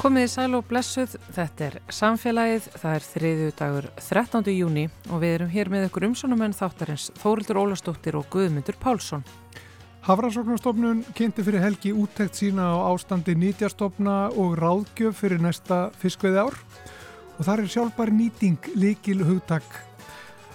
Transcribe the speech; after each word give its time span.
Komið 0.00 0.24
í 0.24 0.28
sæl 0.32 0.54
og 0.56 0.62
blessuð, 0.64 1.12
þetta 1.36 1.64
er 1.66 1.74
samfélagið, 1.92 2.68
það 2.80 2.94
er 2.96 3.04
þriðju 3.04 3.48
dagur 3.58 3.88
13. 4.00 4.46
júni 4.54 4.84
og 5.10 5.20
við 5.20 5.34
erum 5.34 5.50
hér 5.52 5.68
með 5.68 5.84
ykkur 5.90 6.06
umsónumenn 6.08 6.56
þáttarins 6.56 7.10
Þórildur 7.20 7.60
Ólastóttir 7.60 8.16
og 8.16 8.24
Guðmyndur 8.32 8.78
Pálsson. 8.80 9.26
Hafrannsóknarstofnun 10.08 11.04
kynnti 11.12 11.44
fyrir 11.44 11.60
helgi 11.60 11.92
úttekt 11.92 12.40
sína 12.40 12.70
á 12.72 12.88
ástandi 12.94 13.36
nýtjastofna 13.36 14.30
og 14.40 14.56
ráðgjöf 14.56 15.20
fyrir 15.20 15.44
næsta 15.44 15.90
fiskveið 16.00 16.46
ár 16.46 16.56
og 17.36 17.44
þar 17.44 17.66
er 17.66 17.72
sjálfbar 17.76 18.16
nýting 18.16 18.72
líkil 18.80 19.20
hugtak. 19.28 19.68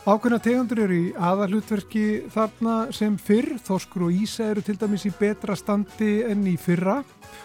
Ákveðna 0.10 0.42
tegundur 0.42 0.88
eru 0.88 1.02
í 1.04 1.14
aðalhutverki 1.14 2.32
þarna 2.34 2.88
sem 2.98 3.14
fyrr, 3.22 3.60
þoskur 3.62 4.10
og 4.10 4.22
ísa 4.26 4.50
eru 4.56 4.66
til 4.66 4.80
dæmis 4.82 5.06
í 5.06 5.14
betra 5.14 5.54
standi 5.54 6.24
enn 6.26 6.48
í 6.50 6.58
fyrra 6.58 7.04
og 7.04 7.45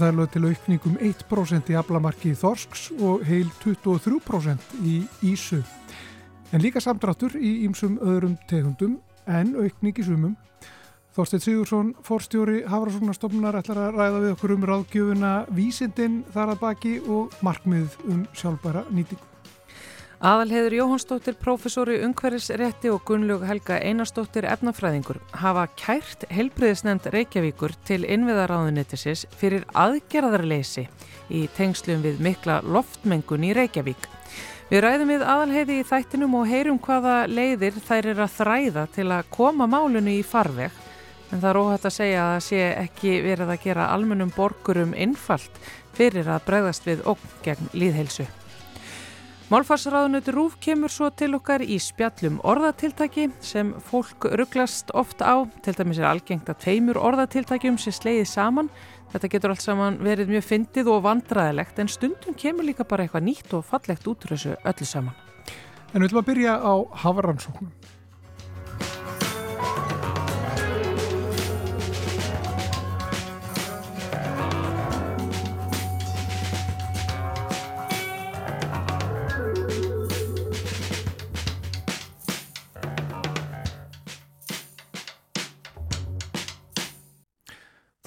það 0.00 0.06
er 0.08 0.16
lögð 0.18 0.30
til 0.32 0.44
aukningum 0.48 0.94
1% 1.04 1.72
í 1.72 1.76
aflamarki 1.76 2.32
þorsks 2.38 2.86
og 2.96 3.24
heil 3.28 3.50
23% 3.60 4.76
í 4.88 5.02
Ísu. 5.28 5.60
En 6.52 6.62
líka 6.64 6.80
samdráttur 6.80 7.36
í 7.36 7.62
ýmsum 7.66 7.98
öðrum 8.00 8.38
tegundum 8.48 8.98
en 9.26 9.54
aukning 9.56 9.98
í 9.98 10.06
sumum. 10.06 10.36
Þorstein 11.12 11.42
Sigursson, 11.44 11.90
forstjóri 12.04 12.62
Hafrasóknarstofnunar 12.72 13.58
ætlar 13.60 13.82
að 13.82 13.98
ræða 13.98 14.22
við 14.22 14.30
okkur 14.36 14.54
um 14.54 14.64
ráðgjöfuna 14.70 15.32
vísindin 15.52 16.22
þar 16.32 16.54
að 16.54 16.62
baki 16.64 16.94
og 17.04 17.36
markmið 17.44 18.00
um 18.08 18.24
sjálfbæra 18.32 18.86
nýtingu. 18.88 19.31
Aðalheður 20.22 20.76
Jóhannsdóttir, 20.76 21.34
professori 21.34 21.96
Ungverðisrétti 22.06 22.92
og 22.94 23.00
Gunnlaug 23.08 23.40
Helga 23.42 23.80
Einarsdóttir 23.82 24.46
efnafræðingur 24.46 25.16
hafa 25.34 25.64
kært 25.74 26.28
helbriðisnefnd 26.30 27.08
Reykjavíkur 27.10 27.72
til 27.82 28.04
innviðaráðunetisis 28.06 29.24
fyrir 29.34 29.64
aðgerðarleysi 29.74 30.84
í 31.26 31.40
tengslum 31.56 32.04
við 32.04 32.20
mikla 32.22 32.60
loftmengun 32.62 33.48
í 33.48 33.50
Reykjavík. 33.58 34.06
Við 34.70 34.84
ræðum 34.84 35.10
við 35.10 35.24
aðalheiði 35.26 35.78
í 35.80 35.86
þættinum 35.90 36.36
og 36.38 36.46
heyrum 36.52 36.78
hvaða 36.84 37.16
leiðir 37.26 37.80
þær 37.82 38.10
er 38.12 38.20
að 38.22 38.36
þræða 38.36 38.84
til 38.94 39.08
að 39.08 39.32
koma 39.34 39.66
málunni 39.66 40.20
í 40.20 40.22
farveg 40.22 40.70
en 41.32 41.42
það 41.42 41.48
er 41.50 41.60
óhætt 41.64 41.88
að 41.90 41.96
segja 41.96 42.20
að 42.28 42.36
það 42.36 42.46
sé 42.46 42.62
ekki 42.84 43.16
verið 43.26 43.50
að 43.56 43.66
gera 43.66 43.88
almennum 43.96 44.30
borgurum 44.38 44.94
innfalt 44.94 45.58
fyrir 45.98 46.30
að 46.30 46.46
bregðast 46.46 46.86
við 46.86 47.02
okn 47.10 47.34
gegn 47.42 47.74
líðhelsu. 47.74 48.28
Málfarsraðunutur 49.52 50.32
Rúf 50.32 50.54
kemur 50.64 50.88
svo 50.88 51.10
til 51.12 51.34
okkar 51.36 51.60
í 51.60 51.74
spjallum 51.76 52.38
orðatiltæki 52.48 53.26
sem 53.44 53.74
fólk 53.84 54.24
rugglast 54.40 54.88
ofta 54.96 55.28
á. 55.28 55.36
Til 55.60 55.74
dæmis 55.76 56.00
er 56.00 56.06
algengt 56.08 56.48
að 56.48 56.62
tveimur 56.62 56.96
orðatiltækjum 56.96 57.76
sé 57.76 57.92
sleiðið 57.92 58.30
saman. 58.30 58.70
Þetta 59.12 59.30
getur 59.34 59.52
allt 59.52 59.64
saman 59.66 59.98
verið 60.00 60.32
mjög 60.32 60.46
fyndið 60.48 60.88
og 60.94 61.04
vandraðilegt 61.04 61.82
en 61.84 61.92
stundum 61.92 62.38
kemur 62.40 62.64
líka 62.64 62.86
bara 62.88 63.04
eitthvað 63.04 63.26
nýtt 63.28 63.52
og 63.58 63.66
fallegt 63.68 64.08
útrúsu 64.08 64.54
öllu 64.56 64.88
saman. 64.88 65.18
En 65.92 66.00
við 66.00 66.08
ætlum 66.08 66.22
að 66.22 66.30
byrja 66.30 66.56
á 66.56 66.74
hafaransóknum. 67.04 67.74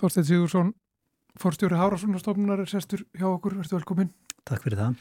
Þorstein 0.06 0.26
Sigursson, 0.28 0.68
forstjóri 1.42 1.78
Hárasónastofnunar 1.80 2.60
er 2.62 2.70
sestur 2.70 3.02
hjá 3.18 3.26
okkur, 3.26 3.56
verður 3.58 3.80
velkominn. 3.80 4.12
Takk 4.46 4.62
fyrir 4.62 4.78
það. 4.78 5.00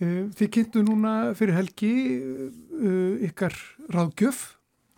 Eh, 0.00 0.22
þið 0.38 0.50
kynntu 0.56 0.84
núna 0.86 1.12
fyrir 1.36 1.58
helgi 1.58 1.90
eh, 2.16 3.26
ykkar 3.28 3.52
ráðgjöf 3.92 4.40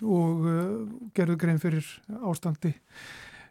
og 0.06 0.46
eh, 0.46 0.70
gerðu 1.18 1.38
grein 1.42 1.58
fyrir 1.58 1.88
ástandi 2.22 2.70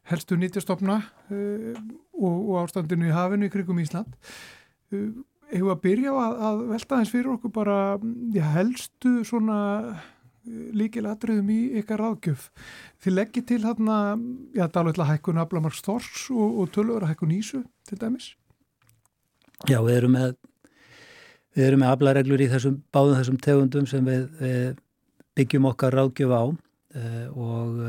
helstu 0.08 0.38
nýtjastofna 0.40 1.00
og, 1.34 2.50
ástandinu 2.62 3.10
í 3.10 3.14
hafinu 3.14 3.48
í 3.50 3.52
krigum 3.52 3.80
Ísland. 3.82 4.12
Hefur 4.94 5.72
að 5.74 5.80
byrja 5.82 6.14
að, 6.14 6.36
að 6.46 6.60
velta 6.70 7.00
þess 7.00 7.14
fyrir 7.16 7.32
okkur 7.34 7.54
bara 7.56 7.78
já, 8.32 8.44
helstu 8.54 9.16
svona 9.26 9.58
líkil 10.46 11.06
atriðum 11.10 11.52
í 11.54 11.60
ykkar 11.82 12.02
ráðgjöf. 12.02 12.50
Þið 13.04 13.16
leggir 13.18 13.46
til 13.50 13.62
hérna, 13.66 14.00
já, 14.56 14.66
dálitla 14.72 15.08
hækkun 15.10 15.42
Ablamarks 15.42 15.84
Þors 15.86 16.28
og, 16.34 16.60
og 16.62 16.74
tölvara 16.76 17.10
hækkun 17.10 17.34
Ísu 17.36 17.64
til 17.90 18.00
dæmis? 18.02 18.34
Já, 19.70 19.80
við 19.82 20.02
erum 20.02 20.16
með 20.18 20.36
við 21.56 21.70
erum 21.70 21.82
með 21.86 21.94
ablareglur 21.96 22.44
í 22.44 22.50
þessum 22.52 22.82
báðum 22.94 23.20
þessum 23.22 23.40
tegundum 23.44 23.88
sem 23.88 24.06
við, 24.06 24.26
við 24.42 24.68
byggjum 25.40 25.70
okkar 25.72 25.96
ráðgjöf 25.96 26.36
á 26.36 26.44
uh, 26.44 27.26
og 27.32 27.80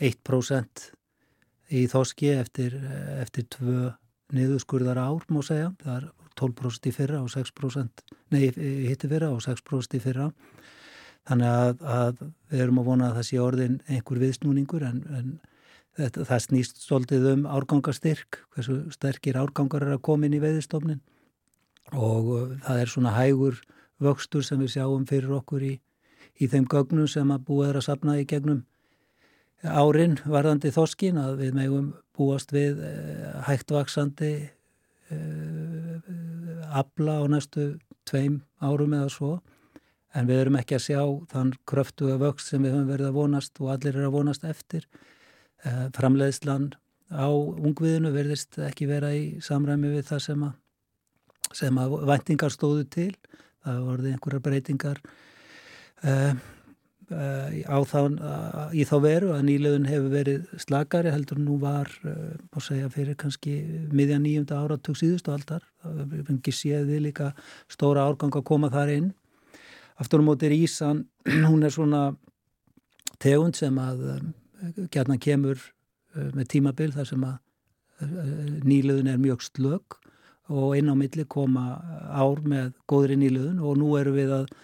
1% 0.00 0.86
í 1.70 1.84
þoski 1.90 2.32
eftir, 2.34 2.74
eftir 3.20 3.46
tvö 3.52 3.90
niðurskurðar 4.34 4.98
ár, 4.98 5.26
má 5.30 5.40
segja. 5.46 5.68
Það 5.82 5.96
er 5.96 6.06
12% 6.40 6.88
í 6.88 6.92
fyrra 6.94 7.20
og 7.24 7.30
6% 7.32 8.04
nei, 8.32 8.48
hitti 8.88 9.10
fyrra 9.10 9.30
og 9.34 9.42
6% 9.44 9.98
í 9.98 10.02
fyrra 10.02 10.30
Þannig 11.28 11.50
að, 11.52 11.82
að 11.84 12.20
við 12.50 12.62
erum 12.64 12.80
að 12.80 12.88
vona 12.90 13.08
að 13.10 13.18
það 13.18 13.26
sé 13.28 13.40
orðin 13.42 13.76
einhver 13.88 14.20
viðsnúningur 14.22 14.86
en, 14.88 15.02
en 15.18 15.32
þetta, 15.98 16.24
það 16.28 16.42
snýst 16.46 16.80
svolítið 16.84 17.28
um 17.34 17.44
árgangastyrk, 17.50 18.40
hversu 18.54 18.78
sterkir 18.94 19.38
árgangar 19.40 19.86
er 19.86 19.96
að 19.96 20.04
koma 20.08 20.26
inn 20.26 20.38
í 20.38 20.42
veiðistofnin 20.42 21.02
og 21.90 22.32
uh, 22.34 22.56
það 22.64 22.82
er 22.82 22.92
svona 22.92 23.14
hægur 23.16 23.60
vöxtur 24.00 24.46
sem 24.46 24.60
við 24.62 24.76
sjáum 24.76 25.06
fyrir 25.08 25.36
okkur 25.40 25.64
í, 25.66 25.74
í 26.40 26.48
þeim 26.50 26.66
gögnum 26.70 27.08
sem 27.10 27.30
að 27.34 27.46
búið 27.48 27.72
er 27.72 27.80
að 27.80 27.86
sapna 27.88 28.16
í 28.20 28.26
gegnum 28.28 28.64
árin 29.60 30.16
varðandi 30.24 30.72
þoskin 30.72 31.18
að 31.20 31.42
við 31.42 31.56
megum 31.58 31.92
búast 32.16 32.54
við 32.54 32.80
uh, 32.86 33.40
hægt 33.48 33.74
vaksandi 33.74 34.32
uh, 35.12 36.00
abla 36.70 37.20
á 37.20 37.24
næstu 37.28 37.74
tveim 38.08 38.40
árum 38.62 38.94
eða 38.96 39.10
svo 39.12 39.32
en 40.14 40.26
við 40.26 40.42
erum 40.42 40.58
ekki 40.58 40.76
að 40.76 40.86
sjá 40.88 41.02
þann 41.30 41.52
kröftuga 41.70 42.18
vöxt 42.20 42.50
sem 42.50 42.62
við 42.64 42.74
höfum 42.74 42.90
verið 42.90 43.10
að 43.10 43.18
vonast 43.18 43.60
og 43.62 43.72
allir 43.74 43.96
er 43.96 44.08
að 44.08 44.16
vonast 44.16 44.46
eftir. 44.48 44.86
Eh, 45.64 45.86
framleiðslan 45.94 46.70
á 47.10 47.28
ungviðinu 47.30 48.12
verðist 48.14 48.58
ekki 48.64 48.88
vera 48.90 49.12
í 49.14 49.40
samræmi 49.42 49.90
við 49.96 50.06
það 50.10 50.22
sem 50.26 50.46
að, 50.46 50.54
sem 51.62 51.82
að 51.82 51.98
væntingar 52.10 52.54
stóðu 52.54 52.86
til. 52.90 53.12
Það 53.60 53.82
voruð 53.84 54.08
einhverjar 54.08 54.40
breytingar 54.40 54.98
uh, 56.08 56.30
uh, 57.12 57.82
þá, 57.90 57.98
uh, 58.08 58.70
í 58.72 58.86
þá 58.88 58.94
veru 59.04 59.34
að 59.34 59.42
nýleðun 59.50 59.88
hefur 59.90 60.14
verið 60.14 60.54
slagari 60.64 61.12
heldur 61.12 61.42
nú 61.42 61.58
var, 61.60 61.90
má 62.00 62.62
segja, 62.64 62.88
fyrir 62.88 63.18
kannski 63.20 63.58
miðja 63.92 64.16
nýjumda 64.22 64.62
áratug 64.62 64.96
síðustu 64.96 65.34
aldar. 65.34 65.66
Það 65.84 66.00
hefur 66.06 66.32
ekki 66.38 66.56
séð 66.56 66.88
við 66.88 67.04
líka 67.10 67.34
stóra 67.68 68.06
árgang 68.08 68.40
að 68.40 68.48
koma 68.48 68.72
þar 68.72 68.94
inn 68.96 69.10
aftur 70.00 70.22
á 70.22 70.24
móti 70.24 70.48
er 70.48 70.56
Ísan, 70.56 71.04
hún 71.50 71.64
er 71.66 71.74
svona 71.74 72.10
tegund 73.20 73.58
sem 73.58 73.76
að 73.80 74.04
um, 74.16 74.34
gætna 74.92 75.18
kemur 75.20 75.60
uh, 75.60 76.30
með 76.36 76.52
tímabil 76.56 76.92
þar 76.96 77.08
sem 77.12 77.24
að 77.28 77.38
uh, 78.04 78.60
nýluðun 78.64 79.10
er 79.12 79.20
mjög 79.20 79.44
slög 79.50 79.98
og 80.50 80.74
inn 80.78 80.90
á 80.90 80.94
milli 80.98 81.26
koma 81.30 81.78
ár 82.10 82.40
með 82.42 82.72
góðri 82.90 83.18
nýluðun 83.20 83.60
og 83.62 83.76
nú 83.78 83.92
eru 84.00 84.16
við 84.16 84.38
að 84.42 84.54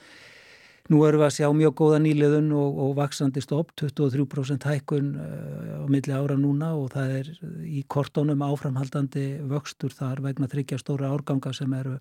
Nú 0.86 1.00
erum 1.02 1.18
við 1.18 1.26
að 1.26 1.32
sjá 1.34 1.46
mjög 1.50 1.72
góða 1.80 1.96
nýliðun 1.98 2.50
og, 2.54 2.76
og 2.84 2.90
vaksandi 2.94 3.40
stopp, 3.42 3.72
23% 3.80 4.66
hækkun 4.70 5.08
uh, 5.18 5.82
á 5.82 5.86
milli 5.90 6.14
ára 6.14 6.36
núna 6.38 6.68
og 6.78 6.92
það 6.94 7.14
er 7.16 7.30
í 7.66 7.82
kortónum 7.90 8.44
áframhaldandi 8.46 9.24
vöxtur 9.50 9.90
þar 9.90 10.22
vegna 10.22 10.46
þryggja 10.52 10.78
stóra 10.78 11.10
árganga 11.10 11.50
sem 11.56 11.74
eru 11.74 11.96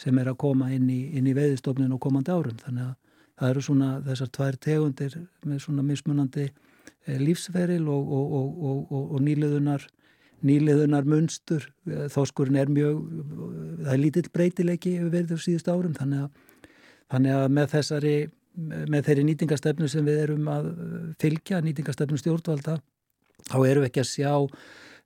sem 0.00 0.18
er 0.20 0.30
að 0.30 0.38
koma 0.42 0.70
inn 0.74 0.88
í, 0.92 1.00
í 1.16 1.34
veðistofnin 1.36 1.92
og 1.96 2.00
komandi 2.04 2.32
árum. 2.34 2.56
Þannig 2.62 2.88
að 2.90 2.94
það 3.36 3.52
eru 3.52 3.64
svona 3.64 3.90
þessar 4.06 4.32
tvær 4.36 4.58
tegundir 4.66 5.18
með 5.44 5.60
svona 5.64 5.84
mismunandi 5.86 6.46
eh, 6.46 7.20
lífsferil 7.20 7.84
og, 7.92 8.16
og, 8.18 8.64
og, 8.70 8.96
og 9.02 9.22
nýliðunar, 9.24 9.84
nýliðunar 10.46 11.08
munstur. 11.08 11.68
Eh, 11.88 12.08
þóskurinn 12.12 12.60
er 12.60 12.72
mjög, 12.72 13.04
það 13.84 13.92
er 13.94 14.02
lítill 14.02 14.26
breytileiki 14.32 14.96
yfir 14.98 15.14
verður 15.14 15.44
síðust 15.44 15.70
árum 15.72 15.96
þannig 15.96 16.26
að, 16.26 16.66
þannig 17.14 17.38
að 17.38 17.46
með 17.60 17.72
þessari 17.76 18.16
með 18.56 19.08
þeirri 19.10 19.24
nýtingastefnu 19.28 19.88
sem 19.92 20.06
við 20.06 20.22
erum 20.22 20.46
að 20.48 20.68
fylgja, 21.20 21.60
nýtingastefnu 21.60 22.16
stjórnvalda, 22.20 22.78
þá 23.50 23.56
erum 23.58 23.84
við 23.84 23.90
ekki 23.90 24.02
að 24.02 24.08
sjá 24.08 24.30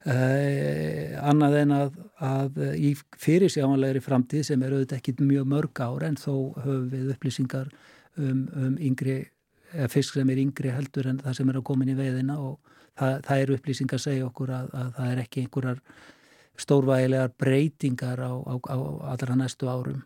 Eh, 0.08 1.12
annað 1.20 1.55
en 1.61 1.73
að, 1.76 1.97
að 2.25 2.61
í 2.73 2.94
fyrirsjámanlegri 3.20 4.00
framtíð 4.00 4.47
sem 4.49 4.62
er 4.64 4.73
auðvitað 4.73 4.97
ekki 4.97 5.12
mjög 5.20 5.50
mörg 5.52 5.82
ár 5.85 6.06
en 6.06 6.17
þó 6.17 6.56
höfum 6.56 6.87
við 6.88 7.11
upplýsingar 7.12 7.69
um, 8.17 8.47
um 8.56 8.79
yngri, 8.81 9.19
fisk 9.93 10.17
sem 10.17 10.32
er 10.32 10.41
yngri 10.41 10.73
heldur 10.73 11.11
en 11.11 11.20
það 11.20 11.37
sem 11.37 11.52
er 11.52 11.61
að 11.61 11.67
koma 11.69 11.85
inn 11.85 11.93
í 11.93 11.99
veiðina 11.99 12.38
og 12.41 12.56
það, 12.97 13.19
það 13.29 13.43
eru 13.44 13.58
upplýsingar 13.58 14.00
að 14.00 14.06
segja 14.06 14.31
okkur 14.31 14.55
að, 14.56 14.73
að 14.81 14.88
það 14.97 15.12
er 15.12 15.23
ekki 15.26 15.44
einhverjar 15.44 15.85
stórvægilegar 16.64 17.37
breytingar 17.44 18.25
á, 18.25 18.32
á, 18.41 18.55
á 18.56 18.76
allra 19.12 19.37
næstu 19.37 19.69
árum. 19.69 20.00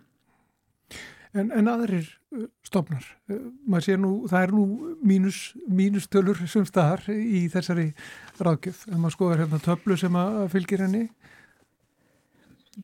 En, 1.34 1.50
en 1.50 1.66
aðrir 1.66 2.06
uh, 2.34 2.46
stofnar, 2.66 3.06
uh, 3.32 3.38
maður 3.66 3.86
sé 3.88 3.96
nú, 3.98 4.10
það 4.30 4.44
er 4.46 4.52
nú 4.54 4.64
mínus, 5.02 5.38
mínustölur 5.66 6.38
sem 6.50 6.66
staðar 6.68 7.02
í 7.10 7.46
þessari 7.50 7.88
ráðgjöf, 8.38 8.84
en 8.90 9.00
maður 9.02 9.16
skoðar 9.16 9.42
hérna 9.42 9.62
töflu 9.64 9.96
sem 9.98 10.18
að 10.18 10.44
fylgir 10.52 10.84
henni? 10.86 11.08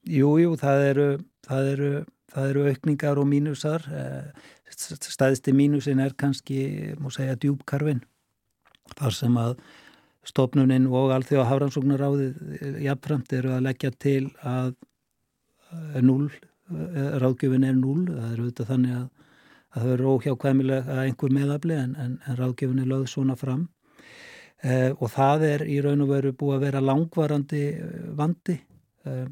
Jú, 0.06 0.32
jú, 0.42 0.56
það 0.58 0.84
eru, 0.88 1.06
það 1.46 1.70
eru, 1.76 1.92
það 2.34 2.50
eru 2.52 2.66
aukningar 2.72 3.22
og 3.22 3.30
mínusar, 3.30 3.86
eh, 3.94 4.50
stæðsti 4.70 5.54
mínusin 5.54 6.02
er 6.02 6.18
kannski, 6.18 6.60
múið 6.98 7.16
segja, 7.20 7.38
djúbkarfin, 7.46 8.04
þar 8.98 9.18
sem 9.18 9.40
að 9.40 9.56
stofnuninn 10.26 10.90
og 10.90 11.14
allþjóða 11.14 11.48
hafrannsóknaráðið 11.48 12.78
jafnframt 12.84 13.32
eru 13.38 13.54
að 13.56 13.66
leggja 13.70 13.94
til 13.94 14.30
að 14.42 14.74
null 16.02 16.30
Eh, 16.30 16.49
ráðgjöfin 16.70 17.66
er 17.66 17.76
núl, 17.78 18.04
það 18.08 18.30
er 18.30 18.40
auðvitað 18.44 18.70
þannig 18.70 18.96
að, 18.96 19.04
að 19.70 19.84
það 19.84 19.92
er 19.94 20.06
óhjákvæmilega 20.12 21.02
einhver 21.04 21.34
meðafli 21.34 21.76
en, 21.76 21.92
en, 21.98 22.16
en 22.26 22.38
ráðgjöfin 22.38 22.82
er 22.84 22.90
lögð 22.90 23.12
svona 23.14 23.36
fram. 23.38 23.68
Eh, 24.60 24.90
og 25.00 25.08
það 25.08 25.44
er 25.48 25.62
í 25.72 25.78
raun 25.80 26.04
og 26.04 26.10
veru 26.10 26.34
búið 26.36 26.58
að 26.58 26.64
vera 26.66 26.82
langvarandi 26.84 27.62
eh, 27.72 28.08
vandi. 28.16 28.58
Eh, 29.08 29.28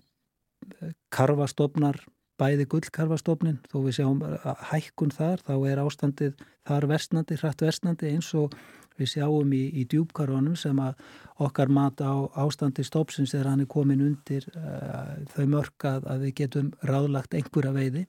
karfastofnar 1.12 2.00
bæði 2.38 2.64
gullkarfastofnin 2.70 3.58
þó 3.68 3.78
við 3.84 3.98
sjáum 3.98 4.22
hækkun 4.70 5.12
þar 5.14 5.42
þá 5.46 5.54
er 5.70 5.80
ástandið 5.82 6.42
þar 6.68 6.86
versnandi, 6.90 7.38
hrætt 7.40 7.64
versnandi 7.64 8.12
eins 8.12 8.28
og 8.38 8.54
við 8.98 9.12
sjáum 9.14 9.52
í, 9.54 9.64
í 9.80 9.86
djúbkarfanum 9.88 10.56
sem 10.58 10.78
að 10.82 10.98
okkar 11.38 11.70
mat 11.70 12.00
á 12.02 12.26
ástandi 12.42 12.84
stopsins 12.86 13.32
þegar 13.34 13.52
hann 13.52 13.62
er 13.62 13.70
komin 13.70 14.02
undir 14.02 14.46
uh, 14.58 15.18
þau 15.34 15.44
mörkað 15.54 16.08
að 16.10 16.24
við 16.26 16.34
getum 16.42 16.72
ráðlagt 16.86 17.36
einhverja 17.38 17.74
veiði. 17.76 18.06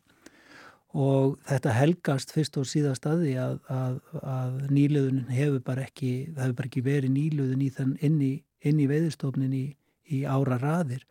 Og 0.98 1.36
þetta 1.46 1.74
helgast 1.78 2.32
fyrst 2.34 2.58
og 2.58 2.66
síðast 2.66 3.06
að 3.06 3.26
því 3.28 3.34
að, 3.38 3.58
að, 3.70 3.98
að 4.26 4.56
nýluðunin 4.74 5.28
hefur 5.30 5.62
bara 5.68 5.86
ekki, 5.86 6.14
það 6.34 6.44
hefur 6.48 6.56
bara 6.58 6.72
ekki 6.72 6.86
verið 6.88 7.14
nýluðun 7.14 7.62
í 7.62 7.70
þann 7.76 7.92
inn 8.08 8.18
í, 8.26 8.32
inn 8.66 8.82
í 8.82 8.88
veiðistofnin 8.90 9.54
í, 9.54 9.66
í 10.10 10.24
ára 10.26 10.58
raðir. 10.58 11.06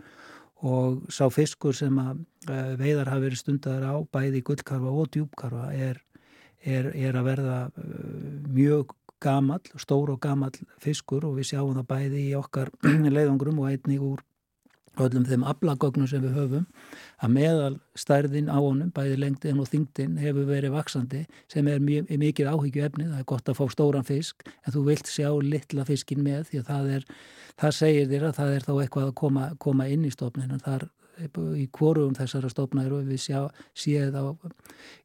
Og 0.66 1.04
sá 1.14 1.28
fiskur 1.30 1.76
sem 1.78 1.94
að 2.02 2.24
uh, 2.50 2.74
veiðar 2.80 3.12
hafi 3.12 3.28
verið 3.28 3.42
stundar 3.44 3.86
á 3.86 3.94
bæði 4.02 4.42
gullkarfa 4.48 4.90
og 4.90 5.12
djúbkarfa 5.14 5.70
er, 5.70 6.02
er, 6.66 6.90
er 6.98 7.20
að 7.20 7.30
verða 7.30 7.60
uh, 7.70 7.92
mjög 8.50 8.96
gamal, 9.22 9.60
stór 9.76 10.14
og 10.14 10.20
gamal 10.22 10.52
fiskur 10.82 11.26
og 11.28 11.38
við 11.38 11.52
sjáum 11.52 11.76
það 11.76 11.90
bæði 11.92 12.24
í 12.30 12.34
okkar 12.38 12.72
leiðangrum 13.16 13.62
og 13.62 13.70
einnig 13.72 14.02
úr 14.02 14.24
öllum 14.98 15.26
þeim 15.28 15.44
aflagögnum 15.46 16.08
sem 16.10 16.22
við 16.22 16.34
höfum 16.34 16.66
að 17.22 17.34
meðal 17.34 17.74
stærðin 17.98 18.50
á 18.50 18.58
honum, 18.58 18.90
bæði 18.94 19.18
lengdin 19.22 19.60
og 19.62 19.70
þingdin 19.70 20.18
hefur 20.18 20.48
verið 20.48 20.74
vaksandi 20.74 21.24
sem 21.50 21.68
er 21.70 21.82
mjög, 21.82 22.10
mikið 22.10 22.50
áhyggju 22.50 22.86
efni, 22.86 23.06
það 23.06 23.22
er 23.22 23.28
gott 23.32 23.50
að 23.50 23.58
fá 23.60 23.64
stóran 23.74 24.08
fisk 24.08 24.46
en 24.48 24.74
þú 24.74 24.84
vilt 24.88 25.10
sjá 25.10 25.30
litla 25.44 25.86
fiskin 25.88 26.24
með 26.26 26.50
því 26.50 26.62
að 26.62 26.70
það 26.72 26.92
er, 26.96 27.08
það 27.62 27.76
segir 27.78 28.12
þér 28.12 28.28
að 28.28 28.38
það 28.40 28.54
er 28.56 28.68
þá 28.68 28.72
eitthvað 28.74 29.08
að 29.08 29.16
koma, 29.22 29.48
koma 29.66 29.88
inn 29.92 30.06
í 30.08 30.14
stofnin 30.14 30.54
en 30.54 30.64
þar 30.64 30.88
í 31.58 31.66
kvorum 31.74 32.14
þessara 32.14 32.50
stofnar 32.50 32.92
og 32.94 33.08
við 33.08 33.24
sjá, 33.24 33.40
séð 33.74 34.18
á 34.18 34.24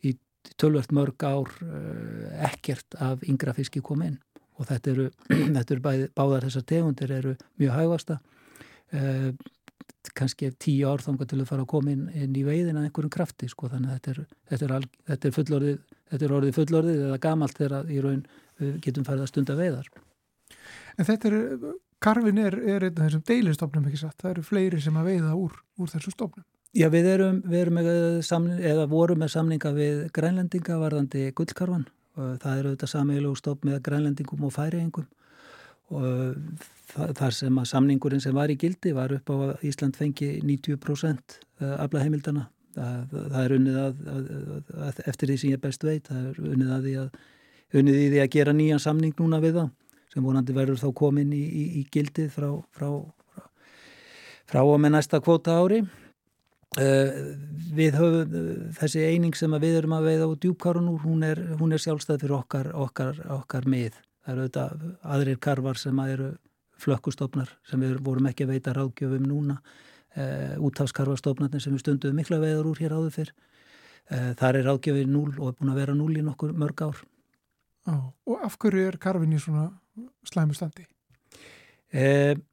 í 0.06 0.14
tölvört 0.60 0.94
mörg 0.96 1.26
ár 1.26 1.50
uh, 1.64 2.46
ekkert 2.50 2.98
af 3.02 3.24
yngra 3.28 3.56
fiski 3.58 3.82
koma 3.82 4.12
inn. 4.12 4.20
Og 4.60 4.70
þetta 4.70 4.94
eru, 4.94 5.10
þetta 5.58 5.76
eru 5.76 5.84
bæði, 5.88 6.08
báðar 6.16 6.48
þessar 6.48 6.70
tegundir 6.70 7.18
eru 7.18 7.36
mjög 7.62 7.76
hægvasta 7.80 8.20
uh, 8.94 9.30
kannski 10.14 10.50
tíu 10.60 10.90
ár 10.92 11.02
þangar 11.04 11.30
til 11.32 11.40
að 11.40 11.50
fara 11.50 11.64
að 11.64 11.72
koma 11.72 11.94
inn, 11.94 12.08
inn 12.12 12.36
í 12.36 12.44
veiðin 12.46 12.78
að 12.78 12.90
einhverjum 12.90 13.14
krafti 13.14 13.48
sko 13.50 13.70
þannig 13.72 13.92
að 13.92 14.00
þetta 14.00 14.12
er, 14.14 14.38
þetta 14.52 14.66
er, 14.66 14.74
al, 14.76 14.88
þetta 15.10 15.30
er 15.30 15.36
fullorðið 15.38 15.78
þetta 16.14 16.28
er 16.28 16.34
orðið 16.38 16.58
fullorðið 16.58 17.04
eða 17.08 17.20
gamalt 17.24 17.60
þegar 17.60 17.90
í 17.90 18.02
raun 18.04 18.24
við 18.62 18.74
getum 18.86 19.08
farið 19.08 19.26
að 19.26 19.32
stunda 19.32 19.58
veiðar. 19.58 19.88
En 21.00 21.08
þetta 21.08 21.30
er, 21.30 21.38
karfin 22.04 22.42
er, 22.44 22.58
er 22.60 22.88
einn 22.90 23.00
af 23.00 23.08
þessum 23.08 23.24
deilistofnum 23.32 23.88
ekki 23.90 24.02
satt, 24.04 24.20
það 24.22 24.36
eru 24.36 24.46
fleiri 24.46 24.82
sem 24.84 25.00
að 25.00 25.10
veiða 25.10 25.38
úr, 25.40 25.56
úr 25.80 25.94
þessum 25.94 26.16
stofnum 26.16 26.46
Já, 26.74 26.88
við 26.90 27.06
erum, 27.06 27.36
við 27.46 27.60
erum 27.68 27.80
samling, 28.26 28.62
eða 28.66 28.88
vorum 28.90 29.20
með 29.22 29.36
samninga 29.36 29.72
við 29.76 30.00
grænlendinga 30.14 30.80
varðandi 30.82 31.28
gullkarvan 31.38 31.84
og 32.18 32.40
það 32.42 32.60
eru 32.62 32.72
þetta 32.74 32.90
samílu 32.90 33.34
stopp 33.38 33.68
með 33.68 33.78
grænlendingum 33.86 34.48
og 34.48 34.56
færiengum 34.56 35.06
og 35.94 37.14
þar 37.20 37.38
sem 37.38 37.60
að 37.62 37.70
samningurinn 37.70 38.26
sem 38.26 38.34
var 38.34 38.50
í 38.50 38.58
gildi 38.58 38.96
var 38.98 39.14
upp 39.14 39.30
á 39.30 39.36
að 39.52 39.68
Ísland 39.70 39.98
fengi 40.02 40.32
90% 40.42 41.38
eh, 41.62 41.78
aflaheimildana. 41.78 42.48
Það, 42.74 43.00
það 43.14 43.40
er 43.44 43.54
unnið 43.60 43.80
að, 43.84 44.04
að, 44.10 44.30
að 44.90 45.02
eftir 45.12 45.30
því 45.30 45.40
sem 45.44 45.54
ég 45.54 45.62
best 45.62 45.86
veit, 45.86 46.08
það 46.10 46.24
er 46.32 46.44
unnið 46.56 46.72
að 46.74 46.88
því 46.88 46.94
að, 47.04 47.18
unnið 47.78 48.00
í 48.00 48.08
því 48.16 48.24
að 48.24 48.32
gera 48.34 48.56
nýjan 48.58 48.82
samning 48.82 49.14
núna 49.20 49.38
við 49.44 49.60
þá 49.60 49.66
sem 50.14 50.26
vonandi 50.26 50.56
verður 50.58 50.82
þá 50.82 50.88
komin 50.98 51.34
í, 51.38 51.44
í, 51.44 51.66
í 51.82 51.90
gildið 51.94 52.34
frá, 52.34 52.50
frá, 52.74 52.90
frá, 53.30 53.46
frá 54.50 54.66
og 54.66 54.82
með 54.82 54.98
næsta 54.98 55.22
kvóta 55.22 55.62
ári 55.62 55.84
við 56.74 57.98
höfum 58.00 58.34
uh, 58.34 58.50
þessi 58.80 59.04
eining 59.06 59.36
sem 59.38 59.54
við 59.62 59.78
erum 59.82 59.96
að 59.98 60.08
veiða 60.10 60.28
á 60.30 60.32
djúbkarun 60.46 60.90
úr, 60.94 61.02
hún 61.06 61.24
er, 61.28 61.42
hún 61.60 61.74
er 61.76 61.82
sjálfstæð 61.84 62.24
fyrir 62.24 62.36
okkar, 62.40 62.72
okkar, 62.74 63.22
okkar 63.38 63.68
mið. 63.70 63.98
Það 64.24 64.34
eru 64.34 64.44
auðvitað 64.44 64.86
aðrir 65.16 65.40
karvar 65.44 65.80
sem 65.80 66.00
að 66.00 66.14
eru 66.16 66.30
flökkustofnar 66.84 67.52
sem 67.70 67.82
við 67.84 67.98
vorum 68.04 68.30
ekki 68.30 68.48
að 68.48 68.54
veita 68.56 68.76
ráðgjöfum 68.76 69.28
núna, 69.30 69.60
uh, 70.18 70.56
útafskarvarstofnarnir 70.70 71.64
sem 71.64 71.76
við 71.76 71.86
stundum 71.86 72.18
mikla 72.18 72.42
veiðar 72.42 72.70
úr 72.72 72.82
hér 72.84 72.98
áður 72.98 73.18
fyrr. 73.20 73.36
Þar 74.04 74.58
er 74.60 74.66
ráðgjöfið 74.68 75.06
núl 75.08 75.30
og 75.40 75.46
er 75.48 75.54
búin 75.56 75.70
að 75.72 75.78
vera 75.80 75.94
núl 75.96 76.12
í 76.12 76.22
nokkur 76.22 76.52
mörg 76.60 76.82
ár. 76.84 76.98
Á, 77.88 77.96
og 78.28 78.42
af 78.44 78.58
hverju 78.60 78.90
er 78.90 78.98
karvin 79.00 79.32
í 79.32 79.40
svona 79.40 79.70
slæmustandi? 80.28 80.84
Það 81.94 82.44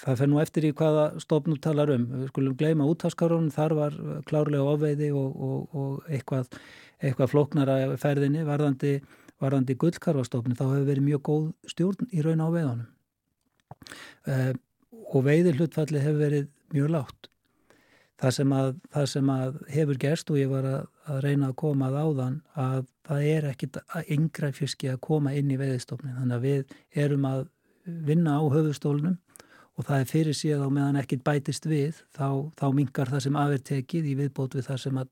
það 0.00 0.18
fer 0.20 0.30
nú 0.30 0.40
eftir 0.42 0.66
í 0.68 0.72
hvaða 0.76 1.04
stofnum 1.22 1.60
talar 1.62 1.92
um. 1.94 2.06
Við 2.22 2.30
skulum 2.30 2.56
gleyma 2.58 2.88
útáskarunum, 2.90 3.52
þar 3.54 3.76
var 3.78 4.00
klárlega 4.28 4.74
ofveiði 4.74 5.12
og, 5.16 5.38
og, 5.48 5.76
og 5.76 6.10
eitthvað, 6.10 6.50
eitthvað 7.00 7.32
flóknara 7.32 7.78
ferðinni 8.00 8.44
varðandi, 8.46 8.98
varðandi 9.42 9.78
gullkarvastofni, 9.80 10.56
þá 10.58 10.66
hefur 10.68 10.90
verið 10.90 11.08
mjög 11.10 11.24
góð 11.30 11.46
stjórn 11.72 12.10
í 12.12 12.26
raun 12.26 12.44
á 12.44 12.48
veiðanum. 12.52 12.90
Uh, 14.26 14.52
og 15.12 15.24
veiði 15.26 15.56
hlutfalli 15.56 16.02
hefur 16.02 16.22
verið 16.24 16.52
mjög 16.74 16.92
látt. 16.96 17.32
Það 18.16 18.32
sem, 18.32 18.52
að, 18.56 18.68
það 18.94 19.08
sem 19.12 19.30
að 19.34 19.56
hefur 19.68 19.98
gerst 20.00 20.30
og 20.32 20.38
ég 20.40 20.48
var 20.48 20.64
að, 20.64 20.86
að 21.04 21.18
reyna 21.26 21.50
að 21.50 21.58
koma 21.60 21.90
að 21.90 21.98
áðan 22.00 22.38
að 22.56 22.86
það 23.04 23.26
er 23.28 23.48
ekkit 23.50 23.76
yngra 24.16 24.48
fyrski 24.56 24.88
að 24.88 25.02
koma 25.04 25.34
inn 25.36 25.52
í 25.52 25.58
veiðstofni. 25.60 26.14
Þannig 26.16 26.38
að 26.38 26.46
við 26.46 26.72
erum 27.04 27.26
að 27.28 27.42
vinna 27.84 28.38
á 28.40 28.42
höfustólunum 28.54 29.18
og 29.76 29.84
það 29.84 30.02
er 30.02 30.10
fyrir 30.10 30.36
síðan 30.36 30.64
á 30.64 30.70
meðan 30.72 31.00
ekkit 31.02 31.24
bætist 31.26 31.68
við 31.68 31.98
þá, 32.16 32.48
þá 32.56 32.66
mingar 32.76 33.12
það 33.12 33.26
sem 33.26 33.36
aðver 33.36 33.64
tekið 33.70 34.08
í 34.08 34.14
viðbót 34.22 34.56
við 34.56 34.70
það 34.70 34.80
sem 34.86 35.00
að, 35.02 35.10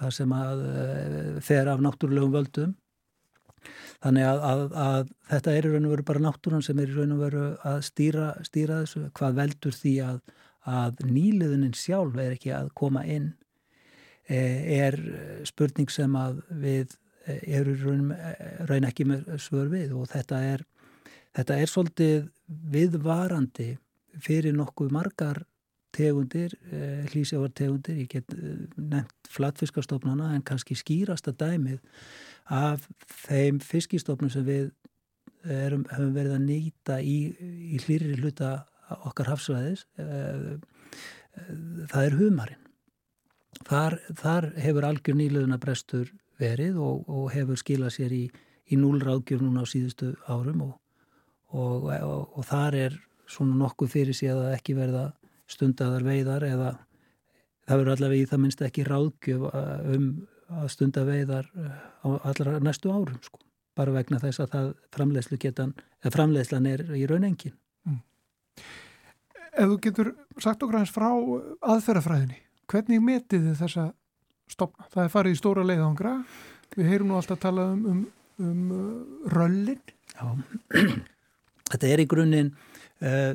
það 0.00 0.12
sem 0.18 0.34
að 0.36 0.66
uh, 0.66 1.32
fer 1.44 1.72
af 1.72 1.82
náttúrulegum 1.84 2.36
völdum. 2.36 2.76
Þannig 3.98 4.28
að, 4.28 4.44
að, 4.46 4.60
að 4.78 5.08
þetta 5.32 5.54
er 5.54 5.66
í 5.66 5.70
raun 5.72 5.88
og 5.88 5.94
veru 5.94 6.04
bara 6.12 6.22
náttúran 6.22 6.62
sem 6.64 6.78
er 6.78 6.92
í 6.92 6.98
raun 6.98 7.16
og 7.16 7.24
veru 7.24 7.46
að 7.66 7.80
stýra, 7.88 8.28
stýra 8.46 8.82
þessu. 8.84 9.08
Hvað 9.18 9.40
veldur 9.40 9.74
því 9.74 9.94
að 10.04 11.02
nýliðunin 11.08 11.74
sjálf 11.76 12.20
er 12.20 12.36
ekki 12.36 12.52
að 12.54 12.70
koma 12.78 13.02
inn 13.08 13.32
e, 14.28 14.38
er 14.78 14.98
spurning 15.48 15.90
sem 15.90 16.14
að 16.20 16.42
við 16.62 16.94
e, 17.24 17.38
eru 17.58 17.74
raun, 17.82 18.12
raun 18.68 18.86
ekki 18.86 19.08
með 19.08 19.32
svör 19.42 19.72
við. 19.72 19.96
Og 19.96 20.06
þetta 20.12 20.42
er 20.52 20.66
Þetta 21.36 21.58
er 21.60 21.70
svolítið 21.70 22.28
viðvarandi 22.72 23.70
fyrir 24.22 24.56
nokkuð 24.56 24.92
margar 24.94 25.42
tegundir, 25.94 26.54
eh, 26.70 27.06
hlýsjávartegundir, 27.12 27.96
ég 28.02 28.08
get 28.08 28.34
eh, 28.34 28.66
nefnt 28.76 29.30
flatfiskastofnana 29.32 30.34
en 30.34 30.42
kannski 30.42 30.76
skýrasta 30.76 31.32
dæmið 31.32 31.80
af 32.48 32.88
þeim 33.26 33.60
fiskistofnum 33.60 34.30
sem 34.30 34.44
við 34.44 34.70
erum, 35.44 35.84
hefum 35.90 36.14
verið 36.14 36.36
að 36.36 36.46
nýta 36.46 36.98
í, 37.00 37.18
í 37.74 37.80
hlýri 37.84 38.16
hluta 38.18 38.66
okkar 39.08 39.32
hafsvæðis, 39.32 39.84
eh, 40.00 40.56
það 41.88 42.02
er 42.04 42.18
humarinn. 42.18 42.64
Þar, 43.68 43.98
þar 44.16 44.50
hefur 44.60 44.86
algjör 44.86 45.16
nýluðuna 45.18 45.58
brestur 45.60 46.12
verið 46.38 46.78
og, 46.80 47.08
og 47.08 47.32
hefur 47.34 47.58
skilað 47.58 47.96
sér 47.96 48.14
í, 48.14 48.24
í 48.70 48.78
núlráðgjöf 48.78 49.42
núna 49.42 49.64
á 49.64 49.66
síðustu 49.66 50.12
árum 50.28 50.62
og 50.68 50.76
og, 51.54 51.88
og, 51.88 52.36
og 52.38 52.46
þar 52.46 52.76
er 52.76 52.98
svona 53.28 53.56
nokkuð 53.60 53.92
fyrir 53.92 54.16
sig 54.16 54.32
að 54.32 54.52
ekki 54.54 54.76
verða 54.76 55.10
stundadar 55.48 56.04
veiðar 56.04 56.44
eða 56.48 56.72
það 57.68 57.80
verður 57.80 57.94
allavega 57.94 58.24
í 58.24 58.28
það 58.30 58.42
minnst 58.44 58.64
ekki 58.64 58.86
ráðgjöf 58.88 59.46
uh, 59.48 59.94
um 59.94 60.08
að 60.58 60.70
stunda 60.72 61.04
veiðar 61.04 61.48
uh, 61.52 61.78
á 62.04 62.08
allra 62.30 62.56
næstu 62.64 62.92
árum 62.92 63.20
sko. 63.24 63.40
bara 63.78 63.94
vegna 63.94 64.18
þess 64.18 64.42
að 64.42 64.52
það 64.54 64.68
framleiðslu 64.96 65.36
getan, 65.38 65.74
eða 66.02 66.14
framleiðslan 66.16 66.66
er 66.66 66.80
í 66.98 67.04
raunengin. 67.06 67.54
Mm. 67.86 68.00
Ef 69.52 69.68
þú 69.70 69.76
getur 69.84 70.10
sagt 70.42 70.64
okkur 70.64 70.80
hans 70.80 70.90
frá 70.90 71.06
aðferðafræðinni, 71.12 72.40
hvernig 72.66 73.04
metið 73.04 73.46
þið 73.46 73.60
þessa 73.60 73.84
stopna? 74.50 74.88
Það 74.90 75.04
er 75.04 75.12
farið 75.12 75.36
í 75.36 75.38
stóra 75.38 75.66
leiðangra, 75.68 76.16
við 76.74 76.90
heyrum 76.90 77.12
nú 77.12 77.20
alltaf 77.20 77.38
að 77.38 77.44
tala 77.44 77.68
um, 77.76 77.86
um, 77.92 78.02
um 78.48 79.30
röllin. 79.36 79.94
Já, 80.16 80.26
þetta 81.72 81.90
er 81.92 82.02
í 82.02 82.08
grunninn 82.08 82.50
uh, 83.04 83.34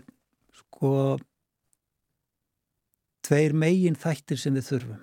sko 0.60 0.94
tveir 3.24 3.56
megin 3.56 3.98
þættir 4.00 4.40
sem 4.42 4.58
við 4.58 4.70
þurfum. 4.72 5.02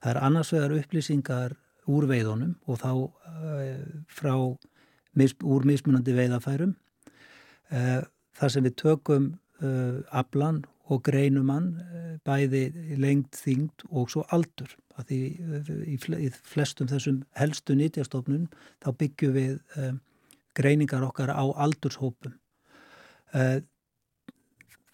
Það 0.00 0.12
er 0.14 0.22
annars 0.24 0.52
vegar 0.54 0.76
upplýsingar 0.78 1.56
úr 1.90 2.06
veiðunum 2.08 2.56
og 2.70 2.80
þá 2.80 2.90
uh, 2.96 3.84
frá 4.08 4.34
mis, 5.18 5.34
úr 5.44 5.66
mismunandi 5.68 6.16
veiðafærum. 6.16 6.76
Uh, 7.70 8.00
þar 8.38 8.54
sem 8.54 8.66
við 8.66 8.78
tökum 8.80 9.32
aflan 10.16 10.62
og 10.88 11.02
greinum 11.04 11.50
hann 11.52 11.66
bæði 12.24 12.70
lengt 12.96 13.36
þyngd 13.36 13.82
og 13.90 14.08
svo 14.08 14.22
aldur. 14.32 14.70
Því, 14.96 15.18
í 15.84 16.30
flestum 16.32 16.88
þessum 16.88 17.18
helstu 17.36 17.76
nýtjastofnun 17.76 18.46
þá 18.80 18.88
byggjum 19.02 19.36
við 19.36 19.58
greiningar 20.56 21.04
okkar 21.04 21.34
á 21.36 21.44
aldurshópum. 21.44 22.39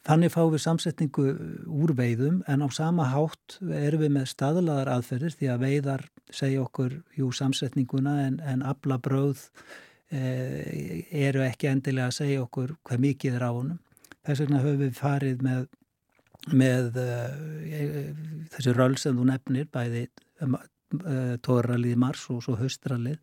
Þannig 0.07 0.31
fáum 0.31 0.53
við 0.53 0.63
samsetningu 0.63 1.25
úr 1.67 1.93
veiðum 1.99 2.39
en 2.47 2.63
á 2.63 2.69
sama 2.71 3.09
hátt 3.11 3.57
erum 3.59 4.05
við 4.05 4.13
með 4.15 4.29
staðlaðar 4.31 4.91
aðferðir 4.93 5.35
því 5.35 5.49
að 5.51 5.65
veiðar 5.65 6.05
segja 6.31 6.63
okkur 6.63 6.95
jú 7.19 7.33
samsetninguna 7.35 8.15
en, 8.29 8.37
en 8.39 8.63
abla 8.63 9.01
bröð 9.03 9.43
e, 10.15 10.21
eru 11.11 11.43
ekki 11.43 11.71
endilega 11.73 12.13
að 12.13 12.19
segja 12.21 12.45
okkur 12.45 12.77
hvað 12.87 13.03
mikið 13.03 13.41
er 13.41 13.47
á 13.47 13.51
honum. 13.51 13.81
Þess 14.27 14.45
vegna 14.45 14.63
höfum 14.63 14.85
við 14.85 14.95
farið 15.01 15.43
með, 15.47 15.67
með 16.55 17.01
e, 17.03 18.07
þessi 18.55 18.77
röll 18.79 18.95
sem 19.03 19.19
þú 19.19 19.27
nefnir, 19.33 19.67
bæði 19.75 20.07
e, 20.07 21.19
tóralið 21.43 21.99
mars 21.99 22.29
og 22.31 22.45
svo 22.47 22.55
haustralið. 22.61 23.19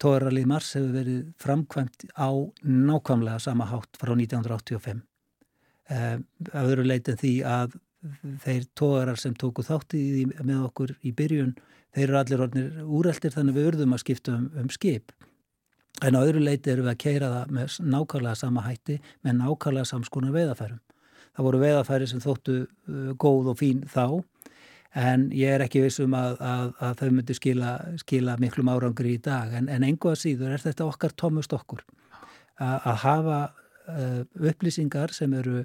Tóralið 0.00 0.46
mars 0.48 0.70
hefur 0.78 0.92
verið 0.94 1.24
framkvæmt 1.42 2.06
á 2.16 2.30
nákvæmlega 2.64 3.40
sama 3.42 3.66
hátt 3.68 3.98
frá 4.00 4.14
1985 4.14 5.02
af 5.92 6.62
öðru 6.62 6.86
leitin 6.86 7.18
því 7.20 7.32
að 7.44 7.74
þeir 8.42 8.64
tógarar 8.78 9.20
sem 9.20 9.34
tóku 9.36 9.64
þátti 9.66 10.00
í, 10.22 10.24
með 10.40 10.62
okkur 10.70 10.94
í 11.04 11.12
byrjun 11.12 11.52
þeir 11.92 12.06
eru 12.06 12.18
allir 12.22 12.44
orðinir 12.46 12.86
úreldir 12.86 13.34
þannig 13.34 13.58
við 13.58 13.68
urðum 13.72 13.92
að 13.92 14.02
skipta 14.06 14.38
um, 14.38 14.48
um 14.56 14.70
skip. 14.72 15.12
En 16.02 16.16
á 16.16 16.24
öðru 16.24 16.40
leiti 16.40 16.72
eru 16.72 16.86
við 16.86 16.94
að 16.94 17.02
keira 17.04 17.28
það 17.34 17.52
með 17.58 17.76
nákvæmlega 17.92 18.40
sama 18.40 18.64
hætti 18.64 18.98
með 19.20 19.38
nákvæmlega 19.42 19.90
samskonar 19.92 20.32
veðafærum 20.32 20.80
það 21.32 21.46
voru 21.46 21.62
veðafæri 21.62 22.08
sem 22.08 22.22
þóttu 22.22 22.58
uh, 22.64 23.12
góð 23.20 23.52
og 23.52 23.58
fín 23.60 23.82
þá 23.88 24.04
en 24.98 25.30
ég 25.32 25.54
er 25.54 25.64
ekki 25.64 25.84
vissum 25.86 26.14
að, 26.16 26.36
að, 26.44 26.68
að 26.84 27.00
þau 27.00 27.08
myndi 27.16 27.36
skila, 27.38 27.72
skila 28.02 28.36
miklum 28.40 28.70
árangri 28.72 29.16
í 29.16 29.22
dag. 29.22 29.54
En, 29.56 29.70
en 29.72 29.86
engu 29.86 30.12
að 30.12 30.20
síður 30.26 30.54
er 30.56 30.64
þetta 30.64 30.88
okkar 30.88 31.16
tómust 31.16 31.54
okkur 31.56 31.84
að, 32.60 32.76
að 32.76 32.96
hafa 33.06 33.40
Eh, 33.88 34.22
upplýsingar 34.48 35.10
sem 35.10 35.32
eru 35.34 35.64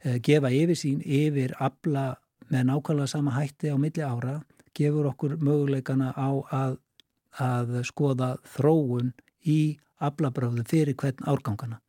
eh, 0.00 0.16
gefa 0.24 0.48
yfir 0.48 0.78
sín 0.78 1.02
yfir 1.04 1.52
abla 1.60 2.14
með 2.48 2.70
nákvæmlega 2.70 3.10
sama 3.12 3.34
hætti 3.34 3.68
á 3.68 3.76
milli 3.76 4.00
ára 4.00 4.38
gefur 4.72 5.10
okkur 5.10 5.34
möguleikana 5.36 6.14
á 6.16 6.30
að, 6.56 6.78
að 7.36 7.74
skoða 7.84 8.30
þróun 8.48 9.12
í 9.44 9.76
ablabráðu 10.00 10.64
fyrir 10.70 10.96
hvern 10.96 11.20
árgangana. 11.28 11.82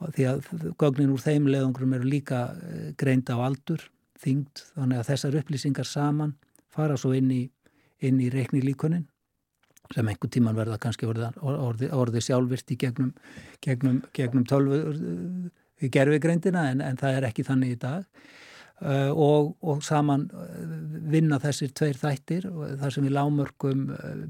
Og 0.00 0.16
því 0.16 0.26
að 0.30 0.48
gögnin 0.80 1.12
úr 1.12 1.20
þeim 1.20 1.50
leðungrum 1.52 1.92
eru 1.98 2.08
líka 2.08 2.40
eh, 2.56 2.88
greinda 2.96 3.36
á 3.36 3.44
aldur, 3.44 3.84
þyngd 4.22 4.64
þannig 4.76 5.02
að 5.02 5.10
þessar 5.10 5.38
upplýsingar 5.42 5.88
saman 5.88 6.34
fara 6.72 6.96
svo 7.00 7.12
inn 7.16 7.30
í, 7.32 7.42
inn 8.04 8.20
í 8.20 8.30
reikni 8.32 8.62
líkunin 8.64 9.06
sem 9.94 10.08
einhvern 10.08 10.32
tíman 10.32 10.56
verða 10.56 10.80
kannski 10.82 11.06
orði, 11.06 11.28
orði, 11.42 11.90
orði 11.94 12.22
sjálfvirt 12.24 12.72
í 12.74 12.78
gegnum, 12.80 13.12
gegnum, 13.62 14.00
gegnum 14.16 14.46
tölvu 14.48 14.80
í 15.78 15.90
gerfigreindina 15.92 16.66
en, 16.72 16.82
en 16.82 16.98
það 16.98 17.20
er 17.20 17.28
ekki 17.28 17.44
þannig 17.46 17.76
í 17.76 17.78
dag. 17.84 18.06
Uh, 18.76 19.08
og, 19.08 19.54
og 19.64 19.78
saman 19.80 20.26
vinna 21.08 21.38
þessir 21.40 21.70
tveir 21.72 21.96
þættir 21.96 22.44
þar 22.76 22.92
sem 22.92 23.06
við 23.06 23.14
lámörkum 23.16 23.86
uh, 23.94 24.26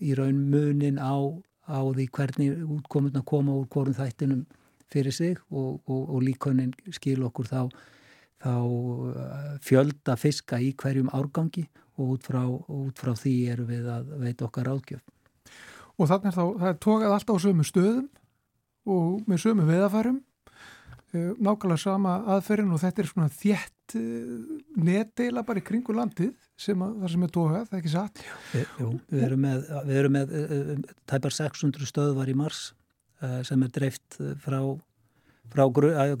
í 0.00 0.14
raun 0.16 0.38
munin 0.48 0.96
á, 0.96 1.20
á 1.68 1.80
því 1.84 2.06
hvernig 2.16 2.62
útkomuna 2.78 3.20
koma 3.28 3.58
úr 3.58 3.66
hvorum 3.68 3.96
þættinum 3.98 4.46
fyrir 4.90 5.12
sig 5.12 5.36
og, 5.50 5.82
og, 5.84 6.14
og 6.16 6.24
líkonin 6.24 6.72
skil 6.96 7.26
okkur 7.28 7.50
þá, 7.50 7.60
þá 8.40 9.58
fjölda 9.64 10.16
fiska 10.16 10.60
í 10.62 10.72
hverjum 10.80 11.10
árgangi 11.12 11.66
og 12.00 12.16
út 12.16 12.24
frá, 12.24 12.40
út 12.48 13.00
frá 13.00 13.12
því 13.18 13.34
erum 13.52 13.68
við 13.68 13.90
að 13.92 14.14
veita 14.22 14.46
okkar 14.46 14.70
áðgjöf. 14.72 15.04
Og 16.00 16.08
þannig 16.08 16.30
er 16.30 16.36
þá, 16.36 16.44
það 16.62 16.70
er 16.70 16.80
tókað 16.80 17.14
alltaf 17.16 17.36
á 17.36 17.44
sömu 17.44 17.66
stöðum 17.68 18.08
og 18.90 19.28
með 19.28 19.42
sömu 19.44 19.66
veðafærum, 19.68 20.18
eh, 21.12 21.32
nákvæmlega 21.36 21.82
sama 21.82 22.16
aðferðin 22.36 22.72
og 22.72 22.80
þetta 22.80 23.02
er 23.02 23.10
svona 23.10 23.30
þjætt 23.36 23.96
eh, 24.00 24.34
netdeila 24.88 25.44
bara 25.44 25.60
í 25.60 25.66
kringu 25.66 25.96
landið 25.96 26.32
sem 26.60 26.80
að, 26.84 26.96
þar 27.02 27.14
sem 27.14 27.26
er 27.26 27.34
tókað, 27.36 27.66
það 27.68 27.76
er 27.76 27.82
ekki 27.82 27.92
satt? 27.92 28.24
Jú, 28.80 28.92
við 29.12 29.26
erum 29.28 29.44
með, 29.44 29.72
við 29.88 30.02
erum 30.02 30.16
með 30.16 30.36
tæpar 31.10 31.36
600 31.36 31.92
stöðvar 31.92 32.32
í 32.32 32.36
mars 32.38 32.70
sem 33.44 33.60
er 33.60 33.68
dreift 33.68 34.16
frá 34.40 34.62
frá 35.50 35.64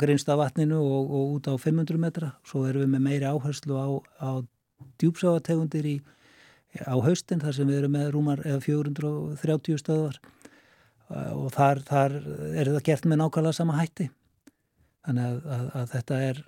Grinstavatninu 0.00 0.78
og, 0.80 1.10
og 1.10 1.34
út 1.36 1.50
á 1.50 1.54
500 1.54 2.00
metra, 2.00 2.32
svo 2.46 2.64
erum 2.68 2.84
við 2.84 2.92
með 2.94 3.04
meiri 3.06 3.28
áherslu 3.30 3.78
á, 3.78 3.88
á 4.20 4.30
djúpsáategundir 5.00 5.86
í, 5.86 5.96
á 6.82 6.94
haustin 6.98 7.42
þar 7.42 7.56
sem 7.56 7.70
við 7.70 7.82
erum 7.82 7.96
með 7.96 8.12
rúmar 8.14 8.44
eða 8.44 8.60
430 8.66 9.82
stöðvar. 9.82 10.20
Og 11.10 11.48
þar, 11.50 11.82
þar 11.88 12.16
er 12.54 12.70
þetta 12.70 12.86
gert 12.86 13.06
með 13.10 13.22
nákvæmlega 13.22 13.56
sama 13.56 13.78
hætti. 13.80 14.10
Þannig 15.06 15.26
að, 15.26 15.38
að, 15.56 15.64
að 15.80 15.88
þetta 15.94 16.20
er 16.28 16.42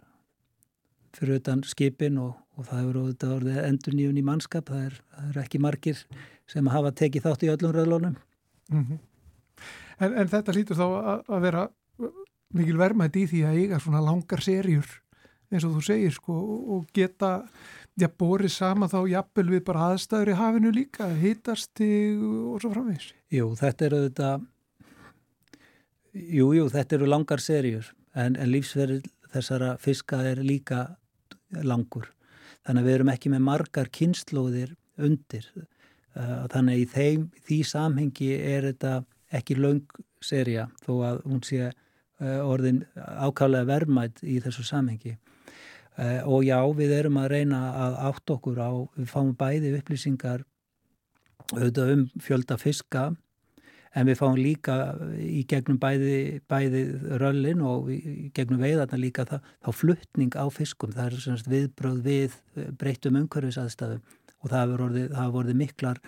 fyrir 1.17 1.41
utan 1.41 1.65
skipin 1.67 2.21
og, 2.23 2.37
og 2.57 2.69
það 2.69 2.83
hefur 2.83 3.01
auðvitað 3.01 3.35
orðið 3.37 3.65
endur 3.67 3.97
nýjun 3.99 4.21
í 4.21 4.25
mannskap. 4.27 4.71
Það 4.71 4.85
er, 4.87 5.01
það 5.17 5.33
er 5.33 5.41
ekki 5.43 5.63
margir 5.63 6.05
sem 6.53 6.71
hafa 6.73 6.93
tekið 6.97 7.27
þátt 7.27 7.47
í 7.47 7.51
öllum 7.53 7.75
röðlónum 7.75 8.17
mm 8.73 8.85
-hmm. 8.85 8.99
en, 9.99 10.15
en 10.15 10.29
þetta 10.29 10.55
lítur 10.57 10.79
þá 10.79 10.87
að 11.29 11.41
vera 11.47 11.69
mikil 12.57 12.79
vermaðt 12.81 13.17
í 13.21 13.27
því 13.31 13.47
að 13.49 13.61
eiga 13.63 13.81
svona 13.83 14.03
langar 14.05 14.43
serjur 14.45 14.89
eins 15.53 15.67
og 15.69 15.77
þú 15.77 15.83
segir 15.85 16.15
sko 16.15 16.35
og 16.77 16.89
geta 16.97 17.33
já, 18.01 18.09
borið 18.09 18.55
sama 18.55 18.89
þá 18.89 19.01
jafnvel 19.11 19.49
við 19.53 19.65
bara 19.67 19.91
aðstæður 19.93 20.33
í 20.33 20.39
hafinu 20.39 20.73
líka, 20.73 21.09
hitast 21.21 21.83
og 21.83 22.63
svo 22.63 22.73
framvegs. 22.73 23.13
Jú, 23.33 23.51
þetta 23.59 23.89
eru 23.89 24.01
þetta, 24.07 24.31
jú, 26.39 26.49
jú, 26.57 26.69
þetta 26.73 26.99
eru 26.99 27.11
langar 27.11 27.45
serjur 27.45 27.93
en, 28.15 28.37
en 28.37 28.53
lífsverð 28.53 29.09
þessara 29.33 29.77
fiska 29.81 30.23
er 30.29 30.43
líka 30.45 30.87
langur. 31.65 32.09
Þannig 32.65 32.83
að 32.83 32.89
við 32.89 32.97
erum 32.97 33.13
ekki 33.13 33.33
með 33.33 33.45
margar 33.45 33.93
kynnslóðir 33.93 34.75
undir. 35.03 35.49
Uh, 36.13 36.45
þannig 36.53 36.75
að 36.75 36.81
í 36.81 36.89
þeim, 36.93 37.23
því 37.47 37.59
samhengi 37.65 38.35
er 38.37 38.67
þetta 38.69 38.99
ekki 39.33 39.57
laung 39.57 40.03
serja 40.23 40.67
þó 40.85 40.93
að 41.09 41.23
hún 41.25 41.41
sé 41.45 41.71
uh, 41.71 41.79
orðin 42.23 42.85
ákvæmlega 42.97 43.69
vermætt 43.69 44.23
í 44.23 44.39
þessu 44.45 44.65
samhengi. 44.67 45.17
Uh, 45.93 46.23
og 46.25 46.47
já, 46.47 46.57
við 46.73 46.95
erum 46.97 47.19
að 47.21 47.35
reyna 47.35 47.59
að 47.77 47.99
átt 48.09 48.33
okkur 48.33 48.63
á, 48.65 48.71
við 48.97 49.11
fáum 49.11 49.35
bæði 49.37 49.75
upplýsingar 49.77 50.47
auðvitað 51.53 51.93
um 51.93 52.07
fjölda 52.23 52.57
fiska 52.57 53.11
en 53.93 54.09
við 54.09 54.17
fáum 54.23 54.39
líka 54.39 54.77
í 55.21 55.43
gegnum 55.49 55.77
bæði, 55.83 56.41
bæði 56.49 56.83
röllin 57.21 57.61
og 57.67 57.91
í 57.93 58.31
gegnum 58.33 58.63
veiðarna 58.63 59.01
líka 59.01 59.27
það, 59.29 59.51
þá 59.61 59.71
fluttning 59.83 60.39
á 60.39 60.47
fiskum, 60.49 60.95
það 60.97 61.11
er 61.11 61.25
semst 61.27 61.51
viðbröð 61.53 62.01
við 62.07 62.39
breytum 62.81 63.21
umhverfisaðstæðum 63.21 64.01
og 64.43 64.51
það 64.51 64.75
orðið, 64.87 65.17
orðið 65.29 65.59
miklar 65.61 66.01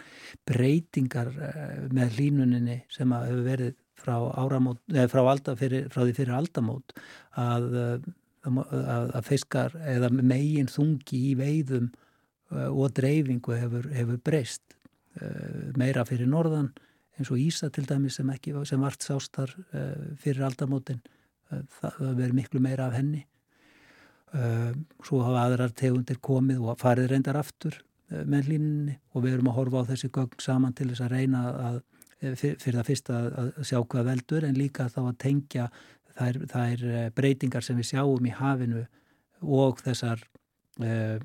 breytingar 0.49 1.31
eh, 1.37 1.83
með 1.95 2.17
hlínuninni 2.19 2.81
sem 2.93 3.13
hefur 3.15 3.45
verið 3.47 3.77
frá, 3.99 4.17
áramót, 4.41 4.81
frá, 5.11 5.23
fyrir, 5.59 5.89
frá 5.93 6.03
því 6.05 6.15
fyrir 6.19 6.37
aldamót 6.37 6.95
að 7.39 8.05
að 8.45 9.21
fiskar 9.25 9.75
eða 9.89 10.11
megin 10.13 10.69
þungi 10.69 11.21
í 11.31 11.35
veiðum 11.39 11.91
uh, 12.53 12.69
og 12.69 12.93
dreifingu 12.97 13.57
hefur, 13.57 13.89
hefur 13.95 14.19
breyst 14.21 14.77
uh, 15.21 15.73
meira 15.81 16.05
fyrir 16.05 16.29
norðan 16.29 16.73
eins 17.17 17.31
og 17.31 17.39
Ísa 17.41 17.71
til 17.73 17.87
dæmis 17.89 18.19
sem, 18.19 18.31
ekki, 18.31 18.53
sem 18.67 18.81
vart 18.83 19.05
sástar 19.05 19.53
fyrir 20.19 20.43
aldamótin 20.43 20.99
það 21.79 21.99
verður 22.01 22.33
miklu 22.35 22.59
meira 22.59 22.89
af 22.89 22.97
henni. 22.97 23.21
Svo 25.07 25.21
hafa 25.23 25.45
aðrar 25.45 25.75
tegundir 25.79 26.19
komið 26.19 26.65
og 26.65 26.81
farið 26.81 27.13
reyndar 27.13 27.39
aftur 27.39 27.77
með 28.11 28.49
línunni 28.51 28.97
og 29.15 29.23
við 29.23 29.37
erum 29.37 29.53
að 29.53 29.57
horfa 29.61 29.85
á 29.87 29.89
þessi 29.93 30.11
gögn 30.17 30.43
saman 30.43 30.75
til 30.75 30.89
þess 30.91 31.05
að 31.07 31.15
reyna 31.15 31.45
að 31.69 31.79
fyrir 32.41 32.79
það 32.79 32.89
fyrsta 32.89 33.21
að 33.43 33.51
sjá 33.69 33.79
hvað 33.81 34.09
veldur 34.11 34.47
en 34.49 34.59
líka 34.59 34.89
þá 34.93 35.01
að 35.05 35.17
tengja 35.25 35.71
þær, 36.19 36.41
þær 36.51 36.85
breytingar 37.17 37.67
sem 37.67 37.79
við 37.79 37.91
sjáum 37.93 38.29
í 38.29 38.35
hafinu 38.35 38.85
og 39.45 39.83
þessar 39.85 40.23
uh, 40.83 41.19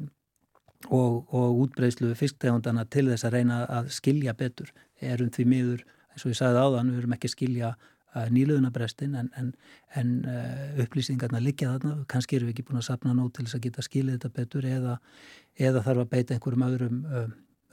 og, 0.87 1.33
og 1.33 1.61
útbreyslu 1.65 2.13
fisktegundana 2.17 2.85
til 2.91 3.07
þess 3.11 3.27
að 3.27 3.37
reyna 3.37 3.61
að 3.67 3.91
skilja 3.93 4.35
betur. 4.37 4.71
Erum 4.99 5.31
því 5.33 5.47
miður, 5.47 5.85
eins 6.13 6.25
og 6.25 6.33
ég 6.33 6.39
sagði 6.39 6.63
áðan 6.63 6.93
við 6.93 7.01
erum 7.01 7.15
ekki 7.17 7.29
að 7.29 7.35
skilja 7.35 7.73
uh, 7.73 8.29
nýluðunabrestin 8.35 9.17
en, 9.19 9.29
en, 9.39 9.51
en 9.99 10.15
uh, 10.23 10.63
upplýsingarna 10.85 11.43
liggja 11.43 11.75
þarna, 11.75 12.05
kannski 12.11 12.39
erum 12.39 12.51
við 12.51 12.57
ekki 12.57 12.69
búin 12.69 12.81
að 12.81 12.87
sapna 12.89 13.17
nóg 13.17 13.33
til 13.35 13.45
þess 13.45 13.59
að 13.59 13.67
geta 13.67 13.85
skilja 13.85 14.17
þetta 14.17 14.33
betur 14.39 14.69
eða, 14.69 14.97
eða 15.59 15.85
þarf 15.87 16.05
að 16.05 16.15
beita 16.15 16.35
einhverjum 16.35 16.65
öðrum, 16.69 17.03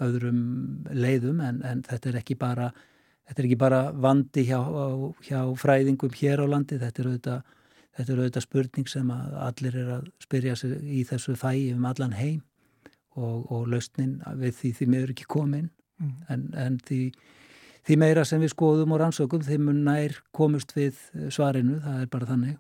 öðrum 0.06 0.44
leiðum 0.92 1.40
en, 1.44 1.62
en 1.64 1.82
þetta 1.86 2.12
er 2.12 2.20
ekki 2.22 2.38
bara 2.38 2.70
þetta 3.26 3.42
er 3.42 3.48
ekki 3.48 3.60
bara 3.60 3.82
vandi 3.92 4.46
hjá, 4.48 4.58
hjá 5.26 5.40
fræðingum 5.58 6.14
hér 6.16 6.42
á 6.42 6.46
landi, 6.48 6.80
þetta 6.80 7.02
er 7.02 7.12
auðvitað 7.12 7.54
Þetta 7.96 8.12
er 8.12 8.20
auðvitað 8.20 8.44
spurning 8.44 8.90
sem 8.92 9.10
allir 9.14 9.78
er 9.80 9.94
að 9.94 10.10
spyrja 10.20 10.56
sig 10.58 10.76
í 10.84 11.00
þessu 11.08 11.36
fæi 11.40 11.72
um 11.72 11.86
allan 11.88 12.12
heim 12.16 12.42
og, 13.16 13.46
og 13.48 13.64
lausnin 13.72 14.18
við 14.36 14.58
því 14.58 14.72
því 14.76 14.88
meður 14.92 15.12
ekki 15.14 15.28
komin 15.32 15.70
mm. 16.02 16.12
en, 16.32 16.44
en 16.60 16.76
því, 16.84 17.00
því 17.88 17.98
meira 18.02 18.26
sem 18.28 18.42
við 18.44 18.52
skoðum 18.52 18.92
og 18.92 19.00
rannsökum 19.00 19.46
þeim 19.46 19.72
nær 19.86 20.18
komust 20.36 20.76
við 20.76 21.00
svarinu, 21.32 21.78
það 21.84 22.02
er 22.02 22.12
bara 22.12 22.28
þannig. 22.28 22.58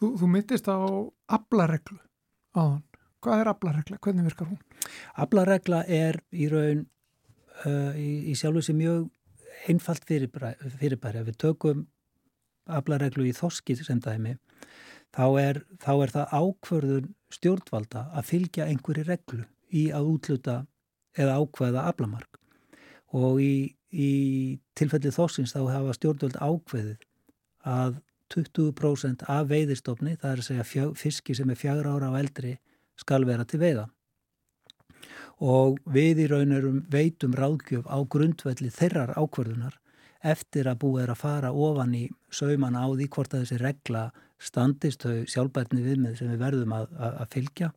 Þú, 0.00 0.12
þú 0.22 0.32
myndist 0.32 0.70
á 0.72 0.80
ablareglu 1.36 2.00
áðan. 2.56 2.82
Hvað 3.26 3.42
er 3.42 3.50
ablaregla? 3.50 4.00
Hvernig 4.00 4.28
virkar 4.30 4.48
hún? 4.48 4.60
Ablaregla 5.20 5.82
er 5.92 6.22
í 6.32 6.48
raun 6.48 6.86
uh, 7.66 7.92
í, 7.98 8.30
í 8.32 8.38
sjálfu 8.38 8.64
sem 8.64 8.80
mjög 8.80 9.10
einfalt 9.66 10.04
fyrirbæri. 10.06 11.22
Við 11.26 11.38
tökum 11.40 11.86
aflareglu 12.66 13.26
í 13.28 13.34
þoski 13.36 13.76
sem 13.78 14.00
dæmi 14.02 14.36
þá 15.14 15.26
er, 15.40 15.60
þá 15.80 15.92
er 15.94 16.12
það 16.14 16.34
ákverðun 16.40 17.12
stjórnvalda 17.32 18.02
að 18.16 18.28
fylgja 18.30 18.66
einhverju 18.70 19.06
reglu 19.06 19.44
í 19.72 19.88
að 19.94 20.10
útluta 20.14 20.56
eða 21.16 21.38
ákveða 21.40 21.86
aflamark 21.90 22.40
og 23.16 23.40
í, 23.40 23.76
í 23.90 24.10
tilfelli 24.76 25.12
þossins 25.14 25.54
þá 25.54 25.62
hafa 25.72 25.96
stjórnvald 25.96 26.38
ákveðið 26.42 27.06
að 27.66 28.00
20% 28.34 29.22
af 29.30 29.44
veiðistofni, 29.46 30.16
það 30.18 30.32
er 30.32 30.40
að 30.42 30.48
segja 30.48 30.86
fiski 30.98 31.34
sem 31.38 31.50
er 31.50 31.58
fjagra 31.58 31.94
ára 31.94 32.10
á 32.10 32.18
eldri 32.18 32.56
skal 32.98 33.22
vera 33.28 33.46
til 33.46 33.60
veiða 33.62 33.86
og 35.40 35.80
við 35.92 36.24
í 36.24 36.28
raunarum 36.30 36.84
veitum 36.92 37.34
ráðgjöf 37.36 37.84
á 37.88 37.98
grundvelli 38.08 38.70
þeirrar 38.72 39.12
ákverðunar 39.16 39.76
eftir 40.26 40.68
að 40.68 40.80
búið 40.82 41.02
er 41.04 41.12
að 41.12 41.20
fara 41.20 41.52
ofan 41.52 41.94
í 41.94 42.06
sauman 42.32 42.78
á 42.78 42.86
því 42.88 43.08
hvort 43.12 43.34
að 43.34 43.44
þessi 43.44 43.60
regla 43.62 44.08
standist 44.38 45.04
þau 45.04 45.24
sjálfbærtni 45.28 45.84
viðmið 45.84 46.18
sem 46.18 46.32
við 46.32 46.42
verðum 46.42 46.74
að, 46.76 46.88
að, 46.96 47.20
að 47.22 47.30
fylgja. 47.36 47.70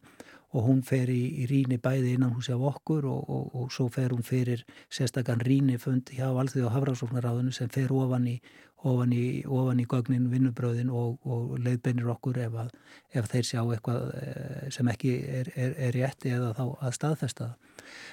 Og 0.49 0.63
hún 0.65 0.79
fer 0.81 1.12
í, 1.13 1.43
í 1.43 1.45
ríni 1.45 1.77
bæði 1.77 2.15
innan 2.15 2.34
húsi 2.34 2.55
á 2.55 2.57
okkur 2.57 3.05
og, 3.05 3.27
og, 3.29 3.43
og 3.53 3.67
svo 3.73 3.86
fer 3.93 4.15
hún 4.15 4.25
fyrir 4.25 4.63
sérstakann 4.89 5.43
ríni 5.45 5.77
fund 5.77 6.10
hjá 6.10 6.25
Alþjóð 6.31 6.65
og 6.71 6.73
Hafrásóknaráðinu 6.73 7.53
sem 7.53 7.69
fer 7.69 7.93
ofan 7.93 8.25
í, 8.31 8.39
ofan 8.87 9.13
í, 9.13 9.43
ofan 9.43 9.81
í 9.81 9.85
gögnin 9.89 10.29
vinnubröðin 10.31 10.91
og, 10.95 11.17
og 11.27 11.57
leiðbeinir 11.59 12.07
okkur 12.13 12.37
ef, 12.45 12.53
að, 12.63 12.69
ef 13.11 13.31
þeir 13.31 13.47
sjá 13.47 13.61
eitthvað 13.63 14.05
eh, 14.21 14.67
sem 14.71 14.87
ekki 14.87 15.15
er, 15.39 15.49
er, 15.55 15.73
er 15.87 15.97
rétti 15.97 16.31
eða 16.31 16.53
þá 16.55 16.65
að 16.67 16.93
staðfesta 16.95 17.49
það. 17.49 17.65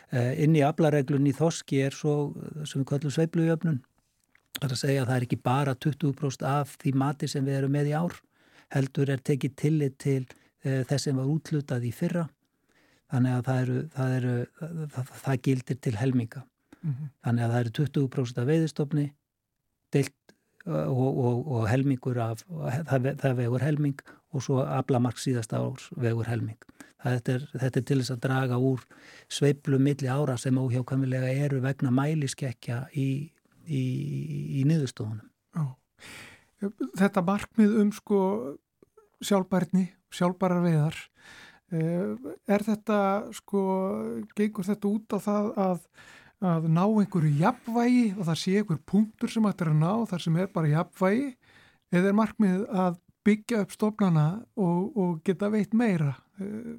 Uh, 0.07 0.33
inn 0.41 0.55
í 0.57 0.63
aflareglunni 0.65 1.35
þoski 1.37 1.83
er 1.85 1.95
svo 1.95 2.33
sem 2.65 2.81
við 2.81 2.87
kallum 2.89 3.13
sveiplujöfnun 3.13 3.83
Það 4.57 4.71
er 4.71 4.73
að 4.73 4.81
segja 4.81 5.01
að 5.03 5.09
það 5.11 5.19
er 5.19 5.25
ekki 5.27 5.39
bara 5.45 5.75
20% 5.85 6.45
af 6.49 6.71
því 6.81 6.93
mati 6.97 7.29
sem 7.29 7.45
við 7.45 7.59
erum 7.59 7.75
með 7.77 7.91
í 7.91 7.95
ár, 7.99 8.15
heldur 8.73 9.11
er 9.13 9.21
tekið 9.29 9.57
tillit 9.61 9.97
til 10.01 10.23
uh, 10.25 10.81
þess 10.89 11.09
sem 11.09 11.19
var 11.19 11.29
útlutað 11.29 11.85
í 11.85 11.93
fyrra, 11.93 12.25
þannig 13.13 13.37
að 13.37 13.43
það, 13.49 13.61
eru, 13.65 13.83
það, 13.97 14.15
eru, 14.21 14.37
það, 14.95 15.11
það 15.27 15.43
gildir 15.49 15.81
til 15.85 15.95
helminga. 16.01 16.45
Mm 16.81 16.95
-hmm. 16.95 17.11
Þannig 17.27 17.45
að 17.45 17.53
það 17.53 17.61
eru 17.61 17.75
20% 17.81 18.41
af 18.41 18.49
veiðistofni 18.49 19.07
deilt 19.93 20.26
og, 20.67 21.19
og, 21.27 21.43
og 21.57 21.69
helmingur 21.71 22.19
af, 22.23 22.43
það 22.91 23.37
vegur 23.39 23.63
helming 23.63 24.01
og 24.35 24.43
svo 24.43 24.63
aflamark 24.65 25.21
síðast 25.23 25.55
árs 25.57 25.91
vegur 25.97 26.29
helming. 26.29 26.59
Er, 27.07 27.21
þetta 27.23 27.79
er 27.79 27.85
til 27.87 28.01
þess 28.01 28.17
að 28.17 28.23
draga 28.25 28.57
úr 28.59 28.83
sveiplu 29.31 29.79
milli 29.79 30.09
ára 30.11 30.35
sem 30.41 30.59
óhjákvæmilega 30.59 31.31
eru 31.47 31.61
vegna 31.63 31.93
mæliskekkja 31.95 32.87
í 32.99 33.09
í, 33.67 33.83
í 34.61 34.65
niðurstofunum. 34.69 35.27
Þetta 36.97 37.23
markmið 37.27 37.75
um 37.83 37.91
sko 37.95 38.21
sjálfbærni, 39.25 39.87
sjálfbærar 40.15 40.63
veiðar, 40.65 40.99
eh, 41.73 42.15
er 42.49 42.65
þetta 42.65 42.99
sko, 43.37 43.63
gengur 44.37 44.67
þetta 44.69 44.89
út 44.93 45.17
á 45.17 45.19
það 45.21 45.51
að, 45.67 45.83
að 46.45 46.69
ná 46.69 46.85
einhverju 46.85 47.33
jafnvægi 47.41 48.07
og 48.17 48.29
það 48.29 48.39
sé 48.43 48.55
einhver 48.61 48.81
punktur 48.85 49.33
sem 49.33 49.49
ættir 49.49 49.73
að 49.73 49.81
ná 49.81 49.93
þar 50.11 50.25
sem 50.27 50.37
er 50.37 50.51
bara 50.53 50.73
jafnvægi 50.73 51.29
eða 51.95 52.11
er 52.11 52.17
markmið 52.19 52.65
að 52.69 52.99
byggja 53.27 53.63
upp 53.65 53.75
stofnana 53.75 54.27
og, 54.61 54.97
og 54.97 55.15
geta 55.27 55.49
veit 55.51 55.75
meira? 55.75 56.13
Eh, 56.39 56.75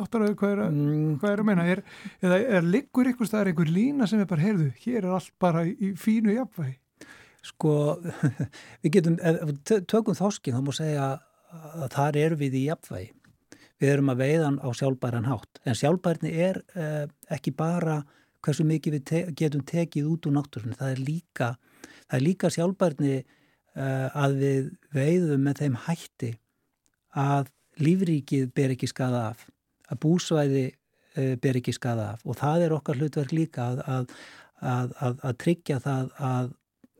áttaröðu 0.00 0.36
hvað 0.38 0.52
er, 0.54 0.62
mm. 0.70 1.16
hvað 1.20 1.32
er 1.32 1.42
að 1.42 1.48
meina? 1.48 1.66
Er, 1.74 1.82
eða 2.24 2.38
er 2.58 2.68
liggur 2.68 3.10
ykkur 3.10 3.28
staðar 3.28 3.50
einhver 3.50 3.72
lína 3.72 4.08
sem 4.08 4.22
er 4.22 4.28
bara, 4.30 4.44
heyrðu, 4.46 4.70
hér 4.84 5.02
er 5.02 5.16
allt 5.18 5.34
bara 5.42 5.64
í 5.66 5.92
fínu 6.00 6.36
jafnvægi? 6.36 6.76
Sko, 7.50 7.74
við 8.84 8.94
getum 8.98 9.18
tökum 9.88 10.16
þóskin, 10.16 10.56
þá 10.56 10.64
múið 10.64 10.78
segja 10.78 11.08
að 11.50 11.88
þar 11.96 12.20
eru 12.20 12.38
við 12.44 12.56
í 12.60 12.66
jafnvægi. 12.68 13.10
Við 13.80 13.94
erum 13.94 14.12
að 14.12 14.20
veiðan 14.20 14.58
á 14.60 14.68
sjálfbæran 14.76 15.28
hátt. 15.28 15.60
En 15.64 15.76
sjálfbærni 15.76 16.32
er 16.48 16.60
eh, 16.76 17.06
ekki 17.32 17.54
bara 17.56 18.02
hversu 18.44 18.64
mikið 18.64 18.96
við 18.96 19.04
te 19.10 19.24
getum 19.36 19.66
tekið 19.66 20.08
út 20.10 20.26
úr 20.26 20.38
náttúrunni, 20.38 20.78
það 20.78 20.94
er 20.94 21.04
líka 21.04 21.50
líka 22.20 22.50
sjálfbærni 22.50 23.20
Eh, 23.78 24.08
að 24.18 24.32
við 24.40 24.70
veiðum 24.90 25.44
með 25.46 25.60
þeim 25.62 25.74
hætti 25.86 26.30
að 27.14 27.50
lífríkið 27.78 28.48
ber 28.56 28.72
ekki 28.74 28.88
skada 28.90 29.20
af, 29.30 29.44
að 29.86 30.00
búsvæði 30.02 30.64
eh, 30.66 31.36
ber 31.38 31.58
ekki 31.60 31.74
skada 31.76 32.08
af. 32.16 32.24
Og 32.26 32.38
það 32.40 32.64
er 32.66 32.74
okkar 32.74 32.98
hlutverk 32.98 33.34
líka 33.34 33.68
að, 33.70 34.10
að, 34.58 34.96
að, 34.98 35.22
að 35.22 35.38
tryggja 35.44 35.78
það 35.86 36.10
að 36.18 36.50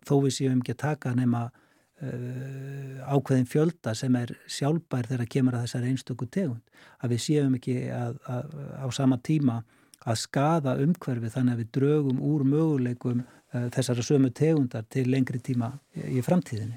þó 0.07 0.15
við 0.29 0.37
séum 0.37 0.63
ekki 0.63 0.77
að 0.77 0.81
taka 0.81 1.11
nema 1.13 1.43
uh, 1.51 2.95
ákveðin 3.13 3.51
fjölda 3.51 3.93
sem 3.99 4.15
er 4.17 4.31
sjálfbær 4.49 5.11
þegar 5.11 5.29
kemur 5.35 5.59
að 5.59 5.67
þessar 5.67 5.85
einstöku 5.91 6.31
tegund, 6.33 6.63
að 7.05 7.13
við 7.13 7.21
séum 7.27 7.59
ekki 7.59 7.75
á 7.93 8.89
sama 8.97 9.19
tíma 9.21 9.59
að 10.07 10.23
skada 10.23 10.79
umhverfi 10.81 11.33
þannig 11.35 11.57
að 11.57 11.63
við 11.65 11.71
draugum 11.77 12.23
úr 12.25 12.47
möguleikum 12.49 13.25
Eh, 13.51 13.67
þessara 13.75 14.03
sömu 14.07 14.31
tegundar 14.31 14.85
til 14.95 15.09
lengri 15.11 15.41
tíma 15.43 15.73
í 15.99 16.21
framtíðinni. 16.23 16.77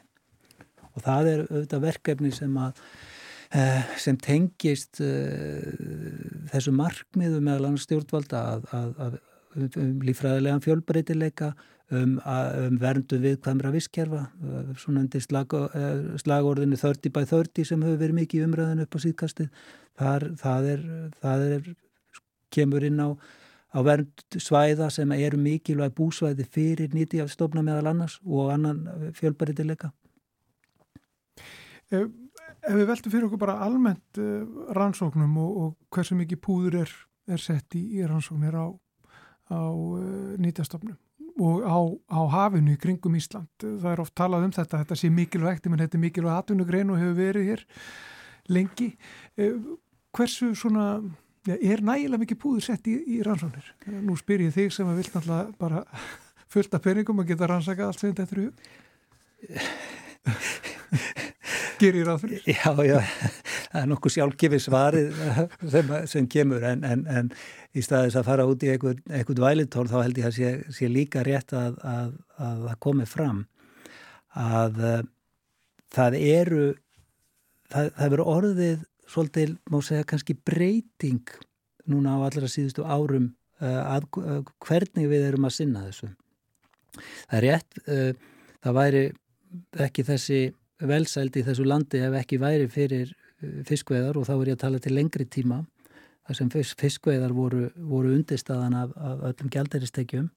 Og 0.94 1.04
það 1.06 1.28
er 1.30 1.44
auðvitað 1.44 1.84
verkefni 1.84 2.32
sem, 2.34 2.56
að, 2.58 2.80
eh, 3.54 3.84
sem 4.02 4.18
tengist 4.18 5.02
eh, 5.02 5.70
þessu 6.50 6.74
markmiðu 6.74 7.44
meðal 7.46 7.70
annars 7.70 7.86
stjórnvalda 7.86 8.42
að, 8.56 8.66
að, 8.74 8.90
að 9.06 9.20
um 9.84 9.94
lífræðilegan 10.02 10.66
fjölbreytileika, 10.66 11.52
um, 11.94 12.16
um 12.26 12.80
verndu 12.82 13.20
viðkvæmra 13.22 13.70
visskerfa, 13.76 14.24
svona 14.82 15.04
endur 15.04 15.22
slag, 15.22 15.54
slagorðinu 16.24 16.80
30 16.82 17.14
by 17.14 17.28
30 17.30 17.68
sem 17.70 17.86
hefur 17.86 18.00
verið 18.02 18.18
mikið 18.18 18.48
umræðin 18.48 18.82
upp 18.82 18.98
á 18.98 19.00
síðkastið. 19.06 19.52
Þar, 20.02 20.26
það, 20.42 20.72
er, 20.72 20.88
það 21.22 21.46
er, 21.52 21.70
kemur 22.54 22.86
inn 22.86 23.02
á 23.02 23.10
á 23.74 23.80
vernd 23.82 24.38
svæða 24.38 24.90
sem 24.94 25.12
eru 25.18 25.40
mikilvæg 25.42 25.96
búsvæði 25.98 26.46
fyrir 26.46 26.94
nýti 26.94 27.22
af 27.24 27.32
stofna 27.34 27.64
meðal 27.66 27.90
annars 27.90 28.20
og 28.24 28.52
annan 28.54 28.86
fjölbaritileika. 29.18 29.90
Ef, 31.90 32.06
ef 32.62 32.76
við 32.78 32.90
veltum 32.90 33.14
fyrir 33.14 33.28
okkur 33.28 33.42
bara 33.42 33.60
almennt 33.66 34.22
uh, 34.22 34.46
rannsóknum 34.78 35.38
og, 35.42 35.58
og 35.64 35.74
hversu 35.94 36.18
mikið 36.18 36.42
púður 36.46 36.80
er, 36.84 36.94
er 37.28 37.42
sett 37.42 37.78
í, 37.78 37.82
í 37.98 38.06
rannsóknir 38.06 38.58
á, 38.58 38.68
á 39.50 39.62
uh, 39.74 40.38
nýtjastofnum 40.42 41.00
og 41.42 41.66
á, 41.66 41.78
á 42.14 42.22
hafinu 42.30 42.76
í 42.76 42.82
kringum 42.82 43.18
Ísland. 43.18 43.50
Það 43.58 43.90
er 43.90 44.02
oft 44.04 44.14
talað 44.14 44.46
um 44.46 44.54
þetta, 44.54 44.84
þetta 44.84 44.98
sé 45.02 45.10
mikilvægt, 45.10 45.66
menn 45.66 45.82
þetta 45.82 45.98
er 45.98 46.04
mikilvæg 46.04 46.36
atvinnugrein 46.38 46.94
og 46.94 47.02
hefur 47.02 47.18
verið 47.18 47.48
hér 47.50 47.64
lengi. 48.54 48.92
Hversu 50.14 50.52
svona 50.54 50.86
er 51.52 51.84
nægilega 51.84 52.22
mikið 52.22 52.40
púður 52.40 52.64
sett 52.70 52.88
í, 52.88 52.98
í 53.16 53.22
rannsóknir? 53.26 53.68
Nú 54.04 54.16
spyr 54.20 54.46
ég 54.46 54.54
þig 54.56 54.72
sem 54.76 54.90
að 54.90 55.02
vilt 55.02 55.16
náttúrulega 55.18 55.58
bara 55.60 55.84
fullt 56.54 56.78
af 56.78 56.84
peningum 56.86 57.24
að 57.24 57.34
geta 57.34 57.50
rannsaka 57.52 57.88
allt 57.88 58.00
sem 58.00 58.14
þetta 58.16 58.38
eru 58.38 58.48
Gerir 61.82 62.06
ráð 62.08 62.22
fyrir? 62.24 62.44
Já, 62.48 62.72
já, 62.86 63.00
það 63.74 63.82
er 63.82 63.90
nokkuð 63.92 64.14
sjálfgefið 64.16 64.62
svarið 64.64 65.18
sem, 65.74 65.90
sem 66.12 66.28
kemur 66.32 66.64
en, 66.70 66.86
en, 66.88 67.02
en 67.10 67.32
í 67.76 67.84
staðis 67.84 68.16
að 68.20 68.28
fara 68.30 68.46
út 68.48 68.64
í 68.64 68.70
eitthvað 68.72 69.42
vælitól 69.44 69.90
þá 69.90 69.98
held 70.04 70.22
ég 70.22 70.30
að 70.30 70.38
sé, 70.38 70.54
sé 70.72 70.88
líka 70.92 71.26
rétt 71.26 71.52
að 71.58 71.82
það 72.38 72.78
komi 72.86 73.08
fram 73.10 73.44
að 74.40 74.80
uh, 74.80 75.02
það 75.94 76.18
eru 76.20 76.64
það, 77.74 77.92
það 77.98 78.14
verður 78.14 78.32
orðið 78.38 78.88
svolítið, 79.14 79.56
má 79.70 79.80
segja 79.86 80.08
kannski 80.08 80.36
breyting 80.36 81.30
núna 81.90 82.18
á 82.18 82.26
allra 82.26 82.50
síðustu 82.50 82.86
árum 82.86 83.32
uh, 83.62 83.82
að, 83.96 84.08
uh, 84.22 84.40
hvernig 84.64 85.10
við 85.12 85.28
erum 85.30 85.48
að 85.48 85.58
sinna 85.58 85.84
þessu. 85.88 86.10
Það 86.96 87.38
er 87.40 87.46
rétt 87.48 87.82
uh, 87.84 88.32
það 88.64 88.78
væri 88.80 89.04
ekki 89.86 90.08
þessi 90.08 90.40
velsæld 90.84 91.38
í 91.38 91.46
þessu 91.46 91.68
landi 91.68 92.02
ef 92.04 92.16
ekki 92.20 92.40
væri 92.42 92.70
fyrir 92.72 93.14
fiskveðar 93.68 94.18
og 94.18 94.26
þá 94.28 94.34
er 94.38 94.50
ég 94.50 94.58
að 94.58 94.64
tala 94.64 94.80
til 94.82 94.94
lengri 94.96 95.26
tíma 95.30 95.60
þar 96.24 96.38
sem 96.40 96.50
fiskveðar 96.80 97.34
voru, 97.36 97.68
voru 97.76 98.14
undirstaðan 98.16 98.78
af, 98.80 98.94
af 98.96 99.26
öllum 99.30 99.52
gældaristekjum 99.52 100.30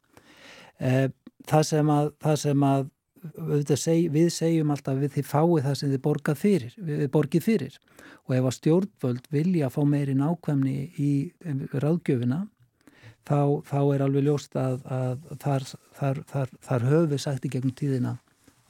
það 1.46 1.64
sem 1.68 1.92
að, 1.94 2.10
það 2.26 2.38
sem 2.42 2.64
að 2.66 2.88
seg, 3.76 4.10
við 4.12 4.28
segjum 4.34 4.72
alltaf 4.74 4.98
við 5.00 5.16
þið 5.16 5.28
fáið 5.30 5.62
það 5.66 5.78
sem 5.80 5.94
þið 5.94 6.02
borgað 6.06 6.40
fyrir, 6.40 6.76
borgið 7.12 7.46
fyrir. 7.46 7.78
Og 8.26 8.34
ef 8.36 8.48
að 8.48 8.56
stjórnvöld 8.56 9.30
vilja 9.30 9.68
að 9.68 9.74
fá 9.76 9.80
meiri 9.86 10.14
nákvæmni 10.18 10.76
í 10.98 11.10
ráðgjöfina 11.72 12.42
þá, 13.26 13.40
þá 13.66 13.80
er 13.94 14.04
alveg 14.06 14.26
ljóst 14.26 14.58
að, 14.58 14.78
að 14.90 15.26
þar, 15.42 15.66
þar, 15.98 16.22
þar, 16.32 16.54
þar 16.68 16.86
höfum 16.90 17.10
við 17.14 17.24
sagt 17.26 17.46
í 17.46 17.52
gegnum 17.54 17.76
tíðina 17.78 18.16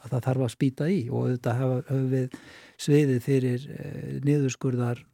að 0.05 0.15
það 0.15 0.25
þarf 0.29 0.47
að 0.47 0.55
spýta 0.55 0.89
í. 0.93 1.03
Og 1.11 1.29
þetta 1.35 1.59
höfum 1.61 2.09
við 2.13 2.41
sviðið 2.87 3.21
fyrir 3.25 3.69
eh, 3.73 4.17
niðurskurðar 4.27 5.05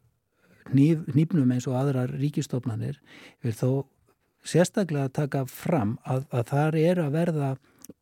nýpnum 0.73 1.51
eins 1.53 1.67
og 1.67 1.77
aðrar 1.79 2.13
ríkistofnanir 2.15 3.01
við 3.43 3.59
þó 3.59 3.71
sérstaklega 4.47 5.11
taka 5.15 5.45
fram 5.51 5.97
að, 6.07 6.27
að 6.31 6.49
þar 6.51 6.79
er 6.79 7.01
að 7.03 7.15
verða 7.17 7.51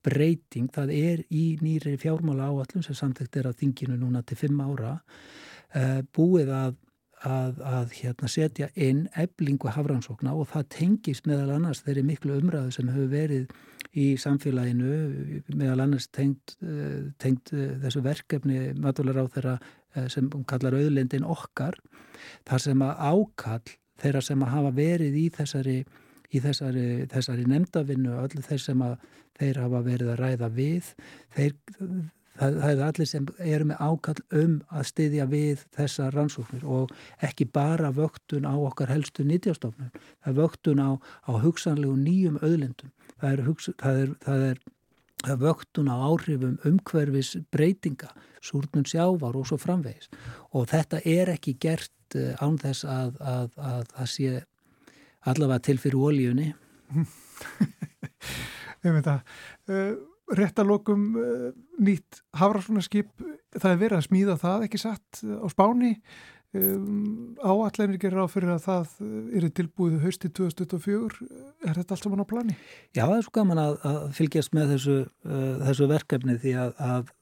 breyting, 0.04 0.68
það 0.72 0.92
er 0.96 1.24
í 1.32 1.44
nýri 1.62 1.96
fjármála 2.00 2.50
áallum 2.50 2.84
sem 2.84 2.96
samtækt 2.96 3.40
er 3.40 3.50
að 3.50 3.58
þinginu 3.62 3.98
núna 4.00 4.22
til 4.26 4.38
fimm 4.40 4.60
ára 4.64 4.98
uh, 4.98 6.00
búið 6.16 6.52
að, 6.56 6.76
að, 7.28 7.60
að 7.72 7.96
hérna, 7.98 8.30
setja 8.32 8.70
inn 8.74 9.06
eblingu 9.20 9.72
hafrannsókna 9.72 10.34
og 10.36 10.48
það 10.52 10.68
tengis 10.76 11.24
meðal 11.28 11.56
annars 11.56 11.82
þeirri 11.86 12.06
miklu 12.08 12.38
umræðu 12.40 12.74
sem 12.76 12.92
hefur 12.92 13.12
verið 13.12 13.52
í 13.98 14.06
samfélaginu 14.20 15.42
meðal 15.58 15.86
annars 15.86 16.08
tengt, 16.14 16.56
uh, 16.64 17.10
tengt 17.22 17.52
uh, 17.56 17.76
þessu 17.84 18.04
verkefni 18.06 18.70
matulegar 18.80 19.28
á 19.28 19.32
þeirra 19.36 19.58
sem 20.06 20.28
kallar 20.46 20.76
auðlendin 20.78 21.24
okkar 21.26 21.74
þar 22.46 22.62
sem 22.62 22.82
að 22.86 23.00
ákall 23.10 23.72
þeirra 23.98 24.20
sem 24.22 24.44
að 24.46 24.52
hafa 24.52 24.70
verið 24.76 25.16
í 25.18 25.24
þessari 25.34 25.80
í 26.30 26.40
þessari, 26.42 26.84
þessari 27.10 27.46
nefndavinnu 27.50 28.14
öllu 28.22 28.44
þeir 28.46 28.62
sem 28.62 28.84
að 28.86 29.00
þeir 29.40 29.60
hafa 29.64 29.82
verið 29.88 30.14
að 30.14 30.20
ræða 30.20 30.50
við 30.54 30.94
þeir, 31.36 31.54
það, 32.38 32.60
það 32.60 32.70
er 32.70 32.84
allir 32.86 33.10
sem 33.10 33.28
eru 33.38 33.68
með 33.70 33.82
ákall 33.88 34.16
um 34.42 34.54
að 34.68 34.88
styðja 34.92 35.28
við 35.32 35.66
þessa 35.76 36.08
rannsóknir 36.14 36.64
og 36.78 36.94
ekki 37.26 37.48
bara 37.50 37.92
vöktun 37.96 38.48
á 38.48 38.54
okkar 38.54 38.92
helstu 38.92 39.26
nýtjastofnun, 39.26 39.92
það 40.22 40.32
er 40.32 40.40
vöktun 40.40 40.84
á, 40.84 40.90
á 41.00 41.32
hugsanlegu 41.40 41.96
nýjum 41.98 42.40
öðlendum 42.44 42.92
það 43.20 43.32
er, 43.32 43.42
hugsa, 43.46 43.74
það 43.80 44.02
er, 44.02 44.12
það 44.24 44.44
er 44.48 45.40
vöktun 45.40 45.90
á 45.92 45.96
áhrifum 46.08 46.56
umhverfis 46.68 47.34
breytinga, 47.52 48.10
súrnum 48.44 48.86
sjávar 48.88 49.36
og 49.36 49.48
svo 49.48 49.58
framvegis. 49.60 50.10
Og 50.56 50.68
þetta 50.70 51.02
er 51.04 51.34
ekki 51.34 51.56
gert 51.60 52.16
eh, 52.16 52.32
án 52.40 52.58
þess 52.60 52.86
að 52.88 53.20
það 53.20 54.08
sé 54.14 54.30
allavega 55.28 55.64
til 55.66 55.76
fyrir 55.80 56.00
ólíunni 56.00 56.48
Ég 58.86 58.96
veit 58.96 59.08
að 59.10 59.20
uh, 59.68 59.94
réttalokum 60.38 61.06
uh, 61.20 61.46
nýtt 61.82 62.22
hafrarssonarskip, 62.40 63.12
það 63.56 63.72
er 63.72 63.80
verið 63.80 63.98
að 63.98 64.06
smíða 64.08 64.36
það 64.40 64.66
ekki 64.68 64.80
satt 64.80 65.22
á 65.24 65.46
spáni. 65.52 65.96
Um, 66.50 67.36
áallegir 67.38 68.00
gerir 68.02 68.24
á 68.24 68.26
fyrir 68.26 68.50
að 68.56 68.64
það 68.64 68.94
eru 69.38 69.50
tilbúið 69.54 70.00
hausti 70.02 70.32
2024, 70.34 71.28
er 71.62 71.76
þetta 71.78 71.94
allt 71.94 72.02
saman 72.02 72.24
á 72.26 72.32
plani? 72.32 72.56
Já, 72.90 73.04
það 73.04 73.14
er 73.20 73.26
svo 73.28 73.34
gaman 73.36 73.60
að, 73.62 73.76
að 73.86 74.00
fylgjast 74.16 74.56
með 74.56 74.72
þessu, 74.74 74.96
uh, 75.28 75.52
þessu 75.68 75.88
verkefni 75.92 76.38
því 76.42 76.56
að, 76.64 76.76
að 76.90 77.16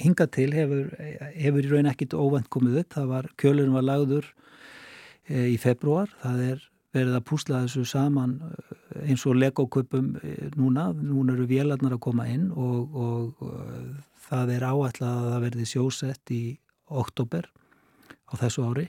hinga 0.00 0.24
til 0.32 0.46
hefur, 0.56 0.94
hefur 1.36 1.66
í 1.66 1.68
raun 1.68 1.90
ekkit 1.90 2.14
óvænt 2.16 2.46
komið 2.54 2.78
upp, 2.80 2.94
það 2.94 3.10
var, 3.10 3.26
kjölurinn 3.36 3.74
var 3.74 3.84
lagður 3.84 4.30
í 5.28 5.58
februar, 5.60 6.08
það 6.22 6.40
er 6.46 6.62
verið 6.94 7.16
að 7.16 7.26
púsla 7.28 7.62
þessu 7.64 7.84
saman 7.86 8.36
eh, 8.46 9.10
eins 9.10 9.24
og 9.28 9.38
legoköpum 9.38 10.14
eh, 10.20 10.46
núna, 10.58 10.90
núna 10.94 11.34
eru 11.36 11.46
vélarnar 11.50 11.96
að 11.96 12.04
koma 12.06 12.26
inn 12.30 12.48
og, 12.50 12.94
og, 12.94 13.42
og 13.44 13.50
eh, 13.56 13.90
það 14.28 14.54
er 14.56 14.68
áætlað 14.70 15.18
að 15.18 15.28
það 15.32 15.44
verði 15.46 15.68
sjósett 15.72 16.32
í 16.34 16.44
oktober 17.02 17.50
á 18.30 18.32
þessu 18.40 18.66
ári. 18.66 18.88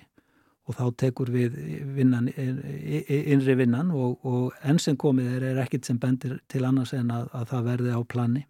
Og 0.70 0.78
þá 0.78 0.84
tekur 1.02 1.32
við 1.34 1.56
vinnan, 1.98 2.28
innri 2.38 3.56
vinnan 3.58 3.90
og, 3.98 4.22
og 4.30 4.60
enn 4.64 4.78
sem 4.80 4.96
komið 4.96 5.32
er, 5.34 5.46
er 5.50 5.62
ekkit 5.64 5.90
sem 5.90 5.98
bendir 6.00 6.38
til 6.54 6.62
annars 6.70 6.94
en 6.96 7.10
að, 7.12 7.26
að 7.36 7.48
það 7.50 7.66
verði 7.66 7.96
á 7.98 8.02
plani. 8.14 8.44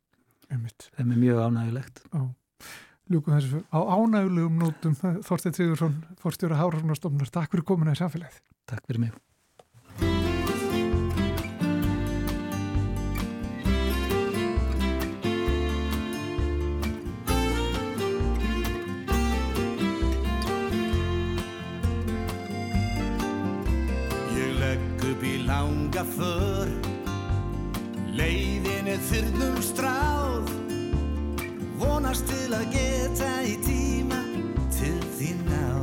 Það 0.51 0.99
er 0.99 1.09
mjög 1.15 1.41
ánægulegt 1.47 2.03
Ljúkum 3.11 3.37
þessu 3.37 3.63
á 3.71 3.79
ánægulegum 3.79 4.59
nótum 4.59 4.99
Þorstein 4.99 5.55
Sigursson, 5.55 5.97
fórstjóra 6.19 6.59
Hárarnarstofnar 6.59 7.31
Takk 7.31 7.55
fyrir 7.55 7.67
komuna 7.71 7.95
í 7.95 8.03
samfélagið. 8.03 8.39
Takk 8.67 8.87
fyrir 8.87 9.07
mig 9.07 9.19
langa 25.51 26.05
för. 26.17 26.67
Leiðin 28.15 28.87
er 28.87 29.01
þyrnum 29.09 29.59
stráð. 29.63 30.49
Vonast 31.81 32.27
til 32.29 32.53
að 32.55 32.67
geta 32.75 33.31
í 33.47 33.55
tíma 33.65 34.21
til 34.77 34.97
þín 35.17 35.45
náð 35.49 35.80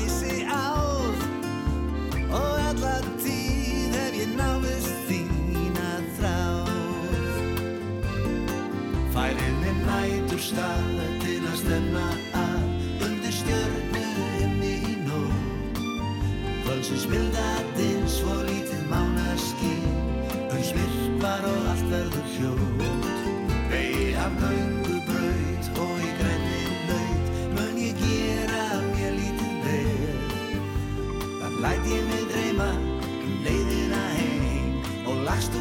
heimsins 0.00 0.22
ræsi 0.22 0.44
áð 0.44 1.16
Og 2.32 2.60
alla 2.68 3.00
tíð 3.22 3.94
hef 3.96 4.14
ég 4.14 4.34
náðist 4.38 4.92
þína 5.08 5.90
þráð. 6.16 6.68
Færið 9.14 9.64
er 9.70 9.80
nætur 9.86 10.40
stað 10.40 11.00
stefna 11.60 12.06
að 12.38 13.04
undir 13.06 13.34
stjörnu 13.34 14.04
himni 14.38 14.74
í 14.78 14.94
nóg 15.02 15.82
Kvöldsins 16.62 17.08
mildatinn 17.10 17.69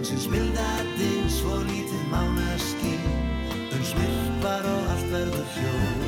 Kvöldsins 0.00 0.30
mildatinn 0.32 1.26
svo 1.28 1.58
lítið 1.68 2.04
mánaskinn 2.08 3.02
Um 3.68 3.82
smirpar 3.84 4.64
og 4.64 4.88
allt 4.94 5.10
verður 5.12 5.50
hljóð 5.58 5.99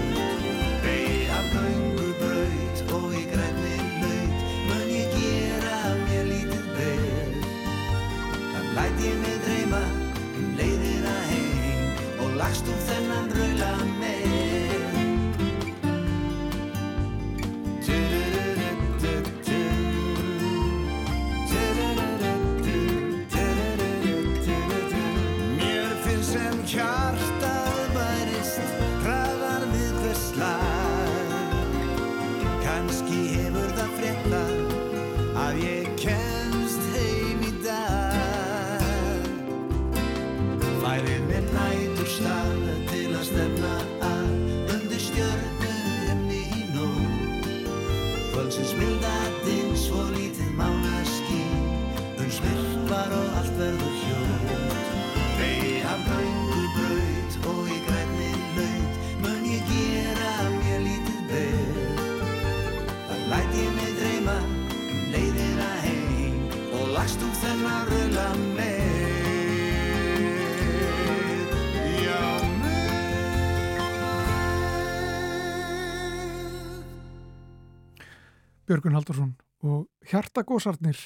Björgun 78.73 78.95
Haldursson 78.97 79.33
og 79.69 79.83
Hjartagósarnir, 80.09 80.97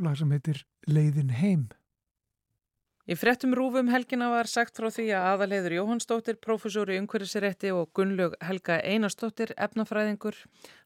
lag 0.00 0.14
sem 0.16 0.30
heitir 0.32 0.62
Leiðin 0.88 1.34
heim. 1.36 1.66
Í 3.04 3.12
frettum 3.20 3.52
rúfum 3.52 3.90
helgina 3.92 4.30
var 4.32 4.48
sagt 4.48 4.80
frá 4.80 4.86
því 4.88 5.10
að 5.18 5.26
aðalheður 5.34 5.74
Jóhannsdóttir, 5.76 6.38
profesor 6.40 6.88
í 6.88 6.96
umhverfisirétti 7.02 7.74
og 7.76 7.90
Gunnlaug 7.98 8.38
Helga 8.40 8.78
Einarsdóttir, 8.80 9.52
efnafræðingur, 9.60 10.38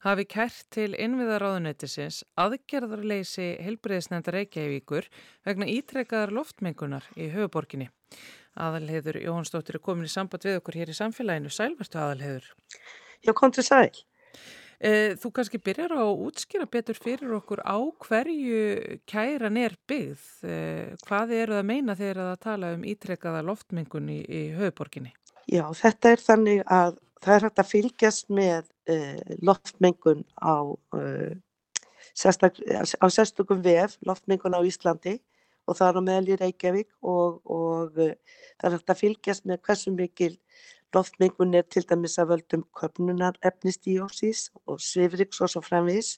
hafi 0.02 0.26
kært 0.34 0.66
til 0.74 0.88
innviðaráðunættisins 0.98 2.24
aðgerðarleysi 2.42 3.52
helbriðisnefnda 3.68 4.34
Reykjavíkur 4.34 5.06
vegna 5.46 5.70
ítrekkaðar 5.76 6.34
loftmengunar 6.40 7.06
í 7.14 7.30
höfuborginni. 7.36 7.92
Aðalheður 8.58 9.22
Jóhannsdóttir 9.22 9.78
er 9.78 9.86
komin 9.86 10.10
í 10.10 10.14
samband 10.18 10.50
við 10.50 10.58
okkur 10.58 10.82
hér 10.82 10.90
í 10.90 11.00
samfélaginu. 11.04 11.54
Sælvertu 11.54 12.02
aðalheður. 12.02 12.50
Já, 13.22 13.30
kom 13.30 13.54
til 13.54 13.68
sæl. 13.70 13.92
Eh, 14.80 15.14
Þú 15.16 15.30
kannski 15.32 15.60
byrjar 15.62 15.94
á 15.96 16.04
að 16.04 16.24
útskýra 16.26 16.66
betur 16.68 16.98
fyrir 17.00 17.32
okkur 17.38 17.62
á 17.64 17.80
hverju 17.80 18.98
kæran 19.08 19.56
er 19.56 19.76
byggð. 19.88 20.26
Eh, 20.44 20.92
Hvað 21.06 21.32
eru 21.32 21.56
það 21.56 21.62
að 21.62 21.70
meina 21.70 21.96
þegar 21.96 22.22
það 22.22 22.42
tala 22.44 22.72
um 22.76 22.84
ítrekkaða 22.84 23.46
loftmengun 23.46 24.10
í, 24.12 24.20
í 24.28 24.42
höfuborginni? 24.58 25.14
Já, 25.48 25.64
þetta 25.78 26.12
er 26.12 26.22
þannig 26.26 26.62
að 26.66 26.98
það 27.22 27.34
er 27.36 27.46
hægt 27.46 27.62
að 27.62 27.70
fylgjast 27.70 28.28
með 28.34 28.68
uh, 28.92 29.36
loftmengun 29.46 30.24
á, 30.36 30.56
uh, 30.98 31.32
sérstak, 32.12 32.58
á 33.00 33.06
sérstökum 33.08 33.62
vef, 33.64 33.96
loftmengun 34.06 34.56
á 34.58 34.60
Íslandi 34.66 35.16
og 35.66 35.78
það 35.78 35.88
er 35.88 35.98
á 35.98 36.02
meðal 36.08 36.28
í 36.34 36.38
Reykjavík 36.42 36.90
og, 37.02 37.40
og 37.46 37.98
uh, 38.02 38.12
það 38.60 38.68
er 38.68 38.76
hægt 38.76 38.92
að 38.94 39.02
fylgjast 39.02 39.48
með 39.48 39.62
hversu 39.66 39.94
mikil 39.94 40.32
loftmengun 40.96 41.54
er 41.58 41.66
til 41.70 41.84
dæmis 41.88 42.16
að 42.20 42.32
völdum 42.34 42.64
köpnunar 42.80 43.38
efnisdíósís 43.44 44.48
og 44.66 44.80
svifriks 44.82 45.42
og 45.44 45.52
svo 45.52 45.62
framvís 45.64 46.16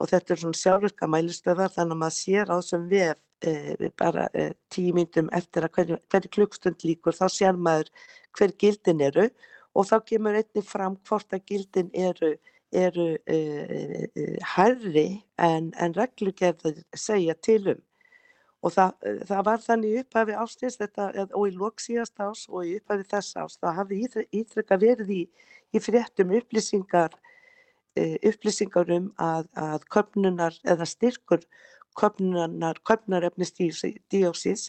og 0.00 0.10
þetta 0.10 0.34
er 0.34 0.42
svona 0.42 0.60
sjálfurka 0.60 1.08
mælistöðar 1.10 1.72
þannig 1.76 1.96
að 1.96 2.02
maður 2.02 2.18
sér 2.18 2.50
á 2.50 2.54
þessum 2.58 2.86
vef 2.90 3.18
eh, 3.46 3.90
bara 4.00 4.28
eh, 4.34 4.52
tíu 4.72 4.94
myndum 4.96 5.30
eftir 5.36 5.66
að 5.66 5.74
hverju, 5.78 5.98
hverju 6.10 6.32
klukkstund 6.36 6.86
líkur 6.86 7.16
þá 7.16 7.26
sér 7.30 7.60
maður 7.68 7.92
hver 8.38 8.56
gildin 8.58 9.04
eru 9.04 9.28
og 9.74 9.88
þá 9.90 9.96
kemur 10.08 10.38
einnig 10.38 10.66
fram 10.66 10.98
hvort 11.08 11.34
að 11.34 11.46
gildin 11.50 11.90
eru, 11.94 12.34
eru 12.74 13.08
uh, 13.14 14.04
uh, 14.06 14.36
hærri 14.54 15.08
en, 15.42 15.72
en 15.82 15.96
reglugerðir 15.98 16.82
segja 16.98 17.34
til 17.42 17.74
um. 17.74 17.82
Og 18.64 18.72
það, 18.72 18.94
það 19.28 19.42
var 19.44 19.60
þannig 19.60 19.98
upphafi 20.00 20.36
ástins 20.40 20.78
þetta, 20.80 21.10
og 21.36 21.42
í 21.50 21.56
loksíðast 21.58 22.22
ás 22.24 22.46
og 22.48 22.64
í 22.64 22.78
upphafi 22.78 23.04
þess 23.10 23.36
ás, 23.36 23.58
það 23.60 23.76
hafði 23.78 24.24
ítrekka 24.40 24.78
verið 24.80 25.12
í, 25.12 25.20
í 25.74 25.82
fréttum 25.84 26.32
upplýsingar, 26.38 27.12
uh, 28.00 28.16
upplýsingar 28.30 28.92
um 28.96 29.10
að, 29.20 29.50
að 29.60 29.84
köpnunar 29.92 30.56
eða 30.64 30.88
styrkur 30.88 31.44
köpnunar, 31.98 32.80
köpnarefnisdíósis 32.88 34.68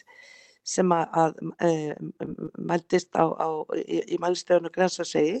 sem 0.66 0.92
að, 0.94 1.06
að 1.22 1.40
e, 1.62 1.70
mældist 2.58 3.14
á, 3.14 3.26
á, 3.26 3.48
í, 3.78 4.00
í 4.14 4.18
mælistöðun 4.22 4.68
og 4.70 4.74
grensasegi 4.74 5.40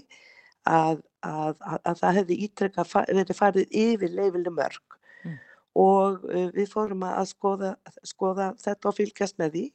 að, 0.66 1.02
að, 1.26 1.62
að 1.82 2.02
það 2.02 2.18
hefði 2.20 2.38
ítrekka 2.46 2.86
verið 2.94 3.38
farið 3.38 3.78
yfir 3.84 4.14
leifileg 4.14 4.54
mörg 4.54 4.96
Mm. 4.96 5.05
Og 5.76 6.24
uh, 6.30 6.46
við 6.56 6.70
fórum 6.72 7.04
að 7.08 7.26
skoða, 7.32 7.74
skoða 8.06 8.52
þetta 8.62 8.90
og 8.90 8.96
fylgjast 8.96 9.38
með 9.42 9.56
því. 9.56 9.66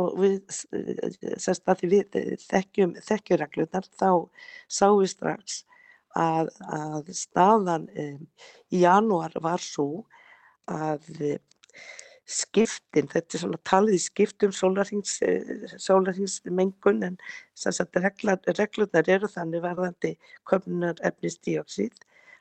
Og 0.00 0.14
við, 0.18 0.38
sérst 1.38 1.68
að 1.70 1.82
því 1.82 1.90
við 1.92 2.18
uh, 2.18 2.30
þekkjum 2.48 2.94
þekkjureglunar 3.04 3.88
þá 3.94 4.08
sáum 4.66 5.00
við 5.02 5.12
strax 5.14 5.60
að, 6.18 6.50
að 6.72 7.10
staðan 7.14 7.88
um, 7.92 8.22
í 8.74 8.82
janúar 8.82 9.34
var 9.44 9.62
svo 9.62 10.06
að 10.70 11.04
skiptin, 12.24 13.08
þetta 13.12 13.36
er 13.36 13.42
svona 13.42 13.58
talið 13.68 13.98
í 13.98 14.00
skiptum 14.00 14.52
sólarhings, 14.56 15.18
sólarhingsmengun 15.76 17.02
en 17.10 17.18
reglunar 18.56 19.10
eru 19.12 19.28
þannig 19.28 19.64
varðandi 19.64 20.14
köpnunar 20.48 21.02
efnisdíoxíð 21.04 21.92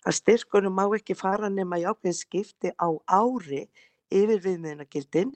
að 0.08 0.18
styrkunum 0.20 0.76
má 0.78 0.86
ekki 0.98 1.16
fara 1.18 1.50
nema 1.50 1.80
í 1.82 1.88
ákveðin 1.88 2.20
skipti 2.20 2.74
á 2.78 2.90
ári 3.08 3.66
yfir 4.14 4.42
viðmiðnagildin 4.46 5.34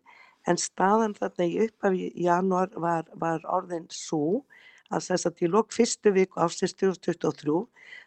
en 0.48 0.62
staðan 0.62 1.16
þarna 1.18 1.48
í 1.48 1.60
upphafi 1.66 2.10
í 2.10 2.26
janúar 2.28 2.72
var, 2.76 3.08
var 3.16 3.44
orðin 3.48 3.88
svo 3.92 4.44
að 4.94 5.08
þess 5.10 5.28
að 5.28 5.42
í 5.44 5.50
lók 5.52 5.74
fyrstu 5.76 6.14
viku 6.16 6.40
ásins 6.44 6.76
2023 6.80 7.58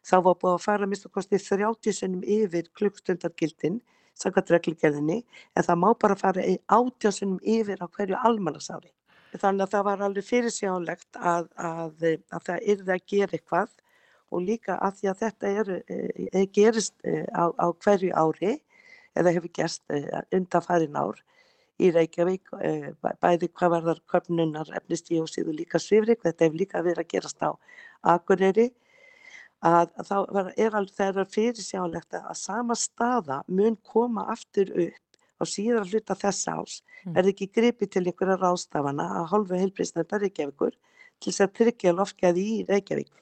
þá 0.09 0.17
var 0.27 0.39
búið 0.41 0.55
að 0.55 0.65
fara 0.65 0.87
að 0.87 0.93
mista 0.95 1.11
kosti 1.13 1.41
30 1.41 1.97
sinnum 1.97 2.23
yfir 2.25 2.71
klukkstundargildin 2.79 3.81
samkvæmt 4.21 4.55
reglugerðinni 4.55 5.19
en 5.21 5.67
það 5.67 5.83
má 5.83 5.91
bara 6.01 6.17
fara 6.17 6.45
í 6.45 6.57
18 6.69 7.17
sinnum 7.19 7.43
yfir 7.45 7.85
á 7.85 7.87
hverju 7.89 8.17
almannasári. 8.25 8.91
Þannig 9.31 9.67
að 9.67 9.75
það 9.75 9.85
var 9.87 10.03
alveg 10.07 10.27
fyrirsjánlegt 10.27 11.21
að, 11.21 11.47
að, 11.55 12.07
að 12.35 12.47
það 12.49 12.65
yrði 12.73 12.95
að 12.97 13.05
gera 13.13 13.39
eitthvað 13.39 13.77
og 14.31 14.45
líka 14.47 14.77
að 14.79 15.01
því 15.01 15.11
að 15.11 15.23
þetta 15.25 15.53
er, 15.61 15.71
e, 16.33 16.45
gerist 16.55 16.95
e, 17.05 17.25
á, 17.35 17.51
á 17.51 17.67
hverju 17.83 18.13
ári 18.15 18.57
eða 19.19 19.35
hefur 19.35 19.53
gerst 19.59 19.83
undanfærin 20.33 20.97
ár 20.97 21.19
í 21.81 21.89
Reykjavík, 21.95 22.51
bæði 23.25 23.49
hvað 23.57 23.73
verðar 23.75 24.01
köpnunar 24.13 24.69
efnistíósið 24.77 25.49
og 25.49 25.57
líka 25.57 25.81
svifrik, 25.81 26.21
þetta 26.23 26.45
hefur 26.47 26.61
líka 26.61 26.83
verið 26.85 27.05
að 27.05 27.11
gerast 27.15 27.41
á 27.41 27.51
Akureyri, 28.13 28.67
að 29.65 29.89
þá 30.05 30.17
er 30.57 30.77
alveg 30.77 30.95
þeirra 30.97 31.25
fyrirsjánlegt 31.29 32.19
að 32.21 32.37
sama 32.37 32.77
staða 32.77 33.41
mun 33.49 33.77
koma 33.81 34.27
aftur 34.33 34.71
upp 34.77 35.21
á 35.41 35.45
síðan 35.49 35.89
hluta 35.89 36.15
þess 36.21 36.49
ás, 36.53 36.81
Mm. 37.01 37.17
er 37.17 37.25
ekki 37.31 37.47
gripið 37.49 37.91
til 37.95 38.05
einhverja 38.05 38.37
ráðstafana 38.37 39.07
að 39.21 39.29
hálfu 39.33 39.57
heilbrísnenda 39.57 40.19
Reykjavíkur 40.21 40.75
til 41.21 41.33
þess 41.33 41.41
að 41.47 41.55
tryggja 41.57 41.93
loftgæði 41.97 42.45
í 42.45 42.67
Reykjavík. 42.69 43.13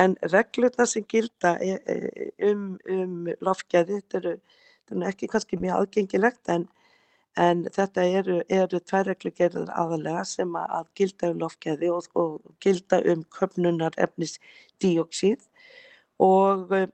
En 0.00 0.14
reglurnar 0.32 0.88
sem 0.88 1.04
gilda 1.08 1.56
e- 1.60 1.82
e- 1.94 2.30
um, 2.48 2.78
um 2.88 3.26
loftgæði, 3.44 4.00
þetta 4.08 4.22
er 4.28 5.08
ekki 5.10 5.28
kannski 5.28 5.58
mjög 5.60 5.82
aðgengilegt 5.82 6.48
en, 6.54 6.64
en 7.36 7.66
þetta 7.74 8.06
eru, 8.20 8.38
eru 8.48 8.80
tvær 8.80 9.10
reglugerðar 9.10 9.72
aðalega 9.82 10.24
sem 10.28 10.56
að, 10.56 10.88
gilda 10.96 11.32
um 11.32 11.42
loftgæði 11.44 11.90
og, 11.92 12.08
og 12.16 12.54
gilda 12.64 13.02
um 13.12 13.24
köpnunar 13.36 13.96
efnis 14.00 14.38
díoksíð 14.80 15.44
og 16.24 16.72
uh, 16.72 16.88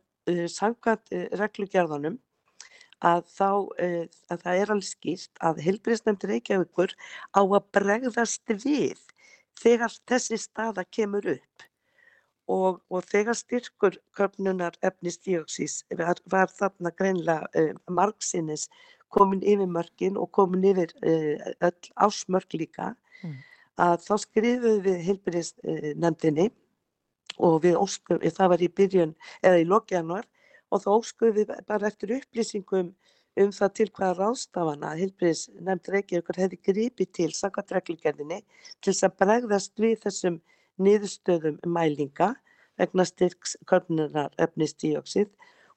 samkvæmt 0.50 1.14
reglugerðanum 1.38 2.18
að 2.98 3.22
þá 3.30 3.50
uh, 3.54 4.04
að 4.30 4.42
það 4.42 4.62
er 4.64 4.74
alveg 4.74 4.90
skýrt 4.90 5.42
að 5.50 5.62
heilbríðsnefndir 5.68 6.34
Reykjavíkur 6.34 6.98
á 7.30 7.40
að 7.46 7.70
bregðast 7.78 8.58
við 8.66 8.98
þegar 9.58 9.94
þessi 10.10 10.38
staða 10.42 10.86
kemur 10.90 11.34
upp 11.38 11.67
og, 12.48 12.80
og 12.88 13.04
þegar 13.08 13.36
styrkur 13.36 13.98
köpnunar 14.16 14.78
efnisdíoksís 14.84 15.82
var, 15.98 16.20
var 16.32 16.52
þarna 16.52 16.92
greinlega 16.96 17.48
uh, 17.60 17.74
margsinnis 17.92 18.68
komin 19.12 19.42
yfir 19.44 19.68
mörkin 19.68 20.16
og 20.20 20.30
komin 20.36 20.64
yfir 20.70 20.94
uh, 21.02 21.52
öll 21.68 21.92
ásmörk 22.06 22.56
líka 22.56 22.94
mm. 23.22 23.36
að 23.84 24.00
þá 24.06 24.14
skrifuðum 24.24 24.82
við 24.86 25.04
heilbyrðisnefndinni 25.10 26.48
og 27.38 27.60
við 27.62 27.78
óskum, 27.78 28.18
það 28.22 28.54
var 28.54 28.64
í 28.64 28.72
byrjun 28.80 29.14
eða 29.42 29.60
í 29.60 29.68
lokjanuar 29.68 30.26
og 30.72 30.82
þá 30.84 30.88
óskum 30.94 31.36
við 31.36 31.52
bara 31.68 31.88
eftir 31.90 32.16
upplýsingum 32.18 32.92
um 33.38 33.52
það 33.54 33.74
til 33.78 33.88
hvaða 33.94 34.14
ráðstafana 34.18 34.94
Hilbriðs 34.98 35.48
nefnd 35.60 35.90
Reykjavíkur 35.94 36.40
hefði 36.42 36.58
gripið 36.68 37.10
til 37.20 37.28
sakatreglugerðinni 37.36 38.40
til 38.80 38.92
þess 38.92 39.06
að 39.06 39.18
bregðast 39.22 39.82
við 39.84 40.00
þessum 40.04 40.40
niðurstöðum 40.82 41.58
mælinga 41.66 42.34
vegna 42.78 43.06
styrks 43.08 43.56
körnunar 43.68 44.34
efnistíjóksið 44.38 45.28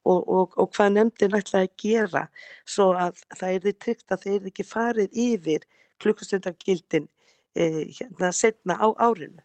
og, 0.05 0.19
og, 0.27 0.57
og 0.57 0.69
hvað 0.75 0.95
nefndin 0.97 1.37
ætlaði 1.37 1.69
að 1.69 1.77
gera 1.83 2.25
svo 2.65 2.91
að 2.97 3.21
það 3.37 3.55
er 3.55 3.63
því 3.65 3.73
tryggt 3.85 4.13
að 4.13 4.25
þeir 4.25 4.35
eru 4.35 4.51
ekki 4.51 4.67
farið 4.67 5.17
yfir 5.25 5.65
klukkustundagildin 6.01 7.07
eh, 7.55 7.83
hérna 7.97 8.31
setna 8.33 8.77
á 8.81 8.87
árinu. 8.97 9.43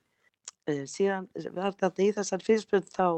Eh, 0.66 0.84
síðan 0.88 1.28
var 1.56 1.76
þetta 1.76 2.04
í 2.04 2.12
þessar 2.16 2.44
fyrirspönd 2.44 2.88
þá 2.92 3.08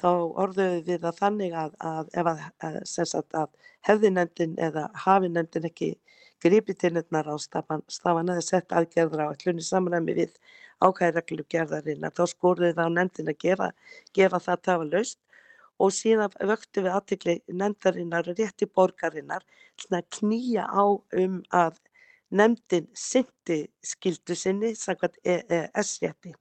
þá 0.00 0.10
orðuðu 0.42 0.82
við 0.84 1.04
það 1.04 1.20
þannig 1.20 1.54
að, 1.56 1.76
að 1.90 2.10
ef 2.20 2.28
að, 2.30 2.42
að, 2.66 3.30
að 3.40 3.70
hefðinendin 3.88 4.56
eða 4.60 4.88
hafinendin 5.04 5.68
ekki 5.70 5.94
gripið 6.44 6.80
til 6.82 6.92
nefnar 6.96 7.30
á 7.32 7.36
stafan 7.40 8.28
eða 8.28 8.44
sett 8.44 8.74
aðgerður 8.76 9.24
á 9.24 9.26
allunni 9.30 9.64
samræmi 9.64 10.16
við 10.18 10.34
ákæðreglu 10.84 11.46
gerðarinnar 11.52 12.14
þá 12.16 12.24
skoruðu 12.32 12.74
það 12.76 12.90
á 12.90 12.96
nefndin 12.96 13.32
að 13.32 13.38
gera, 13.44 13.70
gera 14.14 14.40
það 14.42 14.62
tafa 14.68 14.88
laust 14.90 15.18
og 15.78 15.92
síðan 15.92 16.32
vöktu 16.50 16.84
við 16.84 16.96
aðtikli 16.96 17.36
nefndarinnar 17.52 18.30
og 18.30 18.40
rétti 18.40 18.68
borgarinnar 18.68 19.44
að 19.90 20.08
knýja 20.18 20.64
á 20.68 20.84
um 21.22 21.42
að 21.52 21.78
nefndin 22.30 22.88
syndi 22.96 23.66
skildu 23.84 24.36
sinni 24.36 24.74
samkvæmt 24.76 25.20
EES-rétti 25.24 26.34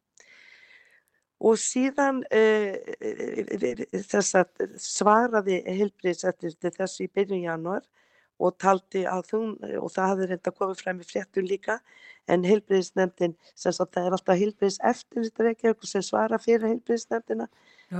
og 1.45 1.59
síðan 1.59 2.23
uh, 2.31 2.75
svaraði 4.79 5.59
heilbriðsættir 5.67 6.55
þessu 6.63 7.05
í 7.05 7.11
byrjun 7.11 7.43
januar 7.43 7.83
og 8.39 8.57
taldi 8.59 9.05
að 9.07 9.29
hún, 9.35 9.53
og 9.79 9.91
það 9.93 10.09
hafði 10.11 10.27
reynda 10.31 10.53
komið 10.55 10.81
frem 10.81 10.99
í 10.99 11.07
fréttum 11.07 11.47
líka, 11.47 11.77
en 12.31 12.43
heilbriðsnefndin, 12.47 13.35
sem 13.55 13.75
sagt 13.75 13.93
það 13.95 14.09
er 14.09 14.17
alltaf 14.17 14.39
heilbriðs 14.41 14.79
eftirlittur 14.91 15.51
ekki 15.51 15.69
eitthvað 15.69 15.91
sem 15.91 16.05
svara 16.05 16.39
fyrir 16.41 16.67
heilbriðsnefndina, 16.71 17.47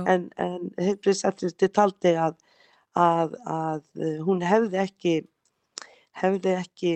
en, 0.02 0.28
en 0.36 0.68
heilbriðsættir 0.80 1.72
taldi 1.72 2.16
að, 2.20 2.36
að, 2.98 3.38
að 3.46 4.04
hún 4.26 4.44
hefði 4.44 4.82
ekki, 4.82 5.14
hefði 6.20 6.56
ekki 6.58 6.92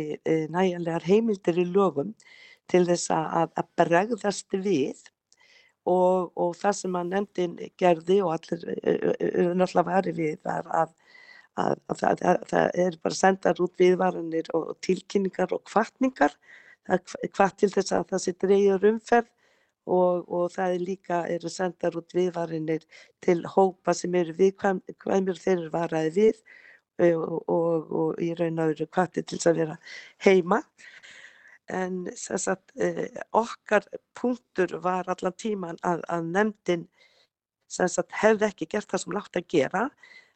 næjanlegar 0.52 1.06
heimildir 1.06 1.62
í 1.62 1.68
lögum 1.70 2.12
til 2.70 2.84
þess 2.88 3.10
að, 3.14 3.50
að 3.56 3.72
bregðast 3.78 4.54
við 4.54 5.00
og, 5.88 6.30
og 6.36 6.56
það 6.58 6.76
sem 6.80 6.96
að 6.98 7.12
nefndin 7.14 7.56
gerði 7.80 8.20
og 8.24 8.34
allir 8.36 8.66
eru 8.84 9.54
náttúrulega 9.56 9.86
varið 9.88 10.20
við 10.20 10.36
var 10.44 10.68
að, 10.82 10.92
að, 11.58 11.76
að, 11.90 12.04
að 12.22 12.46
það 12.50 12.80
er 12.86 12.96
bara 13.02 13.18
sendar 13.18 13.60
út 13.64 13.74
viðvaranir 13.80 14.50
og, 14.54 14.72
og 14.72 14.80
tilkynningar 14.86 15.52
og 15.56 15.64
kvartningar 15.68 16.36
hvart 16.88 17.58
til 17.60 17.70
þess 17.70 17.92
að 17.94 18.08
það 18.12 18.24
sé 18.24 18.34
dreyjur 18.40 18.88
umferð 18.92 19.28
og, 19.90 20.24
og 20.28 20.50
það 20.54 20.74
er 20.74 20.84
líka 20.84 21.20
eru 21.34 21.50
sendar 21.52 21.96
út 21.98 22.14
viðvarinir 22.14 22.86
til 23.24 23.42
hópa 23.54 23.94
sem 23.96 24.14
eru 24.14 24.34
viðkvæmur 24.38 25.40
þeir 25.40 25.56
eru 25.56 25.70
varaði 25.74 26.14
við 26.16 26.42
og 27.00 28.20
í 28.20 28.32
raun 28.36 28.60
og 28.60 28.72
veru 28.74 28.86
kvartir 28.92 29.24
til 29.24 29.38
þess 29.38 29.50
að 29.50 29.60
vera 29.62 29.76
heima. 30.26 30.58
En 31.70 32.02
sagt, 32.18 32.74
okkar 33.32 33.86
punktur 34.18 34.74
var 34.82 35.08
allan 35.08 35.36
tíman 35.38 35.78
að, 35.86 36.02
að 36.10 36.26
nefndin 36.34 36.88
sagt, 37.70 38.10
hefði 38.20 38.50
ekki 38.50 38.68
gert 38.74 38.90
það 38.90 39.04
sem 39.04 39.14
látt 39.16 39.38
að 39.38 39.48
gera 39.54 39.84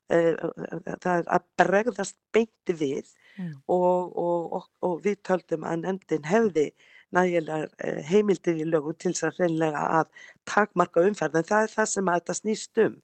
það 0.08 1.12
er 1.14 1.28
að 1.32 1.46
bregðast 1.60 2.16
beinti 2.34 2.74
við 2.76 3.06
mm. 3.38 3.54
og, 3.72 4.12
og, 4.20 4.52
og, 4.58 4.66
og 4.84 4.98
við 5.04 5.22
töldum 5.26 5.64
að 5.64 5.86
nefndin 5.86 6.28
hefði 6.28 6.66
nægilegar 7.14 7.70
eh, 7.78 8.02
heimildir 8.08 8.60
í 8.60 8.68
lögum 8.68 8.96
til 8.98 9.14
þess 9.14 9.28
að 9.30 9.40
reynlega 9.42 9.82
að 10.00 10.28
takmarka 10.50 11.04
umferð. 11.06 11.40
En 11.40 11.48
það 11.48 11.66
er 11.66 11.74
það 11.74 11.90
sem 11.92 12.10
að 12.10 12.20
þetta 12.20 12.38
snýst 12.40 12.84
um. 12.84 12.96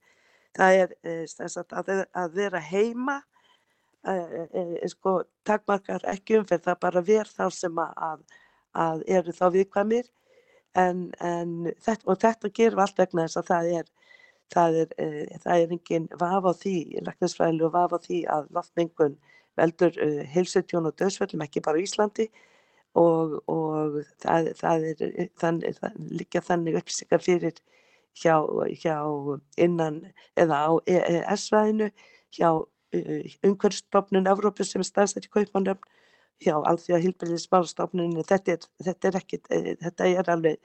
Það 0.59 0.79
er 0.83 0.95
sagt, 1.31 1.73
að, 1.73 1.91
að 2.19 2.33
vera 2.35 2.61
heima 2.65 3.21
sko, 4.89 5.21
takmarkar 5.45 6.05
ekki 6.09 6.39
umferð, 6.41 6.65
það 6.65 6.81
bara 6.81 7.03
verð 7.05 7.35
þá 7.37 7.45
sem 7.55 7.83
að, 7.85 8.25
að 8.73 9.05
eru 9.19 9.35
þá 9.37 9.47
viðkvæmir. 9.57 10.11
En, 10.79 11.09
en 11.19 11.55
þetta, 11.83 12.05
og 12.07 12.21
þetta 12.23 12.53
gerum 12.55 12.83
allt 12.85 12.99
vegna 12.99 13.27
þess 13.27 13.41
að 13.41 13.49
það 13.51 13.71
er 13.81 13.89
það 14.53 14.79
er, 14.83 14.95
e, 14.99 15.39
það 15.45 15.65
er 15.65 15.75
engin 15.77 16.07
vaf 16.21 16.47
á 16.47 16.53
því, 16.63 16.77
læknisfræðilega 17.09 17.73
vaf 17.77 17.97
á 17.97 17.99
því 18.07 18.21
að 18.37 18.49
loftmengun 18.57 19.19
veldur 19.59 19.99
uh, 20.01 20.23
heilsutjón 20.31 20.89
og 20.89 20.97
döðsvöldum 21.01 21.45
ekki 21.45 21.63
bara 21.65 21.81
í 21.81 21.85
Íslandi. 21.85 22.31
Og, 22.99 23.37
og 23.51 24.01
það, 24.23 24.49
það 24.59 24.87
er 24.89 25.29
þannig, 25.39 25.77
það 25.79 25.99
líka 26.19 26.43
þannig 26.43 26.79
upplýsingar 26.81 27.23
fyrir 27.23 27.61
hjá, 28.19 28.35
hjá 28.83 28.97
innan 29.63 30.01
eða 30.35 30.59
á 30.67 30.71
EES-væðinu 30.91 31.91
hjá 32.35 32.51
umhverfstofnun 33.47 34.27
Evrópu 34.27 34.67
sem 34.67 34.83
er 34.83 34.89
staðsett 34.89 35.29
í 35.29 35.31
kaupmannöfn 35.31 35.87
hjá 36.43 36.57
alþjóða 36.57 37.03
hilbriðismálstofnuninu 37.05 38.25
þetta 38.27 38.57
er, 38.57 38.67
þetta 38.87 39.09
er 39.11 39.19
ekki, 39.21 39.41
þetta 39.85 40.09
er 40.09 40.31
alveg 40.35 40.59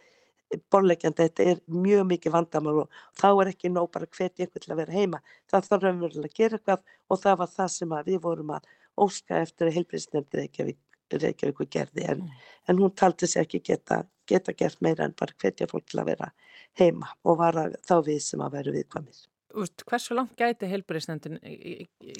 borlegjandi, 0.71 1.25
þetta 1.25 1.45
er 1.51 1.61
mjög 1.71 2.07
mikið 2.11 2.35
vandamál 2.35 2.81
og 2.83 2.97
þá 3.19 3.27
er 3.31 3.51
ekki 3.51 3.71
nóg 3.73 3.91
bara 3.93 4.07
hvernig 4.07 4.45
einhvern 4.45 4.65
til 4.65 4.73
að 4.73 4.81
vera 4.81 4.95
heima, 4.95 5.21
það 5.51 5.69
þarf 5.69 5.85
raunverulega 5.85 6.31
að 6.31 6.39
gera 6.39 6.59
eitthvað 6.59 6.97
og 7.09 7.21
það 7.23 7.37
var 7.41 7.53
það 7.55 7.71
sem 7.75 7.95
við 8.09 8.19
vorum 8.23 8.55
að 8.55 8.73
óska 9.05 9.41
eftir 9.41 9.69
að 9.69 9.77
hilbriðisnefndir 9.79 10.43
Reykjavík, 10.43 10.81
Reykjavík 11.15 11.71
gerði 11.71 12.09
en, 12.13 12.25
mm. 12.25 12.49
en 12.69 12.81
hún 12.81 12.95
taldi 12.95 13.29
sér 13.29 13.45
ekki 13.45 13.63
geta, 13.71 14.03
geta 14.29 14.55
gert 14.57 14.81
meira 14.85 15.07
en 15.07 15.15
bara 15.17 15.35
hvernig 15.41 15.71
fólk 15.71 15.87
til 15.91 16.01
að 16.03 16.11
vera 16.13 16.33
heima 16.79 17.13
og 17.23 17.39
var 17.41 17.63
þá 17.85 17.97
við 18.05 18.21
sem 18.23 18.43
að 18.45 18.59
veru 18.59 18.75
viðkvæmir 18.77 19.23
úst, 19.55 19.83
hversu 19.87 20.15
langt 20.15 20.35
gæti 20.39 20.67
heilbærisnefndin 20.69 21.39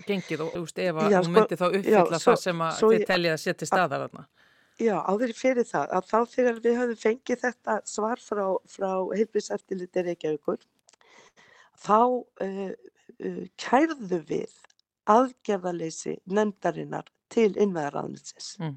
gengið 0.08 0.46
og 0.46 0.58
úst, 0.62 0.80
ef 0.80 0.96
að 0.96 1.16
hún 1.18 1.28
sko, 1.28 1.34
myndi 1.36 1.60
þá 1.60 1.66
uppfylla 1.68 2.04
já, 2.18 2.20
svo, 2.22 2.36
það 2.36 2.42
sem 2.44 2.64
þið 2.80 3.06
tellið 3.10 3.34
að 3.34 3.42
setja 3.44 3.70
staðar 3.70 4.06
þarna? 4.06 4.26
Já, 4.76 4.98
áður 5.08 5.32
fyrir 5.32 5.68
það 5.68 5.94
að 5.96 6.08
þá 6.10 6.18
þegar 6.34 6.58
við 6.64 6.78
höfum 6.82 6.98
fengið 7.00 7.44
þetta 7.46 7.76
svar 7.88 8.20
frá, 8.20 8.46
frá 8.68 8.90
heilbæriseftiliti 9.16 10.04
Reykjavíkur 10.04 10.66
þá 11.80 12.00
uh, 12.04 12.74
uh, 13.24 13.46
kærðu 13.62 14.20
við 14.28 14.58
aðgerðaleysi 15.08 16.18
nefndarinnar 16.28 17.08
til 17.32 17.54
innveðaráðninsins 17.54 18.56
mm. 18.60 18.76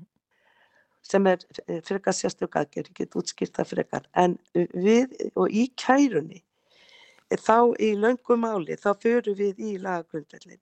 sem 1.05 1.27
er 1.31 1.43
eh, 1.67 1.81
frekar 1.85 2.17
sérstök 2.17 2.59
aðgerð, 2.61 2.93
ég 2.93 3.01
get 3.01 3.19
útskýrt 3.19 3.57
það 3.57 3.71
frekar 3.73 4.09
en 4.23 4.37
við 4.55 5.15
og 5.35 5.51
í 5.51 5.67
kærunni 5.81 6.43
þá 7.43 7.75
í 7.81 7.93
löngum 7.99 8.45
máli 8.45 8.77
þá 8.81 8.91
fyrir 9.03 9.37
við 9.41 9.61
í 9.61 9.77
lagagrundvellin 9.83 10.61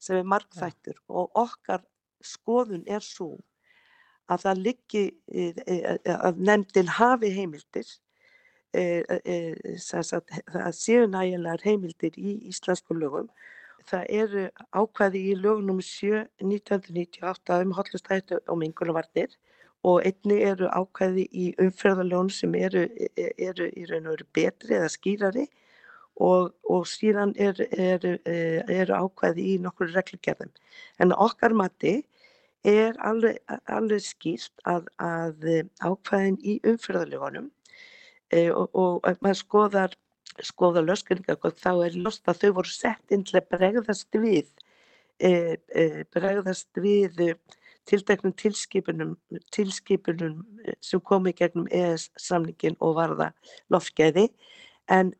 sem 0.00 0.18
er 0.20 0.30
markþættur 0.34 0.96
ja. 0.96 1.04
og 1.08 1.44
okkar 1.44 1.84
skoðun 2.24 2.84
er 2.88 3.04
svo 3.04 3.36
að 4.32 4.46
það 4.46 4.62
liggi 4.68 5.04
að 6.14 6.40
nefndin 6.48 6.90
hafi 6.98 7.30
heimildir 7.34 7.90
það 8.74 10.70
séu 10.78 11.04
nægilegar 11.10 11.62
heimildir 11.64 12.16
í 12.18 12.38
íslensku 12.50 12.96
lögum 12.98 13.28
það 13.90 14.06
eru 14.20 14.44
ákvæði 14.72 15.20
í 15.30 15.34
lögunum 15.38 15.80
7 15.84 16.24
1998 16.42 17.58
um 17.64 17.74
hotlustættu 17.76 18.40
og 18.48 18.58
mingunarvarnir 18.62 19.34
og 19.84 20.00
einni 20.08 20.38
eru 20.48 20.70
ákvæði 20.72 21.26
í 21.28 21.50
umferðarljónu 21.60 22.32
sem 22.32 22.54
eru, 22.56 22.86
eru 23.36 23.68
í 23.68 23.84
raun 23.90 24.08
og 24.08 24.16
veru 24.16 24.28
betri 24.38 24.78
eða 24.78 24.88
skýrari 24.94 25.44
og, 26.16 26.54
og 26.70 26.86
síðan 26.88 27.34
eru 27.36 27.66
er, 27.76 28.06
er 28.24 28.94
ákvæði 28.94 29.48
í 29.52 29.58
nokkur 29.60 29.92
reglugerðum. 29.92 30.52
En 31.02 31.12
okkar 31.12 31.52
mati 31.52 31.98
er 32.64 32.96
alveg, 33.04 33.38
alveg 33.68 34.02
skýrt 34.02 34.64
að, 34.68 34.88
að 35.02 35.44
ákvæðin 35.84 36.38
í 36.40 36.56
umfyrðalögunum 36.64 37.50
e, 38.32 38.48
og, 38.50 38.70
og 38.72 39.08
ef 39.10 39.20
maður 39.24 39.40
skoðar, 39.40 39.96
skoðar 40.42 40.86
löskunningar 40.88 41.58
þá 41.60 41.72
er 41.86 41.98
lost 42.00 42.28
að 42.28 42.40
þau 42.44 42.54
voru 42.60 42.72
sett 42.72 43.14
inn 43.14 43.24
til 43.28 43.38
að 43.40 43.50
bregðast 43.52 44.16
við, 44.16 44.48
e, 45.20 45.60
e, 45.76 45.84
bregðast 46.16 46.80
við 46.80 47.20
tilteknum 47.84 48.32
tilskipunum, 48.40 49.12
tilskipunum 49.52 50.40
sem 50.80 51.02
komi 51.04 51.34
gegnum 51.36 51.68
ES 51.68 52.08
samlingin 52.16 52.78
og 52.80 52.96
varða 52.96 53.28
loftgæði. 53.72 54.30
En 54.88 55.12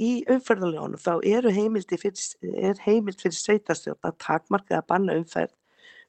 í 0.00 0.24
umferðarlegunum 0.32 1.00
þá 1.00 1.20
eru 1.28 1.52
heimildi 1.54 2.00
fyrir, 2.00 2.24
er 2.56 2.80
heimild 2.86 3.20
fyrir 3.20 3.36
sveitastjórn 3.36 4.00
að 4.08 4.16
takmarka 4.24 4.80
að 4.80 4.88
banna 4.88 5.18
umferð 5.20 5.52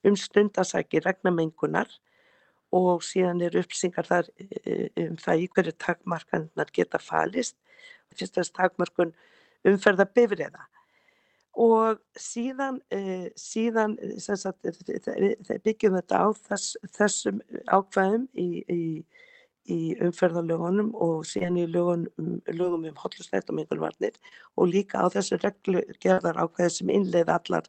um 0.07 0.15
stundasæki 0.17 1.01
regnamengunar 1.05 1.89
og 2.71 3.03
síðan 3.03 3.43
eru 3.45 3.61
upplýsingar 3.61 4.07
þar 4.07 4.29
eh, 4.39 4.87
um 5.03 5.17
það 5.19 5.43
í 5.43 5.47
hverju 5.51 5.73
takmarkanar 5.85 6.71
geta 6.73 7.01
falist, 7.01 7.57
fyrst 8.15 8.37
og 8.37 8.41
þess 8.41 8.55
takmarkun 8.55 9.15
umferða 9.67 10.07
bifriða. 10.15 10.67
Og 11.61 11.99
síðan, 12.15 12.77
uh, 12.95 13.27
síðan 13.35 13.97
sagt, 14.23 14.63
byggjum 15.65 15.97
þetta 15.97 16.21
á 16.23 16.27
þess, 16.47 16.77
þessum 16.95 17.41
ákvæðum 17.67 18.23
í, 18.39 18.63
í, 18.71 18.85
í 19.67 19.79
umferðarlögunum 20.07 20.93
og 20.95 21.25
síðan 21.27 21.59
í 21.59 21.65
lögum, 21.67 22.07
lögum 22.47 22.87
um 22.87 23.01
hotlustætt 23.03 23.51
og 23.51 23.59
mingulvarnir 23.59 24.15
og 24.55 24.71
líka 24.71 25.03
á 25.03 25.11
þessu 25.11 25.41
reglugerðar 25.43 26.39
ákvæði 26.39 26.71
sem 26.77 26.95
innleiða 26.95 27.41
allar 27.41 27.67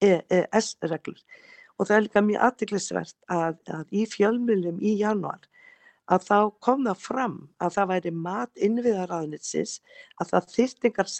EES-reglur. 0.00 1.20
Og 1.78 1.86
það 1.86 1.96
er 1.96 2.04
líka 2.06 2.24
mjög 2.26 2.44
aðtiklisvert 2.48 3.16
að, 3.30 3.58
að 3.70 3.94
í 3.94 4.04
fjölmjölum 4.10 4.80
í 4.82 4.96
januar 4.98 5.46
að 6.08 6.24
þá 6.24 6.38
kom 6.64 6.86
það 6.86 7.02
fram 7.04 7.36
að 7.62 7.74
það 7.76 7.90
væri 7.92 8.12
mat 8.24 8.62
innviðaráðnitsins 8.66 9.76
að 10.22 10.32
það 10.32 10.50
þýrtingar 10.54 11.12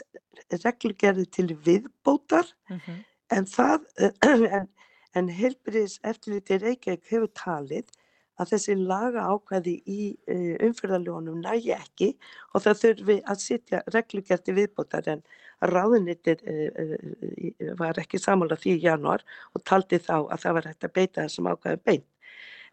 reglugerði 0.64 1.26
til 1.36 1.48
viðbótar 1.66 2.48
mm 2.70 2.80
-hmm. 2.80 2.98
en 3.36 3.48
það 3.52 3.86
en, 4.58 4.68
en 5.14 5.28
helbriðis 5.40 5.98
eftirliti 6.02 6.60
Reykjavík 6.62 7.10
hefur 7.12 7.32
talið 7.34 7.92
að 8.38 8.52
þessi 8.54 8.76
laga 8.78 9.26
ákvæði 9.34 9.74
í 9.86 10.02
uh, 10.30 10.54
umfyrðaljónum 10.68 11.42
nægi 11.42 11.74
ekki 11.74 12.12
og 12.54 12.64
það 12.64 12.82
þurfi 12.82 13.18
að 13.26 13.44
sitja 13.44 13.82
reglugerði 13.94 14.56
viðbótar 14.60 15.10
en 15.14 15.24
ráðunitir 15.64 16.42
uh, 16.46 16.68
uh, 16.84 17.74
var 17.78 17.98
ekki 17.98 18.20
samála 18.22 18.58
því 18.58 18.76
í 18.76 18.84
januar 18.86 19.24
og 19.54 19.64
taldi 19.64 19.98
þá 19.98 20.16
að 20.20 20.42
það 20.44 20.58
var 20.58 20.70
hægt 20.70 20.88
að 20.88 20.96
beita 21.00 21.24
þessum 21.24 21.50
ákvæði 21.52 21.84
beint. 21.84 22.08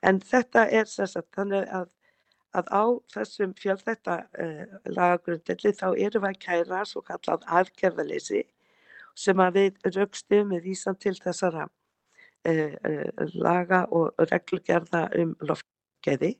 En 0.05 0.19
þetta 0.21 0.67
er 0.69 0.89
sérstaklega 0.89 1.41
þannig 1.41 1.69
að 1.79 1.93
að 2.55 2.69
á 2.71 2.83
þessum 3.13 3.53
fjölþætta 3.59 4.17
uh, 4.43 4.75
lagagrundilli 4.87 5.73
þá 5.75 5.87
eru 5.91 6.21
við 6.23 6.29
að 6.29 6.41
kæra 6.45 6.83
svo 6.87 7.01
kallað 7.05 7.47
aðgerðaleysi 7.59 8.43
sem 9.15 9.41
að 9.43 9.59
við 9.59 9.89
raukstum 9.97 10.53
með 10.53 10.69
vísan 10.69 10.99
til 10.99 11.15
þessara 11.19 11.67
uh, 11.67 12.73
uh, 12.89 13.25
laga 13.33 13.85
og 13.91 14.25
reglugerða 14.31 15.07
um 15.21 15.35
loftgeiði 15.41 16.35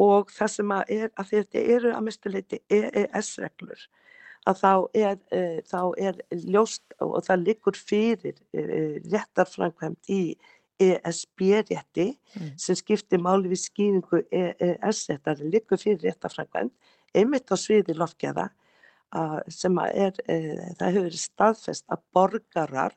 og 0.00 0.30
það 0.34 0.54
sem 0.56 0.74
að 0.74 0.94
er 0.98 1.10
að 1.20 1.30
þetta 1.34 1.66
eru 1.76 1.92
að 1.94 2.06
mestuleiti 2.08 2.62
EES-reglur 2.78 3.86
að 4.44 4.58
þá 4.60 4.72
er, 5.00 5.20
þá 5.70 5.80
er 6.08 6.18
ljóst 6.44 6.96
og 7.00 7.22
það 7.24 7.46
liggur 7.46 7.78
fyrir 7.78 8.40
réttarframkvæmt 9.12 10.12
í 10.12 10.22
ESB-rétti 10.82 12.08
mm. 12.10 12.50
sem 12.58 12.76
skiptir 12.78 13.22
máli 13.22 13.50
við 13.52 13.62
skýringu 13.62 14.24
EES-réttar 14.34 15.42
líka 15.46 15.78
fyrir 15.78 16.02
réttafrækvæm 16.08 16.70
einmitt 17.14 17.52
á 17.52 17.56
sviði 17.58 17.94
lofgeða 17.98 18.48
sem 19.52 19.78
er, 19.84 20.16
e, 20.26 20.38
það 20.78 20.88
hefur 20.88 21.06
verið 21.06 21.20
staðfest 21.22 21.84
að 21.94 22.02
borgarar 22.16 22.96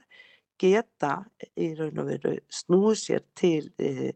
geta 0.58 1.12
í 1.54 1.70
raun 1.78 2.02
og 2.02 2.10
veru 2.10 2.34
snúið 2.50 2.98
sér 3.04 3.26
til, 3.38 3.70
e, 3.78 4.16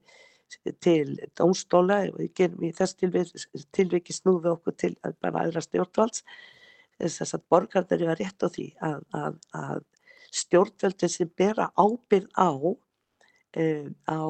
til 0.81 1.19
dómstóla 1.37 2.01
og 2.09 2.23
í 2.25 2.71
þess 2.73 2.97
tilviki 3.77 4.15
snúið 4.17 4.49
okkur 4.55 4.77
til 4.81 4.95
bara 5.21 5.45
aðra 5.45 5.61
stjórnvalds 5.61 6.25
þess 7.07 7.35
að 7.37 7.47
borgarar 7.49 7.97
eru 7.97 8.11
að 8.11 8.21
rétt 8.21 8.45
á 8.45 8.47
því 8.51 8.67
að, 8.87 9.01
að, 9.17 9.37
að 9.57 9.83
stjórnvöldin 10.31 11.11
sem 11.11 11.29
bera 11.37 11.69
ábyrð 11.75 12.29
á 12.37 12.51
uh, 12.51 13.87
á 14.07 14.21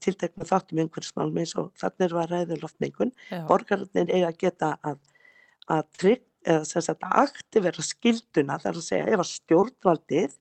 tiltekna 0.00 0.48
þáttum 0.48 0.82
umhverfismálum 0.84 1.40
eins 1.42 1.54
og 1.60 1.70
þannig 1.80 2.06
er 2.06 2.16
að 2.16 2.34
ræða 2.34 2.58
loftmengun. 2.62 3.14
Borgarinn 3.48 4.08
eiga 4.08 4.30
að 4.30 4.40
geta 4.40 4.74
að, 4.86 5.00
að 5.68 5.86
trygg, 5.98 6.26
eða 6.48 6.64
sem 6.64 6.84
sagt 6.86 7.04
að 7.04 7.18
aktivera 7.26 7.84
skilduna 7.84 8.58
þar 8.62 8.78
að 8.80 8.86
segja 8.86 9.08
ef 9.12 9.20
að 9.20 9.32
stjórnvaldið, 9.34 10.36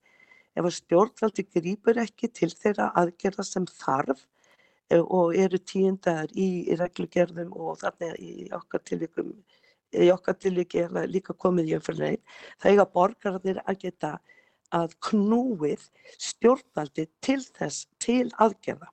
ef 0.55 0.67
að 0.69 0.75
stjórnvaldið 0.77 1.49
grýpur 1.57 2.03
ekki 2.05 2.29
til 2.31 2.51
þeirra 2.53 2.91
aðgerða 3.01 3.45
sem 3.47 3.67
þarf 3.73 4.23
uh, 4.23 5.03
og 5.03 5.35
eru 5.35 5.59
tíundar 5.59 6.31
í, 6.31 6.69
í 6.71 6.79
reglugerðum 6.79 7.51
og 7.57 7.81
þannig 7.83 8.15
í 8.23 8.51
okkar 8.55 8.85
tilvíkum 8.87 9.33
í 9.93 10.09
okkar 10.13 10.37
tilvíki 10.37 10.83
er 10.85 11.09
líka 11.09 11.33
komið 11.33 11.71
í 11.71 11.75
umfyrlein, 11.79 12.21
það 12.61 12.71
eiga 12.71 12.85
borgarinn 12.93 13.61
að 13.65 13.81
geta 13.85 14.11
að 14.75 14.93
knúið 15.09 15.87
stjórnvaldi 16.21 17.07
til 17.25 17.41
þess, 17.41 17.87
til 17.97 18.29
aðgerða. 18.37 18.91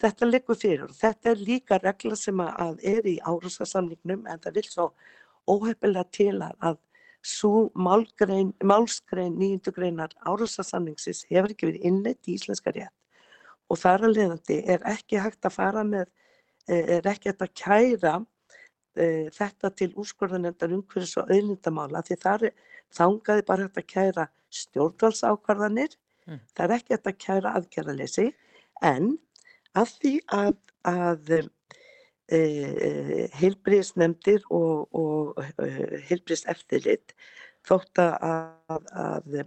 Þetta 0.00 0.28
liggur 0.28 0.56
fyrir 0.56 0.84
og 0.86 0.94
þetta 0.96 1.32
er 1.32 1.42
líka 1.44 1.80
regla 1.80 2.16
sem 2.16 2.40
að 2.40 2.78
er 2.88 3.08
í 3.08 3.18
árásarsamningnum 3.20 4.26
en 4.28 4.40
það 4.40 4.60
vil 4.60 4.68
svo 4.68 4.86
óhefilega 5.48 6.06
til 6.12 6.36
að 6.44 6.78
svo 7.20 7.68
málskrein 7.76 9.34
nýjundu 9.36 9.74
greinar 9.76 10.14
árásarsamningsis 10.24 11.26
hefur 11.28 11.52
ekki 11.52 11.68
verið 11.68 11.88
innleitt 11.90 12.28
í 12.28 12.36
íslenska 12.38 12.72
rétt 12.72 12.96
og 13.70 13.78
þar 13.78 14.06
að 14.08 14.16
leiðandi 14.16 14.58
er 14.74 14.84
ekki 14.88 15.20
hægt 15.22 15.46
að 15.46 15.54
fara 15.54 15.84
með, 15.86 16.08
eh, 16.66 16.96
er 16.96 17.06
ekki 17.06 17.30
hægt 17.30 17.44
að 17.44 17.54
kæra 17.54 18.14
þetta 18.94 19.70
til 19.78 19.90
úrskorðanendar 19.98 20.72
umhverfis 20.74 21.16
og 21.20 21.30
auðlindamála 21.30 22.02
því 22.06 22.16
þar 22.24 22.46
þangaði 22.96 23.46
bara 23.46 23.66
hægt 23.66 23.78
að 23.78 23.88
kæra 23.92 24.26
stjórnvaldsákvarðanir, 24.50 25.94
mm. 26.26 26.40
það 26.56 26.64
er 26.64 26.76
ekki 26.76 26.96
þetta 26.96 27.16
kæra 27.24 27.54
aðgerðalesi, 27.60 28.26
en 28.82 29.12
að 29.78 29.92
því 30.00 30.14
að, 30.34 30.54
að 30.90 31.32
e, 32.30 32.40
heilbríðisnefndir 33.38 34.42
og, 34.50 34.88
og 34.90 35.38
e, 35.38 35.70
heilbríðis 36.08 36.46
eftirlit 36.50 37.14
þótt 37.68 38.02
að, 38.02 38.16
að, 38.70 39.40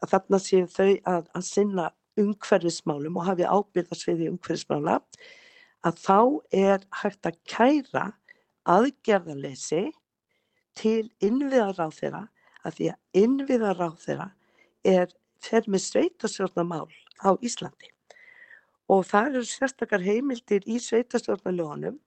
að 0.00 0.12
þarna 0.14 0.40
séu 0.42 0.68
þau 0.70 0.92
að 1.08 1.42
sinna 1.46 1.90
umhverfismálum 2.20 3.18
og 3.18 3.28
hafi 3.30 3.46
ábyrðarsviði 3.48 4.30
umhverfismála, 4.30 4.98
að 5.86 6.00
þá 6.02 6.18
er 6.52 6.82
hægt 7.00 7.28
að 7.28 7.38
kæra 7.48 8.06
aðgerðalesi 8.68 9.90
til 10.76 11.10
innviðaráð 11.24 11.96
þeirra 11.96 12.26
að 12.64 12.76
því 12.76 12.90
að 12.92 13.22
innviðaráð 13.22 13.96
þeirra 14.04 14.28
er 14.84 15.14
fer 15.40 15.66
með 15.68 15.84
sveitarstjórnamál 15.86 16.88
á 17.24 17.30
Íslandi. 17.40 17.90
Og 18.90 19.04
það 19.06 19.30
eru 19.30 19.44
sérstakar 19.48 20.02
heimildir 20.04 20.66
í 20.68 20.80
sveitarstjórnaljónum 20.82 21.98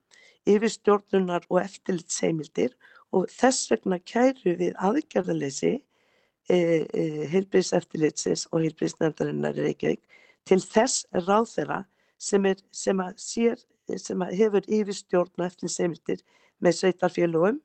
yfir 0.50 0.72
stjórnunar 0.72 1.46
og 1.50 1.62
eftirlitsheimildir 1.64 2.76
og 3.16 3.30
þess 3.32 3.70
vegna 3.72 4.00
kæru 4.00 4.56
við 4.60 4.76
aðgerðaleysi 4.84 5.74
e, 5.74 6.58
e, 6.58 7.04
heilbríðseftirlitsins 7.32 8.48
og 8.52 8.66
heilbríðsnefndarinnar 8.66 9.60
í 9.60 9.68
Reykjavík 9.70 10.20
til 10.50 10.60
þess 10.60 11.06
ráð 11.16 11.48
þeirra 11.54 11.80
sem, 12.20 12.46
er, 12.46 12.60
sem, 12.76 13.00
að 13.00 13.20
sér, 13.22 13.64
sem 13.98 14.26
að 14.26 14.36
hefur 14.42 14.68
yfir 14.68 14.98
stjórn 14.98 15.34
og 15.40 15.48
eftirlitsheimildir 15.48 16.24
með 16.64 16.80
sveitarfélögum 16.80 17.60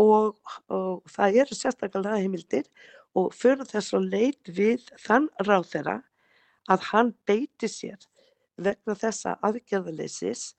og, 0.00 0.38
og 0.72 1.02
það 1.12 1.42
eru 1.42 1.58
sérstaklega 1.58 2.20
heimildir 2.20 2.68
og 3.18 3.34
fyrir 3.36 3.68
þess 3.68 3.94
að 3.96 4.08
leit 4.14 4.50
við 4.56 4.88
þann 5.04 5.28
ráð 5.44 5.68
þeirra 5.74 5.98
að 6.72 6.88
hann 6.92 7.12
beiti 7.28 7.68
sér 7.68 8.08
vegna 8.62 8.96
þessa 8.96 9.36
aðgerðaleysis 9.44 10.52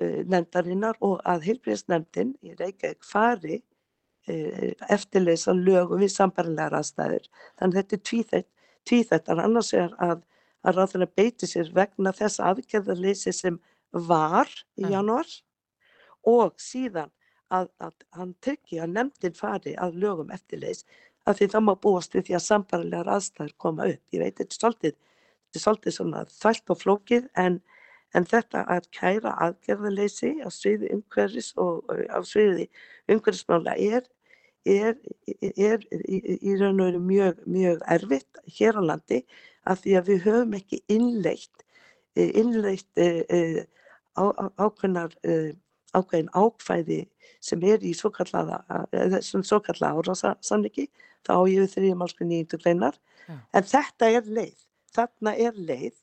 uh, 0.00 0.22
nefndarinnar 0.28 0.98
og 1.04 1.20
að 1.28 1.46
heilbríðisnefndin 1.48 2.34
í 2.44 2.54
Reykjavík 2.58 3.04
fari 3.06 3.60
uh, 3.60 4.72
eftirleysa 4.92 5.54
lögum 5.56 6.02
við 6.02 6.14
sambarlegar 6.16 6.76
aðstæður. 6.80 7.28
Þannig 7.60 7.80
þetta 7.80 7.96
er 7.96 8.04
tvíþætt, 8.10 8.50
tvíþætt. 8.88 9.30
En 9.32 9.44
annars 9.44 9.72
er 9.76 9.94
að, 10.02 10.24
að 10.66 10.80
ráð 10.80 10.94
þeirra 10.94 11.12
beiti 11.22 11.50
sér 11.50 11.70
vegna 11.76 12.14
þessa 12.16 12.50
aðgerðaleysi 12.50 13.36
sem 13.36 13.60
var 13.90 14.50
í 14.78 14.90
januar 14.90 15.30
og 16.28 16.56
síðan 16.60 17.10
að, 17.50 17.70
að 17.82 17.94
hann 18.16 18.34
tryggi 18.44 18.80
að 18.82 18.94
nefndin 18.96 19.36
fari 19.36 19.74
að 19.78 19.98
lögum 20.02 20.30
eftirleis 20.34 20.84
af 21.28 21.38
því 21.38 21.50
það 21.54 21.66
má 21.66 21.72
búast 21.84 22.14
við 22.14 22.28
því 22.28 22.36
að 22.38 22.46
sambarlegar 22.46 23.10
aðstæður 23.14 23.56
koma 23.60 23.88
upp. 23.90 24.02
Ég 24.14 24.22
veit 24.22 24.38
þetta 24.38 24.54
er 24.54 24.60
svolítið, 25.60 25.94
svona 25.96 26.24
þvælt 26.30 26.72
og 26.72 26.80
flókið 26.80 27.28
en, 27.42 27.58
en 28.14 28.26
þetta 28.30 28.64
að 28.70 28.88
kæra 28.96 29.34
aðgerðaleysi 29.46 30.32
á 30.46 30.48
sviði 30.54 30.92
umhverfis 30.96 31.52
og 31.60 31.90
á 31.90 32.20
sviði 32.26 32.68
umhverfismála 33.10 33.76
er, 33.76 34.06
er, 34.64 34.96
er, 35.26 35.56
er 35.58 35.86
í 36.38 36.56
raun 36.60 36.80
og 36.80 36.90
veru 36.90 37.02
mjög, 37.04 37.42
mjög 37.46 37.82
erfitt 37.96 38.44
hér 38.58 38.78
á 38.78 38.82
landi 38.92 39.24
af 39.68 39.82
því 39.82 39.96
að 39.98 40.12
við 40.12 40.22
höfum 40.28 40.54
ekki 40.56 40.80
innleitt, 40.88 41.66
innleitt 42.16 43.02
eh, 43.02 43.66
á, 44.16 44.24
á, 44.24 44.44
ákveðnar 44.56 45.12
eh, 45.26 45.52
ákveðin 45.96 46.30
ákvæði 46.34 47.00
sem 47.40 47.62
er 47.66 47.84
í 47.84 47.92
svo 47.96 48.10
kallaða 48.14 48.60
árásamniki 49.96 50.88
þá 51.26 51.32
á 51.36 51.42
ég 51.50 51.64
við 51.64 51.74
þrjum 51.74 52.04
álsku 52.04 52.26
nýjöndu 52.26 52.60
greinar 52.60 52.96
ja. 53.26 53.38
en 53.56 53.66
þetta 53.72 54.10
er 54.18 54.28
leið, 54.38 54.58
þarna 54.94 55.34
er 55.36 55.58
leið 55.58 55.98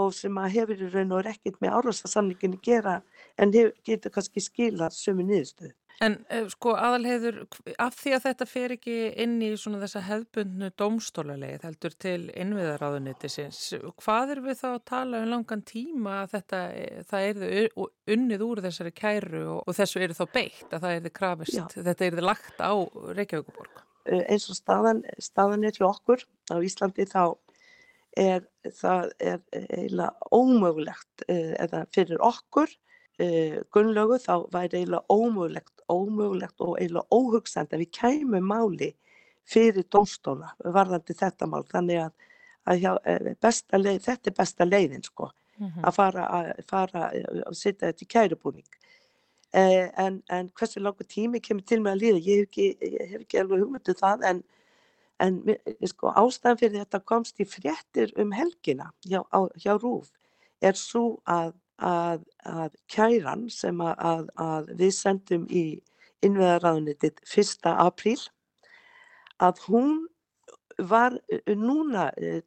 og 0.00 0.12
sem 0.14 0.36
að 0.38 0.54
hefur 0.56 0.82
í 0.84 0.88
raun 0.92 1.14
og 1.14 1.22
er 1.22 1.32
ekkert 1.32 1.58
með 1.62 1.76
árásarsamninginu 1.78 2.60
gera 2.62 3.00
en 3.40 3.52
hef, 3.54 3.72
getur 3.86 4.14
kannski 4.14 4.42
skilað 4.44 4.94
sömu 4.94 5.26
nýðustuð. 5.26 5.72
En 6.00 6.14
eh, 6.32 6.46
sko 6.48 6.72
aðalheiður, 6.80 7.42
af 7.82 7.98
því 7.98 8.12
að 8.16 8.22
þetta 8.24 8.46
fer 8.48 8.74
ekki 8.76 8.94
inn 9.20 9.34
í 9.44 9.50
svona 9.60 9.82
þessa 9.82 10.00
hefbundnu 10.06 10.70
domstólaleið 10.80 11.66
heldur 11.66 11.96
til 12.00 12.22
innviðaráðunitisins, 12.32 13.60
hvað 14.00 14.32
er 14.36 14.40
við 14.46 14.56
þá 14.62 14.68
að 14.70 14.86
tala 14.88 15.20
um 15.20 15.28
langan 15.34 15.64
tíma 15.68 16.22
að 16.22 16.38
þetta, 16.38 16.62
eh, 16.72 17.04
það 17.10 17.28
erðu 17.28 17.90
unnið 18.16 18.46
úr 18.46 18.64
þessari 18.64 18.94
kæru 18.96 19.44
og, 19.58 19.60
og 19.66 19.76
þessu 19.76 20.00
eru 20.06 20.16
þá 20.16 20.24
beitt 20.38 20.72
að 20.72 20.86
það 20.86 20.96
erðu 20.96 21.14
krafist, 21.20 21.60
Já. 21.60 21.84
þetta 21.90 22.08
erðu 22.08 22.26
lagt 22.30 22.64
á 22.64 22.72
Reykjavíkuborg? 23.20 23.86
Eh, 24.08 24.24
eins 24.32 24.48
og 24.48 24.56
staðan, 24.56 25.04
staðan 25.20 25.68
er 25.68 25.76
hjá 25.76 25.90
okkur 25.90 26.24
á 26.48 26.56
Íslandi 26.64 27.04
þá 27.10 27.24
er 28.18 28.46
það 28.80 29.12
er 29.20 29.42
eiginlega 29.52 30.32
ómögulegt 30.34 31.28
eða 31.28 31.84
fyrir 31.94 32.24
okkur 32.24 32.72
Gunnlaugu 33.74 34.16
þá 34.22 34.34
væri 34.52 34.80
eiginlega 34.80 35.04
ómögulegt 35.12 35.80
ómögulegt 35.90 36.60
og 36.60 36.76
eiginlega 36.78 37.06
óhugsand 37.14 37.72
að 37.74 37.84
við 37.84 37.92
kæmum 37.98 38.46
máli 38.52 38.90
fyrir 39.50 39.86
domstóla 39.92 40.52
varðandi 40.62 41.16
þetta 41.16 41.48
mál. 41.50 41.64
Þannig 41.70 42.04
að, 42.04 42.28
að 42.70 42.84
hjá, 42.84 42.92
eh, 43.04 43.78
leið, 43.78 44.04
þetta 44.06 44.30
er 44.30 44.36
besta 44.36 44.68
leiðin 44.68 45.06
sko 45.06 45.30
mm 45.30 45.66
-hmm. 45.66 45.88
að 45.88 45.96
fara 45.96 46.28
að, 46.38 46.52
fara 46.68 47.08
að 47.10 47.58
setja 47.58 47.90
þetta 47.90 48.06
í 48.06 48.12
kærubúning. 48.14 48.70
Eh, 49.52 49.90
en, 49.98 50.22
en 50.30 50.50
hversu 50.54 50.80
langu 50.80 51.04
tími 51.04 51.40
kemur 51.40 51.66
til 51.66 51.80
með 51.80 51.92
að 51.92 52.00
líða? 52.02 52.18
Ég 52.28 52.38
hef 52.38 52.48
ekki, 52.48 52.66
ég 52.80 53.10
hef 53.10 53.20
ekki 53.20 53.40
alveg 53.40 53.64
hugmyndu 53.64 53.92
um 53.92 54.00
það 54.04 54.26
en, 54.30 54.42
en 55.18 55.40
sko, 55.90 56.12
ástæðan 56.14 56.60
fyrir 56.60 56.78
þetta 56.84 57.00
komst 57.00 57.40
í 57.40 57.44
fréttir 57.44 58.12
um 58.16 58.30
helgina 58.32 58.92
hjá, 59.02 59.24
á, 59.34 59.40
hjá 59.58 59.74
Rúf 59.74 60.12
er 60.60 60.78
svo 60.78 61.18
að 61.26 61.54
að, 61.80 62.24
að 62.44 62.76
kæran 62.92 63.48
sem 63.52 63.80
að, 63.84 64.28
að 64.36 64.70
við 64.80 64.92
sendum 64.96 65.46
í 65.48 65.64
innveðaráðunitið 66.26 67.20
1. 67.24 67.68
apríl 67.72 68.18
að 69.40 69.60
hún 69.68 69.94
var 70.88 71.16
eh, 71.28 71.56
núna 71.56 72.08
eh, 72.16 72.42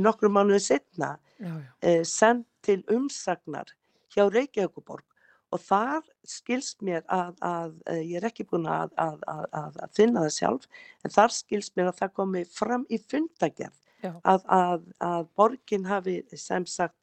nokkru 0.00 0.30
mánuði 0.32 0.60
setna 0.64 1.14
já, 1.38 1.48
já. 1.48 1.70
Eh, 1.80 2.02
sendt 2.04 2.48
til 2.64 2.82
umsagnar 2.92 3.72
hjá 4.12 4.26
Reykjavíkuborg 4.28 5.06
og 5.50 5.62
þar 5.64 6.04
skilst 6.28 6.82
mér 6.84 7.02
að, 7.10 7.32
að 7.42 7.72
ég 8.04 8.20
er 8.20 8.26
ekki 8.28 8.44
búin 8.46 8.68
að, 8.70 8.92
að 9.00 9.78
finna 9.96 10.22
það 10.26 10.34
sjálf 10.36 10.66
en 11.02 11.14
þar 11.14 11.34
skilst 11.34 11.74
mér 11.74 11.90
að 11.90 12.02
það 12.02 12.12
komi 12.20 12.42
fram 12.46 12.84
í 12.86 13.00
fundagerð 13.00 13.78
að 14.30 15.24
borgin 15.34 15.88
hafi 15.88 16.20
sem 16.38 16.68
sagt 16.70 16.99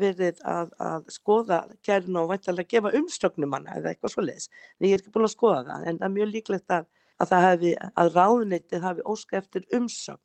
verið 0.00 0.40
að, 0.48 0.70
að 0.82 1.08
skoða 1.14 1.60
kærun 1.86 2.18
og 2.18 2.30
vantilega 2.32 2.70
gefa 2.74 2.92
umstöknum 2.98 3.54
hana 3.54 3.76
eða 3.78 3.92
eitthvað 3.92 4.14
svo 4.14 4.24
leiðis. 4.24 4.48
En 4.78 4.88
ég 4.88 4.96
er 4.96 5.02
ekki 5.02 5.14
búin 5.14 5.28
að 5.28 5.34
skoða 5.36 5.60
það 5.68 5.88
en 5.90 6.00
það 6.00 6.06
er 6.08 6.14
mjög 6.16 6.32
líklegt 6.32 6.74
að, 6.74 6.88
að 7.22 7.34
hefði, 7.46 7.74
að 8.02 8.16
ráðnitið 8.18 8.88
hafi 8.88 9.06
óska 9.14 9.38
eftir 9.38 9.68
umsögn. 9.78 10.22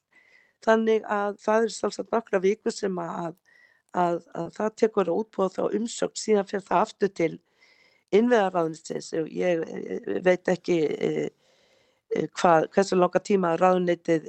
Þannig 0.66 1.06
að 1.08 1.38
það 1.44 1.68
er 1.68 1.76
sjálfsagt 1.76 2.16
nokkra 2.16 2.42
viku 2.44 2.74
sem 2.74 2.98
að, 3.04 3.36
að 3.96 4.18
það 4.58 4.74
tekur 4.84 5.12
að 5.12 5.22
útbúa 5.22 5.54
þá 5.54 5.62
umsögn 5.68 6.20
síðan 6.20 6.50
fyrir 6.50 6.66
það 6.66 6.86
aftur 6.88 7.14
til 7.22 7.34
innveðaráðnitins. 8.18 9.14
Ég 9.30 9.62
veit 10.26 10.50
ekki 10.50 10.80
e, 10.90 11.30
e, 12.10 12.26
hvað, 12.42 12.68
hversu 12.74 12.98
langa 12.98 13.22
tíma 13.22 13.54
ráðnitið 13.62 14.26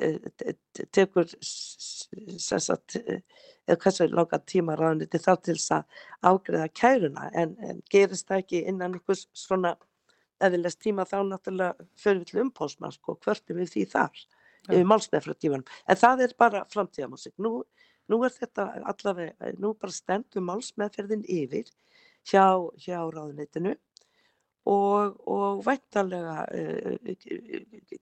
tekur 0.93 1.32
sérstaklega 1.41 3.22
eða 3.71 3.81
hversu 3.85 4.09
langa 4.11 4.41
tíma 4.53 4.77
ráðniti 4.79 5.21
þá 5.23 5.31
til 5.39 5.57
þess 5.57 5.77
að 5.79 6.03
ágreða 6.31 6.68
kæruna 6.81 7.31
en, 7.39 7.55
en 7.64 7.81
gerist 7.93 8.29
það 8.29 8.45
ekki 8.45 8.64
innan 8.71 8.99
einhvers 8.99 9.27
svona 9.37 9.77
eðilegst 10.45 10.81
tíma 10.85 11.07
þá 11.09 11.18
náttúrulega 11.29 11.89
fyrir 12.01 12.23
við 12.23 12.31
til 12.31 12.43
umpósmann 12.45 12.95
sko, 12.95 13.16
hvertum 13.25 13.61
við 13.61 13.75
því 13.75 13.85
þar 13.93 14.16
ja. 14.16 14.73
yfir 14.73 14.89
málsmeðfratímanum, 14.89 15.77
en 15.87 16.01
það 16.01 16.25
er 16.27 16.35
bara 16.41 16.64
framtíðamúsik, 16.73 17.35
nú, 17.39 17.61
nú 18.11 18.23
er 18.27 18.35
þetta 18.35 18.71
allavega, 18.93 19.53
nú 19.61 19.75
bara 19.77 19.95
stendur 19.95 20.45
málsmeðferðin 20.49 21.27
yfir 21.29 21.68
hjá, 22.29 22.47
hjá 22.81 22.99
ráðnitinu 23.12 23.77
og, 24.71 25.21
og 25.29 25.62
væntalega 25.66 26.45
uh, 26.47 27.14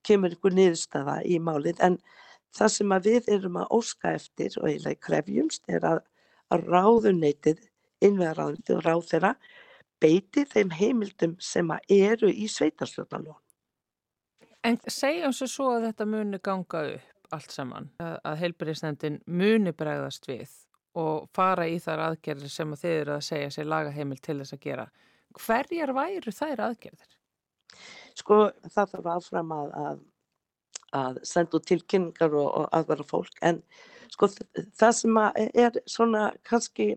kemur 0.06 0.34
einhver 0.34 0.56
niðurstaða 0.56 1.20
í 1.26 1.38
málið. 1.42 1.82
En 1.84 1.98
Það 2.56 2.70
sem 2.74 2.94
við 3.04 3.32
erum 3.34 3.58
að 3.60 3.74
óska 3.78 4.14
eftir 4.16 4.54
og 4.60 4.68
eiginlega 4.68 5.02
krefjumst 5.04 5.68
er 5.68 5.84
að, 5.84 5.98
ráðuneytið, 6.64 7.60
innveðaráðuneytið 8.04 8.78
og 8.78 8.86
ráð 8.86 9.02
þeirra 9.10 9.34
beiti 10.00 10.44
þeim 10.48 10.72
heimildum 10.78 11.36
sem 11.42 11.70
eru 11.92 12.30
í 12.30 12.46
sveitarstjórnalón. 12.48 13.36
En 14.66 14.78
segjum 14.90 15.34
svo 15.34 15.68
að 15.76 15.88
þetta 15.88 16.06
muni 16.08 16.40
ganga 16.42 16.82
upp 16.94 17.34
allt 17.34 17.52
saman, 17.52 17.90
að, 18.00 18.16
að 18.24 18.40
heilbyrðisnefndin 18.42 19.20
muni 19.26 19.74
bregðast 19.76 20.26
við 20.28 20.54
og 20.98 21.28
fara 21.36 21.66
í 21.68 21.76
þar 21.82 22.06
aðgerðir 22.08 22.52
sem 22.52 22.72
að 22.72 22.82
þið 22.82 22.94
eru 23.02 23.14
að 23.14 23.26
segja 23.26 23.50
sér 23.54 23.68
lagaheimil 23.68 24.18
til 24.24 24.38
þess 24.40 24.56
að 24.56 24.62
gera. 24.64 24.86
Hverjar 25.38 25.92
væru 25.94 26.34
þær 26.34 26.62
aðgerðir? 26.68 27.18
Sko 28.18 28.38
það 28.64 28.94
þarf 28.94 29.10
aðfram 29.14 29.52
að, 29.54 29.74
að 29.84 30.00
að 30.96 31.20
senda 31.26 31.58
út 31.58 31.66
tilkynningar 31.68 32.32
og, 32.32 32.48
og 32.62 32.68
aðvara 32.76 33.06
fólk. 33.08 33.34
En 33.42 33.62
sko 34.12 34.30
það 34.78 34.94
sem 34.96 35.20
er 35.20 35.78
svona 35.86 36.30
kannski 36.48 36.94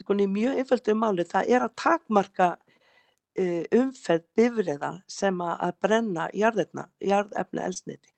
sko, 0.00 0.14
mjög 0.14 0.60
einföldu 0.60 0.94
máli 0.96 1.26
það 1.28 1.52
er 1.56 1.66
að 1.66 1.76
takmarka 1.80 2.48
uh, 2.54 3.62
umferð 3.78 4.24
bifriða 4.36 4.92
sem 5.10 5.40
að 5.44 5.76
brenna 5.84 6.28
jarðefna, 6.36 6.88
jarðefna 7.00 7.68
elsniti 7.68 8.12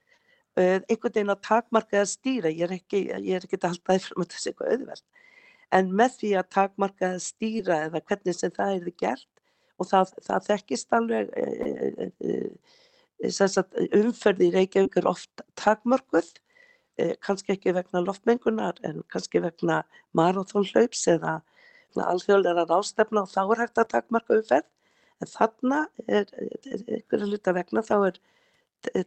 uh, 0.59 0.81
einhvern 0.89 1.15
veginn 1.15 1.35
að 1.35 1.45
takmarka 1.49 2.03
að 2.03 2.13
stýra 2.15 2.53
ég 2.53 2.67
er 2.69 2.77
ekki, 2.79 3.05
ég 3.11 3.39
er 3.39 3.47
ekki 3.47 3.61
það 3.63 3.79
fyrir 3.91 4.25
að 4.25 4.39
sé 4.39 4.53
eitthvað 4.53 4.75
auðveld 4.75 5.05
en 5.75 5.95
með 6.01 6.19
því 6.21 6.33
að 6.39 6.51
takmarka 6.59 7.13
að 7.15 7.23
stýra 7.25 7.81
eða 7.89 8.05
hvernig 8.09 8.39
sem 8.39 8.55
það 8.55 8.77
er 8.79 8.97
gert 9.05 9.31
og 9.83 9.91
það, 9.91 10.17
það 10.29 10.49
þekkist 10.51 10.99
alveg 10.99 11.33
uh, 11.35 12.51
umferði 13.25 14.49
í 14.49 14.55
Reykjavík 14.55 14.99
er 15.01 15.09
oft 15.09 15.43
takmörguð, 15.61 16.31
eh, 16.99 17.15
kannski 17.21 17.55
ekki 17.57 17.75
vegna 17.77 18.05
loftmengunar 18.05 18.79
en 18.85 19.03
kannski 19.13 19.43
vegna 19.43 19.83
marathónhlaups 20.15 21.07
eða 21.15 21.41
alþjóðleira 21.95 22.67
rástefna 22.69 23.23
og 23.23 23.31
þá 23.31 23.43
er 23.45 23.63
hægt 23.65 23.79
að 23.79 23.91
takmarka 23.95 24.39
umferð. 24.39 24.71
En 25.23 25.31
þarna 25.31 25.81
er 26.09 26.27
einhverja 26.37 27.29
hluta 27.29 27.55
vegna 27.55 27.83
þá 27.87 27.97
er 28.09 28.19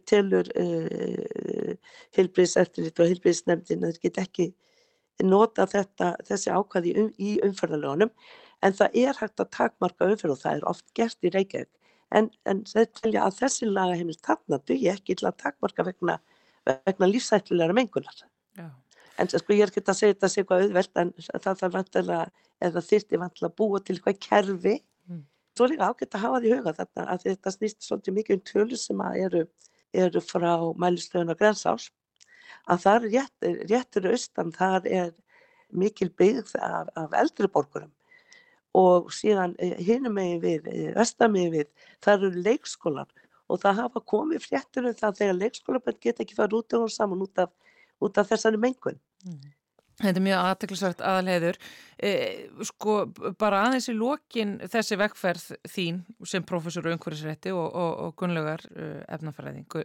telur 0.08 0.48
uh, 0.58 1.74
hilbriðseftirlit 2.16 2.98
og 2.98 3.12
hilbriðsnefndin 3.12 3.84
að 3.86 3.98
það 3.98 4.06
get 4.06 4.20
ekki 4.24 4.46
nota 5.22 5.66
þetta, 5.66 6.14
þessi 6.26 6.50
ákvæði 6.54 6.94
um, 7.02 7.10
í 7.18 7.38
umferðalögunum 7.46 8.12
en 8.64 8.74
það 8.74 8.98
er 9.04 9.18
hægt 9.20 9.42
að 9.42 9.52
takmarka 9.54 10.08
umferð 10.08 10.34
og 10.34 10.40
það 10.42 10.56
er 10.56 10.68
oft 10.72 10.86
gert 10.98 11.26
í 11.26 11.32
Reykjavík 11.34 11.70
en, 12.14 12.28
en 12.48 12.64
þau 12.68 12.84
telja 13.00 13.24
að 13.26 13.38
þessi 13.42 13.68
laga 13.68 13.96
heimil 13.98 14.16
þarna 14.16 14.60
dugi 14.68 14.90
ekki 14.92 15.16
til 15.18 15.28
að 15.28 15.38
takmarka 15.44 15.86
vegna, 15.86 16.18
vegna 16.66 17.08
lífsættilega 17.10 17.76
mengunar. 17.76 18.22
Já. 18.58 18.68
En 19.18 19.30
sko 19.32 19.54
ég 19.54 19.64
er 19.64 19.72
ekki 19.72 19.82
að 19.82 19.98
segja 19.98 20.14
þetta 20.14 20.30
sé 20.30 20.42
eitthvað 20.42 20.64
auðvelt 20.64 21.00
en 21.02 21.12
það 21.26 21.62
þarf 21.62 21.74
vantilega, 21.74 22.44
eða 22.68 22.82
þyrti 22.86 23.20
vantilega 23.24 23.50
að 23.50 23.56
búa 23.58 23.80
til 23.82 23.96
eitthvað 23.96 24.20
kerfi. 24.24 24.74
Mm. 25.10 25.24
Svo 25.58 25.68
líka 25.70 25.88
ágætt 25.90 26.18
að 26.18 26.24
hafa 26.24 26.42
því 26.44 26.52
huga 26.54 26.74
þarna 26.78 27.06
að 27.14 27.24
þetta 27.26 27.54
snýst 27.54 27.86
svolítið 27.86 28.18
mikið 28.18 28.38
um 28.38 28.44
tölur 28.52 28.82
sem 28.82 29.02
eru, 29.08 29.44
eru 30.04 30.22
frá 30.22 30.52
mælistöðun 30.84 31.34
og 31.34 31.40
grensás. 31.40 31.88
Að 32.68 32.84
það 32.84 32.98
er 32.98 33.08
rétt, 33.16 33.48
réttur 33.72 34.10
austan, 34.12 34.54
þar 34.54 34.86
er 34.86 35.12
mikil 35.74 36.12
byggð 36.16 36.54
af, 36.62 36.92
af 36.96 37.16
eldri 37.18 37.50
borgurum 37.52 37.92
og 38.76 39.12
síðan 39.14 39.54
eh, 39.58 39.76
hinum 39.84 40.16
megin 40.18 40.42
við, 40.42 40.68
eh, 40.72 40.92
vestam 40.96 41.32
megin 41.32 41.54
við, 41.54 41.68
það 42.04 42.28
eru 42.28 42.42
leikskólar 42.48 43.08
og 43.48 43.62
það 43.62 43.80
hafa 43.82 44.04
komið 44.12 44.44
fréttur 44.44 44.90
um 44.90 44.96
það 44.96 45.20
þegar 45.22 45.38
leikskólabönd 45.42 46.00
geta 46.04 46.24
ekki 46.24 46.36
farið 46.36 46.58
út 46.60 46.78
og 46.78 46.90
saman 46.92 47.24
út 47.24 47.44
af, 47.44 47.52
út 48.04 48.20
af 48.20 48.28
þessari 48.28 48.60
mengun. 48.60 48.98
Mm. 49.24 49.54
Þetta 49.98 50.20
er 50.20 50.24
mjög 50.28 50.44
aðteklisvægt 50.46 51.00
aðalheður. 51.02 51.56
E, 51.98 52.10
sko, 52.68 52.94
bara 53.40 53.64
aðeins 53.66 53.88
í 53.90 53.96
lokin 53.98 54.54
þessi 54.70 54.98
vekkferð 55.00 55.48
þín 55.66 56.04
sem 56.22 56.46
professor 56.46 56.86
umhverfisrætti 56.86 57.50
og, 57.50 57.66
og, 57.66 57.90
og 58.04 58.14
gunnlegar 58.20 58.62
uh, 58.70 59.00
efnafræðingu. 59.16 59.82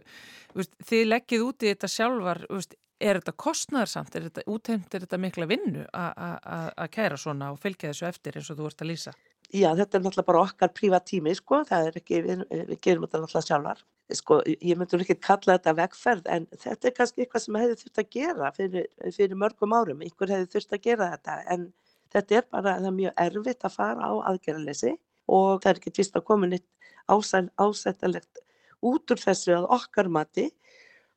Þið 0.86 1.04
leggjið 1.08 1.46
úti 1.48 1.72
þetta 1.72 1.90
sjálfar, 1.90 2.44
veist, 2.52 2.78
er 3.02 3.18
þetta 3.18 3.34
kostnæðarsamt, 3.42 4.14
er 4.14 4.28
þetta 4.28 4.46
útheimt, 4.54 4.94
er 4.94 5.04
þetta 5.04 5.20
mikla 5.20 5.48
vinnu 5.50 5.86
að 5.90 6.86
kæra 6.94 7.18
svona 7.18 7.50
og 7.50 7.58
fylgja 7.62 7.90
þessu 7.90 8.06
eftir 8.08 8.38
eins 8.38 8.52
og 8.54 8.60
þú 8.60 8.70
ert 8.70 8.84
að 8.84 8.92
lýsa? 8.92 9.14
Já, 9.52 9.68
þetta 9.76 9.98
er 9.98 10.02
náttúrulega 10.02 10.26
bara 10.30 10.42
okkar 10.46 10.70
prívatími, 10.74 11.34
sko, 11.36 11.60
það 11.68 11.88
er 11.88 11.98
ekki, 12.00 12.20
við, 12.24 12.44
við 12.70 12.78
gerum 12.82 13.04
þetta 13.04 13.20
náttúrulega 13.22 13.48
sjálfar. 13.48 13.82
Sko, 14.18 14.38
ég 14.50 14.78
myndur 14.80 15.04
ekki 15.04 15.16
kalla 15.22 15.56
þetta 15.58 15.74
vegferð, 15.78 16.30
en 16.34 16.46
þetta 16.52 16.88
er 16.88 16.94
kannski 16.96 17.24
eitthvað 17.24 17.44
sem 17.44 17.58
hefði 17.60 17.76
þurft 17.82 18.00
að 18.02 18.08
gera 18.16 18.50
fyrir, 18.56 18.88
fyrir 19.14 19.40
mörgum 19.40 19.76
árum, 19.76 20.02
einhver 20.04 20.32
hefði 20.34 20.50
þurft 20.56 20.74
að 20.76 20.82
gera 20.88 21.10
þetta, 21.14 21.36
en 21.54 21.68
þetta 22.14 22.38
er 22.38 22.48
bara 22.50 22.76
það 22.78 22.88
er 22.90 22.96
mjög 22.98 23.22
erfitt 23.26 23.68
að 23.68 23.76
fara 23.76 24.10
á 24.10 24.12
aðgerðalesi 24.32 24.94
og 25.34 25.62
það 25.62 25.70
er 25.70 25.80
ekki 25.80 25.94
tvist 25.98 26.18
að 26.18 26.26
koma 26.28 26.50
nýtt 26.50 26.68
ásættalegt 27.08 28.44
út 28.84 29.14
úr 29.14 29.20
þessu 29.20 29.56
að 29.56 29.70
okkar 29.78 30.10
mati. 30.12 30.50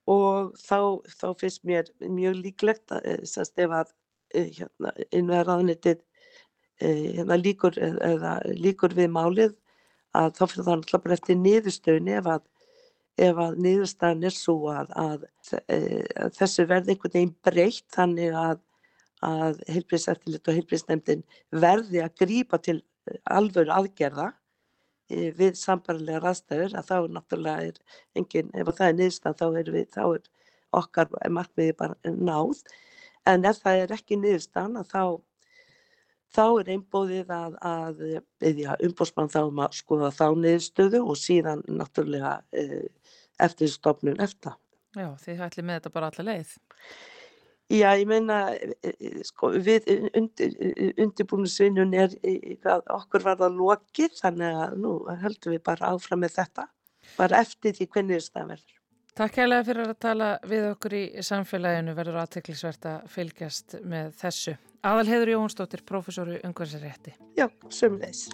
Og 0.08 0.54
þá, 0.56 1.04
þá 1.20 1.28
finnst 1.36 1.66
mér 1.68 1.90
mjög 2.00 2.38
líklegt 2.40 2.94
að, 2.96 3.26
ef 3.28 3.74
að 3.76 3.90
hérna, 4.32 4.94
innverðaðnitið 5.12 6.04
hérna, 6.82 7.40
líkur, 7.42 7.80
eða, 7.80 8.38
líkur 8.58 8.94
við 8.98 9.10
málið 9.14 9.56
að 10.18 10.30
þá 10.38 10.44
fyrir 10.44 10.68
það 10.68 10.78
náttúrulega 10.78 11.04
bara 11.04 11.18
eftir 11.18 11.42
niðurstöðunni 11.42 12.16
ef 12.20 12.30
að, 12.36 12.46
að 13.28 13.60
niðurstaðan 13.66 14.30
er 14.30 14.36
svo 14.36 14.58
að, 14.74 14.94
að, 14.96 15.28
að 15.68 16.38
þessu 16.38 16.68
verði 16.70 16.94
einhvern 16.94 17.16
veginn 17.18 17.36
breytt 17.46 17.86
þannig 17.98 18.38
að 18.38 18.64
að 19.26 19.62
heilbríðseftilit 19.72 20.48
og 20.48 20.58
heilbríðsnefndin 20.58 21.24
verði 21.50 22.04
að 22.04 22.18
grípa 22.22 22.60
til 22.62 22.82
alvöru 23.26 23.74
aðgerða 23.74 24.32
e, 25.10 25.32
við 25.38 25.56
sambarlega 25.58 26.22
raðstæður 26.22 26.76
að 26.78 26.90
þá 26.90 26.98
náttúrulega 27.16 27.72
er 27.72 27.80
engin, 28.16 28.52
ef 28.54 28.70
það 28.76 28.88
er 28.88 28.98
niðurstað 29.00 29.40
þá 29.40 29.48
er, 29.48 29.72
við, 29.74 29.88
þá 29.96 30.04
er 30.06 30.28
okkar 30.78 31.10
markmiði 31.32 31.78
bara 31.80 32.14
náð. 32.14 32.62
En 33.28 33.48
ef 33.48 33.62
það 33.64 33.82
er 33.84 33.96
ekki 33.98 34.20
niðurstaðan 34.22 34.86
þá, 34.86 35.02
þá 36.36 36.46
er 36.46 36.72
einbóðið 36.76 37.34
að, 37.34 37.58
að 37.66 38.02
eða 38.50 38.78
umbósmann 38.88 39.32
þá 39.32 39.42
um 39.46 39.62
að 39.64 39.76
skoða 39.80 40.14
þá 40.16 40.26
niðurstöðu 40.44 41.04
og 41.04 41.20
síðan 41.20 41.64
náttúrulega 41.68 42.38
e, 42.52 42.88
eftir 43.44 43.72
stofnun 43.72 44.24
eftir. 44.24 44.58
Já, 44.98 45.12
þið 45.22 45.46
ætli 45.48 45.66
með 45.66 45.80
þetta 45.80 45.94
bara 45.94 46.12
alla 46.12 46.28
leið. 46.32 46.56
Já, 47.68 47.90
ég 48.00 48.08
meina, 48.08 48.40
e, 48.56 48.94
e, 48.96 49.12
sko, 49.28 49.52
við 49.60 49.90
undir, 50.16 50.56
undirbúinusvinnun 51.04 51.96
er 52.00 52.16
okkur 52.96 53.26
var 53.26 53.42
það 53.42 53.60
lokið, 53.60 54.16
þannig 54.22 54.62
að 54.64 54.78
nú 54.84 54.94
höldum 55.24 55.56
við 55.56 55.64
bara 55.68 55.92
áfram 55.92 56.24
með 56.24 56.38
þetta, 56.40 56.68
bara 57.18 57.44
eftir 57.44 57.76
því 57.76 57.90
hvernig 57.92 58.30
það 58.32 58.54
verður. 58.54 58.77
Takk 59.18 59.40
heilega 59.42 59.66
fyrir 59.66 59.88
að 59.90 59.96
tala 59.98 60.26
við 60.46 60.68
okkur 60.76 60.94
í 60.94 61.04
samfélaginu, 61.26 61.96
verður 61.98 62.20
aðteklisvert 62.22 62.86
að 62.86 63.08
fylgjast 63.16 63.80
með 63.82 64.12
þessu. 64.20 64.54
Aðal 64.86 65.08
Heður 65.10 65.32
Jónsdóttir, 65.34 65.82
profesóru 65.90 66.38
Ungverðsarrétti. 66.46 67.16
Já, 67.40 67.48
sömulegis. 67.74 68.28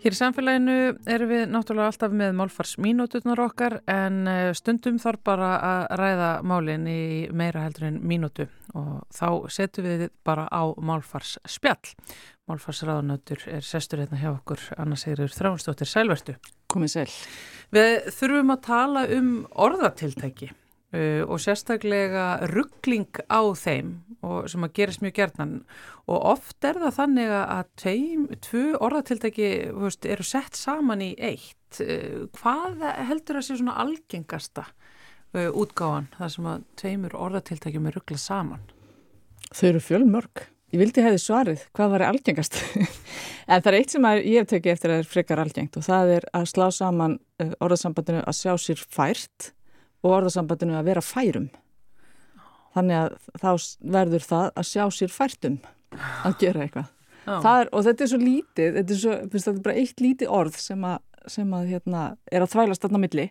Hér 0.00 0.14
í 0.14 0.16
samfélaginu 0.16 0.74
erum 1.12 1.28
við 1.28 1.42
náttúrulega 1.52 1.90
alltaf 1.90 2.12
með 2.16 2.30
málfarsmínúturnar 2.38 3.42
okkar 3.44 3.74
en 3.84 4.22
eh, 4.32 4.52
stundum 4.56 4.96
þarf 5.02 5.20
bara 5.28 5.50
að 5.60 5.82
ræða 6.00 6.28
málinn 6.48 6.86
í 6.88 7.02
meira 7.36 7.66
heldur 7.66 7.90
en 7.90 7.98
mínútu 8.08 8.46
og 8.72 9.02
þá 9.12 9.26
setjum 9.52 9.88
við 9.90 10.06
bara 10.24 10.46
á 10.48 10.72
málfarsspjall. 10.72 11.92
Málfarsraðanötur 12.48 13.44
er 13.52 13.66
sestur 13.66 14.00
hérna 14.00 14.22
hjá 14.22 14.30
okkur, 14.32 14.64
Anna 14.80 14.96
Sigurður 14.96 15.36
Þránsdóttir 15.36 15.92
Sælvertu. 15.92 16.38
Komið 16.72 16.94
sæl. 16.94 17.06
Við 17.76 18.10
þurfum 18.16 18.56
að 18.56 18.64
tala 18.70 19.04
um 19.18 19.30
orðatiltæki. 19.52 20.54
Uh, 20.90 21.22
og 21.30 21.38
sérstaklega 21.38 22.48
ruggling 22.50 23.20
á 23.30 23.46
þeim 23.54 23.92
og 24.26 24.48
sem 24.50 24.64
að 24.66 24.72
gerist 24.74 25.02
mjög 25.04 25.12
gerðnan 25.20 25.52
og 26.10 26.24
oft 26.32 26.66
er 26.66 26.80
það 26.82 26.96
þannig 26.96 27.34
að 27.38 27.68
tveim, 27.78 28.24
tvö 28.42 28.62
orðatiltæki 28.82 29.50
veist, 29.70 30.08
eru 30.10 30.26
sett 30.26 30.58
saman 30.58 31.04
í 31.06 31.12
eitt. 31.14 31.78
Uh, 31.78 32.26
hvað 32.40 32.82
heldur 33.06 33.38
að 33.38 33.46
sé 33.46 33.58
svona 33.60 33.76
algengasta 33.84 34.64
uh, 34.66 35.52
útgáðan 35.54 36.10
þar 36.16 36.32
sem 36.34 36.50
að 36.56 36.66
tveimur 36.82 37.14
orðatiltækjum 37.28 37.86
er 37.86 37.96
rugglað 38.00 38.22
saman? 38.24 38.66
Þau 39.46 39.64
eru 39.70 39.84
fjölmörg. 39.86 40.44
Ég 40.74 40.82
vildi 40.82 41.06
hefði 41.06 41.22
svarið 41.22 41.64
hvað 41.70 41.94
var 41.94 42.06
algengast. 42.08 42.58
En 43.50 43.62
það 43.62 43.72
er 43.72 43.78
eitt 43.80 43.94
sem 43.94 44.04
ég 44.14 44.36
hef 44.38 44.50
tekið 44.50 44.74
eftir 44.74 44.90
að 44.90 44.92
það 44.94 45.00
er 45.04 45.08
frekar 45.10 45.40
algengt 45.42 45.78
og 45.78 45.82
það 45.82 46.12
er 46.18 46.26
að 46.38 46.44
slá 46.50 46.68
saman 46.74 47.16
orðasambandinu 47.58 48.20
að 48.22 48.36
sjá 48.38 48.52
sér 48.62 48.82
fært 48.94 49.48
og 50.00 50.14
orðasambandinu 50.16 50.78
að 50.78 50.88
vera 50.90 51.04
færum. 51.04 51.50
Þannig 52.76 53.00
að 53.00 53.14
þá 53.42 53.50
verður 53.98 54.26
það 54.26 54.48
að 54.62 54.68
sjá 54.70 54.84
sér 54.94 55.12
færtum 55.14 55.58
að 55.98 56.36
gera 56.42 56.64
eitthvað. 56.64 56.90
Er, 57.30 57.68
og 57.76 57.84
þetta 57.84 58.04
er 58.04 58.10
svo 58.10 58.18
lítið 58.20 58.76
þetta 58.78 58.94
er, 58.94 58.98
svo, 58.98 59.16
þetta 59.34 59.52
er 59.52 59.64
bara 59.66 59.80
eitt 59.82 60.00
lítið 60.00 60.30
orð 60.34 60.56
sem 60.58 60.86
að, 60.88 61.02
sem 61.30 61.50
að 61.54 61.66
hérna, 61.74 62.04
er 62.32 62.44
að 62.44 62.54
þvælast 62.54 62.86
þarna 62.86 63.02
milli 63.02 63.26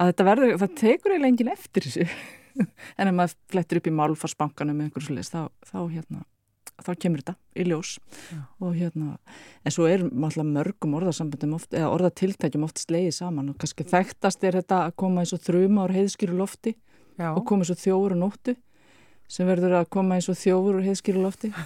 að 0.00 0.10
þetta 0.10 0.26
verður, 0.30 0.54
það 0.62 0.72
tekur 0.80 1.14
eiginlega 1.14 1.32
enginn 1.34 1.52
eftir 1.52 1.86
þessu. 1.86 2.08
En 2.96 3.10
ef 3.10 3.12
maður 3.12 3.34
flettir 3.52 3.82
upp 3.82 3.88
í 3.90 3.92
málfarsbankanum 3.92 4.78
með 4.78 4.86
einhverju 4.86 5.10
slúðist 5.10 5.34
þá, 5.34 5.42
þá 5.68 5.78
hérna 5.92 6.22
þá 6.84 6.90
kemur 7.00 7.22
þetta 7.22 7.34
í 7.56 7.66
ljós 7.70 7.96
Já. 8.30 8.40
og 8.60 8.74
hérna, 8.76 9.16
en 9.64 9.74
svo 9.74 9.88
er 9.88 10.04
mörgum 10.06 10.96
orðasambandum 10.98 11.56
oft, 11.56 11.70
eða 11.72 11.92
orðatiltækjum 11.94 12.66
oft 12.66 12.82
slegið 12.82 13.14
saman 13.16 13.50
og 13.52 13.58
kannski 13.60 13.86
þekktast 13.88 14.44
er 14.44 14.60
þetta 14.60 14.82
að 14.86 14.96
koma 15.02 15.22
eins 15.22 15.34
og 15.36 15.44
þrjuma 15.46 15.86
ár 15.86 15.96
heiðskýru 15.96 16.36
lofti 16.36 16.76
Já. 17.16 17.30
og 17.32 17.44
koma 17.48 17.64
eins 17.64 17.72
og 17.72 17.80
þjóður 17.82 18.16
og 18.16 18.22
nóttu 18.24 18.56
sem 19.26 19.48
verður 19.48 19.80
að 19.80 19.92
koma 19.96 20.18
eins 20.18 20.28
og 20.30 20.38
þjóður 20.38 20.80
og 20.80 20.86
heiðskýru 20.90 21.24
lofti 21.24 21.52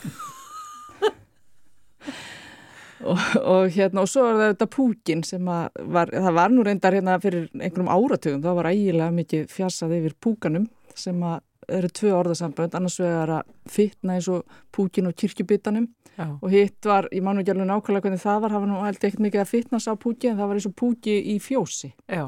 og, 3.10 3.18
og 3.40 3.70
hérna 3.74 4.04
og 4.04 4.10
svo 4.10 4.26
er 4.30 4.40
þetta 4.52 4.70
púkin 4.70 5.26
sem 5.26 5.50
að 5.50 5.84
var, 5.92 6.12
það 6.14 6.34
var 6.38 6.54
nú 6.54 6.64
reyndar 6.66 6.96
hérna 6.96 7.18
fyrir 7.22 7.50
einhverjum 7.58 7.92
áratugum, 7.92 8.42
það 8.44 8.58
var 8.60 8.70
ægilega 8.72 9.16
mikið 9.18 9.46
fjasað 9.52 9.96
yfir 9.98 10.18
púkanum 10.22 10.66
sem 10.98 11.18
að 11.24 11.40
eru 11.78 11.90
tvö 12.00 12.12
orðasambönd, 12.18 12.76
annars 12.76 12.98
vegar 13.00 13.34
að 13.40 13.54
fitna 13.70 14.18
eins 14.18 14.28
og 14.32 14.60
púkin 14.74 15.10
og 15.10 15.16
kirkjubitanum. 15.18 15.88
Já. 16.20 16.26
og 16.42 16.50
hitt 16.52 16.84
var, 16.84 17.06
ég 17.14 17.22
má 17.24 17.32
nú 17.32 17.40
ekki 17.40 17.54
alveg 17.54 17.68
nákvæmlega 17.70 18.04
hvernig 18.04 18.20
það 18.20 18.40
var, 18.42 18.52
það 18.52 18.62
var 18.62 18.68
nú 18.68 18.80
held 18.84 19.04
ekkert 19.06 19.22
mikið 19.24 19.40
að 19.40 19.52
fitna 19.54 19.78
sá 19.80 19.92
púki 19.96 20.28
en 20.28 20.36
það 20.36 20.50
var 20.50 20.58
eins 20.58 20.66
og 20.68 20.74
púki 20.76 21.14
í 21.32 21.36
fjósi. 21.40 21.92
Já. 22.10 22.26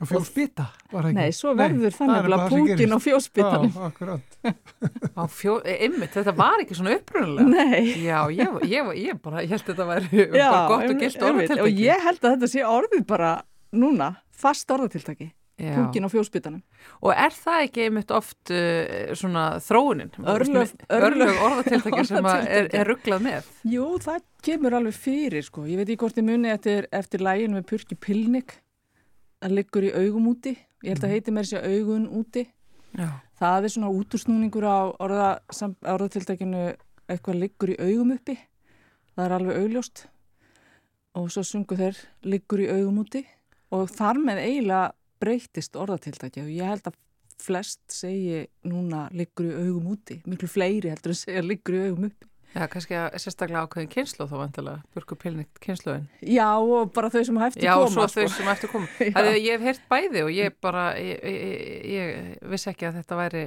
Og 0.00 0.08
fjósbita 0.08 0.64
var 0.92 1.08
ekki? 1.08 1.16
Nei, 1.18 1.32
svo 1.36 1.52
verður 1.56 1.92
þannig 1.92 2.34
að 2.36 2.44
púkin 2.52 2.94
og 2.96 3.02
fjósbitanum. 3.04 3.72
Já, 3.72 3.82
akkurat. 3.88 4.38
Fjó, 5.40 5.56
Einmitt, 5.60 6.14
þetta 6.14 6.32
var 6.36 6.62
ekki 6.62 6.76
svona 6.78 6.94
upprunnulega 6.96 7.48
Nei. 7.52 7.90
Já, 8.06 8.18
ég, 8.32 8.54
ég, 8.70 8.92
ég 8.96 9.20
bara, 9.20 9.42
ég 9.44 9.52
held 9.52 9.66
að 9.66 9.72
þetta 9.74 9.88
væri 9.90 10.24
bara 10.32 10.62
gott 10.70 10.86
og 10.86 11.02
gilt 11.04 11.26
orðatiltæki 11.28 11.66
Og 11.66 11.82
ég 11.84 12.06
held 12.06 12.24
að 12.24 12.36
þetta 12.36 12.48
sé 12.54 12.64
orðið 12.64 13.04
bara 13.12 13.34
núna, 13.76 14.14
fast 14.32 14.72
orðatiltæki 14.72 15.28
púkin 15.60 16.06
og 16.06 16.12
fjósbytanum. 16.12 16.62
Og 17.04 17.12
er 17.12 17.34
það 17.34 17.64
ekki 17.66 17.84
einmitt 17.86 18.14
oft 18.14 18.52
uh, 18.54 19.12
svona 19.18 19.44
þróunin? 19.64 20.12
Örlög, 20.20 20.74
örlög 20.96 21.42
orðatiltækja 21.46 22.04
sem 22.08 22.28
er, 22.32 22.68
er 22.80 22.88
rugglað 22.88 23.24
með? 23.26 23.48
Jú, 23.68 23.86
það 24.02 24.24
kemur 24.46 24.78
alveg 24.80 24.96
fyrir 24.96 25.46
sko. 25.46 25.66
Ég 25.68 25.80
veit 25.80 25.88
ekki 25.88 26.00
hvort 26.04 26.20
ég 26.20 26.26
muni 26.26 26.52
eftir, 26.52 26.88
eftir 26.96 27.24
lægin 27.24 27.56
með 27.56 27.66
Purki 27.72 27.98
Pilnik 27.98 28.56
að 29.44 29.56
liggur 29.58 29.88
í 29.88 29.92
augum 29.96 30.30
úti. 30.32 30.54
Ég 30.84 30.94
held 30.94 31.04
að 31.04 31.10
mhm. 31.10 31.16
heiti 31.16 31.34
mér 31.36 31.50
sér 31.50 31.66
augun 31.68 32.06
úti. 32.20 32.46
Já. 32.96 33.10
Það 33.40 33.66
er 33.66 33.74
svona 33.74 33.90
útúrsnúningur 33.96 34.66
á 34.66 34.78
orða, 35.00 35.28
orðatiltækinu 35.88 36.70
eitthvað 37.10 37.42
liggur 37.42 37.74
í 37.74 37.76
augum 37.80 38.14
uppi. 38.16 38.36
Það 39.16 39.26
er 39.26 39.36
alveg 39.36 39.60
augljóst. 39.64 40.06
Og 41.18 41.30
svo 41.32 41.42
sungu 41.44 41.76
þeir 41.78 41.98
liggur 42.22 42.62
í 42.62 42.70
augum 42.70 43.02
úti 43.02 43.24
og 43.74 43.90
þar 43.90 44.18
með 44.22 44.42
eiginlega 44.44 44.90
breytist 45.20 45.76
orðatiltækja 45.78 46.46
og 46.46 46.52
ég 46.54 46.72
held 46.72 46.90
að 46.90 46.98
flest 47.40 47.80
segi 47.92 48.42
núna 48.68 49.06
liggur 49.16 49.48
í 49.48 49.54
augum 49.56 49.94
úti, 49.94 50.20
miklu 50.28 50.48
fleiri 50.50 50.92
heldur 50.92 51.14
að 51.14 51.22
segja 51.22 51.44
liggur 51.44 51.78
í 51.78 51.86
augum 51.88 52.10
uppi. 52.10 52.30
Já, 52.50 52.64
kannski 52.66 52.96
að 52.98 53.12
sérstaklega 53.22 53.60
ákveðin 53.62 53.90
kynslu 53.92 54.24
þá 54.26 54.32
vantilega, 54.40 54.80
burku 54.96 55.14
pilnikt 55.14 55.60
kynsluðin. 55.62 56.08
Já, 56.26 56.48
og 56.58 56.90
bara 56.96 57.10
þau 57.12 57.20
sem 57.28 57.36
Já, 57.38 57.44
koma. 57.46 57.60
Já, 57.62 57.74
svo 57.94 58.06
sko. 58.10 58.24
þau 58.24 58.32
sem 58.34 58.48
hæfti 58.50 58.70
koma. 58.72 58.88
Það 59.14 59.28
er 59.30 59.38
ég 59.38 59.52
hef 59.54 59.66
heyrt 59.68 59.84
bæði 59.92 60.24
og 60.24 60.30
ég 60.34 60.56
bara, 60.66 60.86
ég, 60.98 61.20
ég, 61.22 61.84
ég 61.94 62.48
vissi 62.50 62.72
ekki 62.72 62.88
að 62.88 62.98
þetta 62.98 63.20
væri 63.20 63.44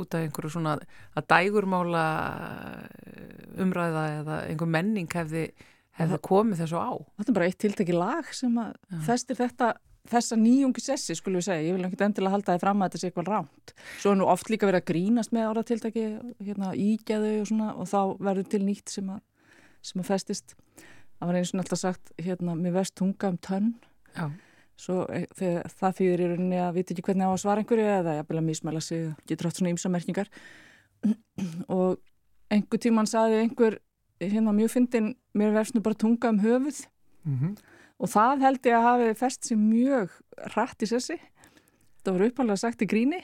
út 0.00 0.16
af 0.16 0.24
einhverju 0.24 0.54
svona 0.54 0.78
að 1.18 1.28
dægurmála 1.34 2.06
umræða 3.60 4.06
eða 4.22 4.40
einhver 4.46 4.72
menning 4.72 5.12
hefði, 5.12 5.44
hefði 6.00 6.20
komið 6.30 6.64
þessu 6.64 6.80
á. 6.80 6.90
Þetta 7.20 7.32
er 7.34 7.38
bara 7.42 7.50
eitt 7.50 7.60
tiltekki 7.60 7.96
lag 7.98 8.32
sem 8.40 8.56
að 8.62 8.72
festir 9.04 9.36
þetta 9.36 9.74
þessa 10.08 10.36
nýjungi 10.40 10.82
sessi 10.82 11.16
skulum 11.18 11.40
við 11.40 11.46
segja, 11.48 11.64
ég 11.68 11.76
vil 11.76 11.86
ekki 11.86 12.04
endilega 12.06 12.34
halda 12.34 12.54
þið 12.54 12.62
fram 12.64 12.82
að 12.82 12.88
þetta 12.88 13.00
sé 13.00 13.08
eitthvað 13.10 13.30
ránt. 13.30 13.72
Svo 14.00 14.12
er 14.12 14.18
nú 14.20 14.28
oft 14.32 14.50
líka 14.52 14.68
verið 14.68 14.82
að 14.82 14.88
grínast 14.90 15.34
með 15.36 15.48
áratiltæki, 15.50 16.04
hérna 16.40 16.70
ígæðu 16.78 17.32
og 17.40 17.50
svona 17.50 17.72
og 17.74 17.90
þá 17.90 18.00
verður 18.28 18.48
til 18.54 18.62
nýtt 18.64 18.94
sem 18.94 19.10
að, 19.12 19.20
sem 19.90 20.02
að 20.02 20.10
festist. 20.10 20.54
Það 21.20 21.30
var 21.30 21.40
eins 21.40 21.52
og 21.52 21.62
alltaf 21.62 21.82
sagt 21.82 22.14
hérna 22.20 22.56
með 22.56 22.78
vest 22.78 22.96
tunga 22.96 23.32
um 23.32 23.40
tönn. 23.44 23.74
Já. 24.16 24.30
Svo 24.80 25.02
e, 25.12 25.26
þegar, 25.36 25.68
það 25.76 25.98
þýðir 25.98 26.22
í 26.22 26.28
rauninni 26.30 26.60
að 26.64 26.76
viti 26.78 26.94
ekki 26.94 27.04
hvernig 27.10 27.28
á 27.28 27.32
að 27.34 27.42
svara 27.42 27.60
einhverju 27.60 27.90
eða 27.98 28.14
ég 28.16 28.30
vil 28.30 28.38
að 28.40 28.46
mismæla 28.46 28.80
sig, 28.84 29.10
getur 29.28 29.50
átt 29.50 29.60
svona 29.60 29.74
ýmsa 29.74 29.90
merkingar 29.92 30.30
og 31.76 32.00
einhver 32.48 32.80
tíman 32.80 33.10
saði 33.10 33.42
einhver 33.42 33.76
hérna 34.20 34.54
mjög 34.56 34.72
fyndin, 34.72 35.12
mér 35.36 35.52
vefst 35.52 35.76
nú 35.76 35.84
bara 35.84 36.00
tunga 36.00 36.32
um 36.32 36.40
höfuð 36.40 36.86
Mm 37.20 37.52
og 38.00 38.10
það 38.10 38.46
held 38.46 38.70
ég 38.70 38.78
að 38.78 38.86
hafi 38.88 39.12
fest 39.20 39.50
sér 39.50 39.60
mjög 39.60 40.16
rætt 40.56 40.86
í 40.86 40.88
sessi. 40.88 41.18
Það 42.00 42.16
var 42.16 42.26
uppalega 42.30 42.62
sagt 42.62 42.82
í 42.84 42.88
gríni. 42.88 43.20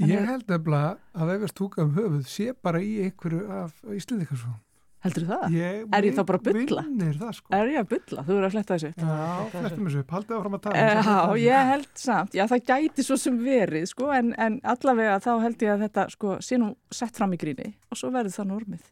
Ég 0.00 0.24
held 0.24 0.48
nefnilega 0.48 0.96
að 1.12 1.30
vefjast 1.34 1.58
túka 1.58 1.84
um 1.84 1.92
höfuð 1.98 2.26
sé 2.30 2.54
bara 2.56 2.80
í 2.80 2.96
einhverju 3.04 3.44
af 3.52 3.74
Íslandikarsson. 3.92 4.56
Heldur 5.00 5.24
það? 5.30 5.44
Ég 5.56 5.94
Er 5.96 6.04
ég 6.04 6.16
þá 6.16 6.22
bara 6.28 6.38
að 6.40 7.14
það 7.16 7.30
sko. 7.38 7.52
Er 7.56 7.70
ég 7.72 7.80
að 7.80 7.86
bylla? 7.88 8.24
Þú 8.26 8.34
eru 8.34 8.48
að 8.48 8.54
fletta 8.54 8.76
þessu. 8.76 8.90
Já, 9.00 9.20
flettum 9.54 9.86
þessu. 9.88 10.02
Haldið 10.10 10.34
áfram 10.36 10.56
að 10.58 10.62
tala. 10.66 10.82
Já, 10.90 11.38
ég 11.40 11.68
held 11.70 11.88
samt, 12.02 12.36
já 12.36 12.42
það 12.50 12.64
gæti 12.68 13.04
svo 13.06 13.16
sem 13.20 13.38
verið 13.40 13.86
sko, 13.88 14.10
en, 14.12 14.34
en 14.36 14.58
allavega 14.74 15.14
þá 15.24 15.30
held 15.46 15.64
ég 15.64 15.72
að 15.72 15.84
þetta 15.86 16.04
sko, 16.12 16.34
sé 16.44 16.58
nú 16.60 16.74
sett 16.92 17.16
fram 17.16 17.32
í 17.32 17.40
gríni 17.40 17.70
og 17.88 18.00
svo 18.00 18.12
verður 18.12 18.36
það 18.36 18.50
normið. 18.52 18.84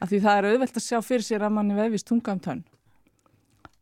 Af 0.00 0.08
því 0.08 0.22
það 0.24 0.40
er 0.40 0.48
auðvelt 0.50 0.80
að 0.80 0.86
sjá 0.88 0.98
fyrir 1.04 1.26
sér 1.28 1.44
að 1.44 1.54
manni 1.58 1.76
vefist 1.76 2.08
tunga 2.08 2.32
um 2.32 2.40
tönn. 2.48 2.64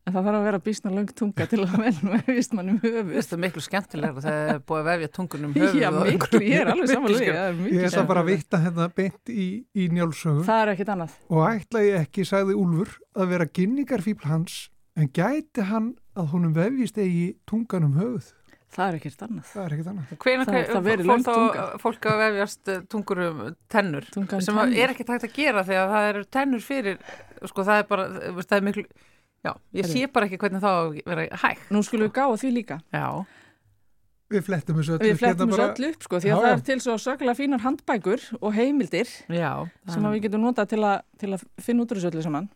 En 0.09 0.15
það 0.15 0.23
þarf 0.25 0.37
að 0.39 0.45
vera 0.47 0.59
bísna 0.65 0.91
löng 0.95 1.11
tunga 1.13 1.45
til 1.45 1.59
að 1.61 1.73
menn 1.77 1.97
vefist 2.25 2.53
manni 2.57 2.71
um 2.73 2.79
höfuð. 2.81 3.11
Þetta 3.19 3.35
er 3.37 3.41
miklu 3.43 3.61
skemmtilegra 3.61 4.23
þegar 4.23 4.39
það 4.41 4.53
er 4.55 4.61
búið 4.71 4.79
að 4.81 4.87
vefja 4.89 5.09
tungunum 5.17 5.53
höfuð 5.53 5.77
Já, 5.77 5.89
miklu, 5.93 6.39
ég 6.41 6.57
er 6.63 6.71
alveg 6.73 6.89
samanlega. 6.89 7.35
Það 7.35 7.45
er 7.45 7.53
Ég 7.53 7.61
miklu 7.67 7.85
ætla 7.91 8.05
bara 8.09 8.23
að 8.25 8.29
vitta 8.31 8.61
hérna 8.63 8.87
beint 8.97 9.29
í, 9.35 9.45
í 9.77 9.85
njálsögu 9.93 10.45
Það 10.49 10.61
er 10.65 10.71
ekkit 10.73 10.91
annað. 10.95 11.13
og 11.29 11.43
ætla 11.51 11.83
ég 11.85 11.99
ekki, 12.01 12.25
sagði 12.31 12.57
Úlfur, 12.57 12.95
að 13.21 13.29
vera 13.35 13.47
kynningarfíbl 13.59 14.25
hans 14.31 14.57
en 14.97 15.11
gæti 15.13 15.67
hann 15.69 15.91
að 16.17 16.31
honum 16.33 16.57
vefjist 16.57 16.97
eigi 16.97 17.27
tungan 17.47 17.85
um 17.91 17.93
höfuð. 18.01 18.33
Það 18.71 18.87
er 18.87 18.97
ekkit 19.01 19.21
annað. 19.27 19.47
Það 19.51 19.63
er 19.67 19.73
ekkert 19.75 19.87
annað. 19.91 20.11
Hvenær 20.23 20.47
Það- 20.47 20.69
það 20.71 20.85
fór 20.87 21.23
þá 21.27 21.79
fólk 21.83 22.05
að 22.07 22.19
vefjast 22.25 22.69
eh, 22.71 22.81
tungur 22.89 23.19
um 23.27 23.39
tennur 23.69 24.05
Tunga 24.15 24.37
um 24.39 24.41
sem 24.45 24.55
tennur. 24.55 24.77
er 24.81 24.93
ekkert 24.93 25.09
hægt 25.11 25.25
að 25.27 25.33
gera 25.35 25.63
þegar 25.67 25.89
það 25.91 26.09
eru 26.11 26.21
tennur 26.31 26.63
fyrir 26.63 27.01
sko 27.51 27.65
það 27.67 27.81
er 27.83 27.87
bara, 27.89 28.05
þú 28.15 28.35
veist, 28.37 28.49
það 28.49 28.57
er 28.61 28.67
miklu 28.69 28.85
já, 29.45 29.53
ég 29.77 29.91
sé 29.91 30.07
bara 30.11 30.27
ekki 30.29 30.39
hvernig 30.41 30.63
það 30.63 30.77
á 30.77 30.81
að 30.81 30.97
vera 31.11 31.27
hægt. 31.43 31.69
Nú 31.73 31.83
skulum 31.85 32.09
við 32.09 32.15
gá 32.17 32.25
að 32.27 32.41
því 32.43 32.51
líka. 32.57 32.81
já, 32.93 33.05
Við 34.31 34.45
flettum 34.47 34.77
þessu 34.79 34.93
öllu. 34.95 35.07
Við 35.09 35.17
flettum 35.19 35.49
hérna 35.51 35.57
þessu 35.57 35.83
öllu 35.83 35.87
upp 35.91 36.03
sko, 36.05 36.19
því 36.23 36.29
að 36.29 36.31
Já, 36.31 36.41
það 36.41 36.53
er 36.55 36.61
til 36.69 36.79
svo 36.79 36.93
sögulega 37.03 37.35
fínar 37.35 37.63
handbækur 37.65 38.21
og 38.39 38.53
heimildir 38.55 39.09
já 39.27 39.49
sem 39.91 40.05
að 40.07 40.13
við 40.15 40.23
getum 40.27 40.45
notað 40.45 40.69
til 40.71 40.79
að, 40.87 41.01
til 41.19 41.31
að 41.35 41.43
finna 41.59 41.83
út 41.83 41.91
úr 41.91 41.99
þessu 41.99 42.11
öllu 42.13 42.23
saman. 42.23 42.47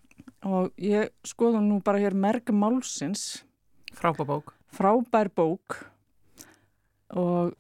Og 0.46 0.70
ég 0.80 1.12
skoðum 1.28 1.68
nú 1.68 1.82
bara 1.84 2.00
hér 2.00 2.16
merg 2.16 2.54
málsins. 2.56 3.44
Frábabók 3.92 4.56
frábær 4.76 5.30
bók. 5.36 5.78
Og 7.16 7.54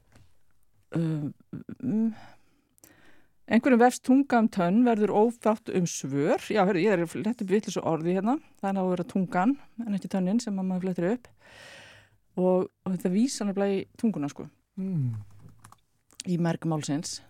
um, 0.95 2.13
um, 3.47 3.53
einhverjum 3.53 3.81
vefst 3.81 4.03
tunga 4.05 4.39
um 4.41 4.49
tönn 4.49 4.81
verður 4.85 5.13
ófátt 5.13 5.69
um 5.69 5.85
svör. 5.85 6.41
Já, 6.49 6.63
hörru, 6.65 6.81
ég 6.81 6.91
er 6.93 7.05
lett 7.21 7.41
upp 7.41 7.51
vittlis 7.51 7.77
orði 7.77 8.17
hérna. 8.17 8.39
Það 8.61 8.71
er 8.71 8.81
að 8.81 8.89
vera 8.93 9.07
tungan 9.11 9.55
en 9.85 9.97
ekki 9.97 10.11
tönnin 10.11 10.41
sem 10.41 10.57
að 10.57 10.65
maður 10.69 10.87
flettir 10.87 11.09
upp. 11.11 11.29
Og, 12.35 12.65
og 12.83 12.95
þetta 12.95 13.13
vísa 13.13 13.45
nefnilega 13.47 13.77
í 13.77 13.85
tunguna 13.97 14.29
sko. 14.29 14.49
Mm. 14.75 15.13
í 16.27 16.35
merg 16.41 16.65
málsins. 16.67 17.21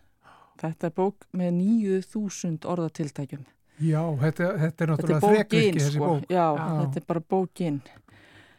Þetta 0.57 0.87
er 0.87 0.93
bók 0.95 1.27
með 1.35 1.51
9000 1.59 2.63
orðatiltækjum. 2.65 3.43
Já, 3.83 4.01
þetta, 4.21 4.23
þetta 4.23 4.47
er 4.47 4.59
þetta 4.63 4.83
er 4.85 4.91
náttúrulega 4.93 5.19
bókin 5.19 5.35
þrekvirki 5.35 5.79
þessi 5.81 5.97
sko. 5.97 6.07
bók. 6.07 6.29
já, 6.31 6.45
Já. 6.55 6.65
þetta 6.79 7.01
er 7.01 7.05
bara 7.11 7.23
bókin. 7.35 7.81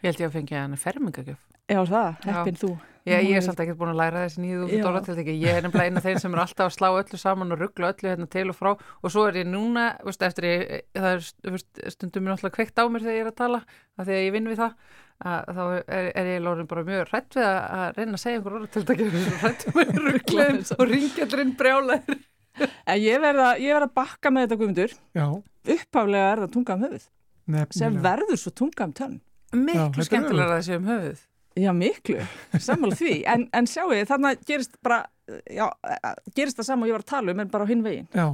Ég 0.05 0.11
held 0.11 0.21
ég 0.21 0.29
að 0.29 0.35
fengi 0.37 0.59
hann 0.61 0.77
fermingagjöf 0.77 1.41
já, 1.67 1.81
það, 1.87 2.13
Já. 2.25 2.31
heppin 2.33 2.61
þú. 2.61 2.77
Ég, 3.07 3.23
ég 3.23 3.37
er 3.39 3.45
svolítið 3.47 3.63
ekkert 3.63 3.79
búin 3.79 3.91
að 3.93 3.99
læra 4.01 4.23
þessi 4.25 4.41
nýðu 4.43 4.65
Já. 4.67 4.81
ég 5.31 5.53
er 5.53 5.63
nefnilega 5.63 5.87
eina 5.87 6.01
þeir 6.03 6.17
sem 6.19 6.33
er 6.35 6.41
alltaf 6.43 6.67
að 6.67 6.73
slá 6.75 6.87
öllu 6.91 7.19
saman 7.23 7.55
og 7.55 7.61
ruggla 7.61 7.91
öllu 7.93 8.09
hérna 8.11 8.27
til 8.31 8.49
og 8.51 8.57
frá. 8.59 8.71
Og 8.75 9.13
svo 9.15 9.27
er 9.29 9.39
ég 9.45 9.47
núna, 9.47 9.85
veist, 10.03 10.25
eftir 10.27 10.47
ég, 10.49 10.73
það 10.97 11.11
er 11.13 11.53
veist, 11.55 11.69
stundum 11.95 12.27
mér 12.27 12.35
náttúrulega 12.35 12.57
kveikt 12.57 12.83
á 12.83 12.85
mér 12.91 13.05
þegar 13.05 13.15
ég 13.15 13.23
er 13.23 13.31
að 13.31 13.37
tala, 13.39 13.61
af 13.95 14.09
því 14.09 14.17
að 14.17 14.25
ég 14.25 14.35
vinn 14.35 14.51
við 14.51 14.59
það 14.65 14.75
að 15.27 15.53
þá 15.57 15.63
er, 15.77 16.09
er 16.19 16.31
ég 16.33 16.43
lórin 16.45 16.71
bara 16.73 16.85
mjög 16.91 17.13
hrætt 17.13 17.39
við 17.39 17.47
að, 17.47 17.61
að 17.77 18.01
reyna 18.01 18.19
að 18.19 18.23
segja 18.25 18.41
einhver 18.41 18.57
orðatiltæki. 18.59 19.07
Hrætt 19.45 19.69
með 19.79 20.03
rugglaðum 20.09 20.59
og 20.77 20.91
ringja 20.91 21.29
allir 21.29 21.45
inn 21.45 21.55
brjálæður 21.63 22.19
en 22.67 23.01
ég 23.01 23.23
verð 23.23 23.45
að, 23.47 23.63
ég 23.63 23.77
verð 23.77 23.87
að 23.87 23.95
bakka 24.01 24.33
með 24.33 24.47
þetta 24.47 24.59
guðmundur. 24.61 24.99
Já, 25.17 25.27
upphaflega 25.77 26.27
er 26.35 26.43
það 26.43 26.53
tunga 26.57 26.77
um 26.77 26.85
höfuð. 26.87 27.09
Sem 27.77 27.97
verður 28.03 28.43
svo 28.43 28.53
tunga 28.57 28.89
um 28.89 28.95
tönn. 28.97 29.17
Já, 29.21 29.59
miklu 29.63 29.89
þetta 29.95 30.07
skemmtilega 30.11 30.59
þessi 30.59 30.79
um 30.81 30.91
höfuð 30.91 31.25
já 31.57 31.73
miklu, 31.73 32.21
sammála 32.61 32.99
því. 32.99 33.15
En, 33.35 33.47
en 33.57 33.69
sjáu 33.71 33.89
þið, 33.93 34.05
þannig 34.11 34.43
gerist 34.49 34.77
bara 34.85 35.03
já, 35.51 35.67
gerist 36.37 36.61
það 36.61 36.69
sama 36.69 36.87
og 36.87 36.91
ég 36.91 36.99
var 36.99 37.05
að 37.07 37.13
tala 37.15 37.35
um 37.35 37.43
en 37.43 37.53
bara 37.53 37.67
á 37.67 37.71
hinn 37.71 37.85
veginn. 37.87 38.09
Já, 38.15 38.27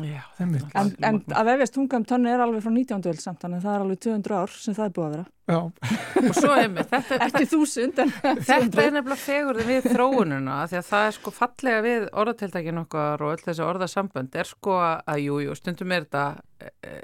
Já, 0.00 0.22
en, 0.40 0.54
en 1.04 1.18
að 1.36 1.48
vefjast 1.50 1.74
tunga 1.76 1.98
um 2.00 2.04
tönn 2.08 2.24
er 2.30 2.40
alveg 2.40 2.62
frá 2.64 2.72
19. 2.72 3.02
öld 3.10 3.20
samt 3.20 3.42
þannig 3.42 3.58
að 3.58 3.66
það 3.66 3.74
er 3.74 3.82
alveg 3.84 3.98
200 4.06 4.36
ár 4.38 4.54
sem 4.56 4.76
það 4.78 4.86
er 4.86 4.94
búið 4.96 5.04
að 5.04 5.12
vera. 5.12 5.24
Já, 5.52 5.58
og 6.30 6.38
svo 6.38 6.52
mér, 6.72 6.86
þetta, 6.88 7.18
ekki 7.26 7.48
þúsund 7.50 8.00
en 8.00 8.12
Þetta 8.22 8.86
er 8.86 8.94
nefnilega 8.94 9.18
fegurði 9.20 9.66
við 9.68 9.88
þróununa 9.92 10.56
því 10.70 10.78
að 10.78 10.88
það 10.88 11.08
er 11.08 11.16
sko 11.18 11.34
fallega 11.36 11.82
við 11.84 12.06
orðatiltækin 12.22 12.82
okkar 12.84 13.26
og 13.26 13.34
öll 13.34 13.44
þessi 13.44 13.66
orðasambönd 13.66 14.38
er 14.40 14.48
sko 14.48 14.78
að 14.80 15.20
jú, 15.26 15.36
jú, 15.44 15.58
stundum 15.58 15.92
er 15.92 16.06
þetta 16.06 16.24
e, 16.62 16.96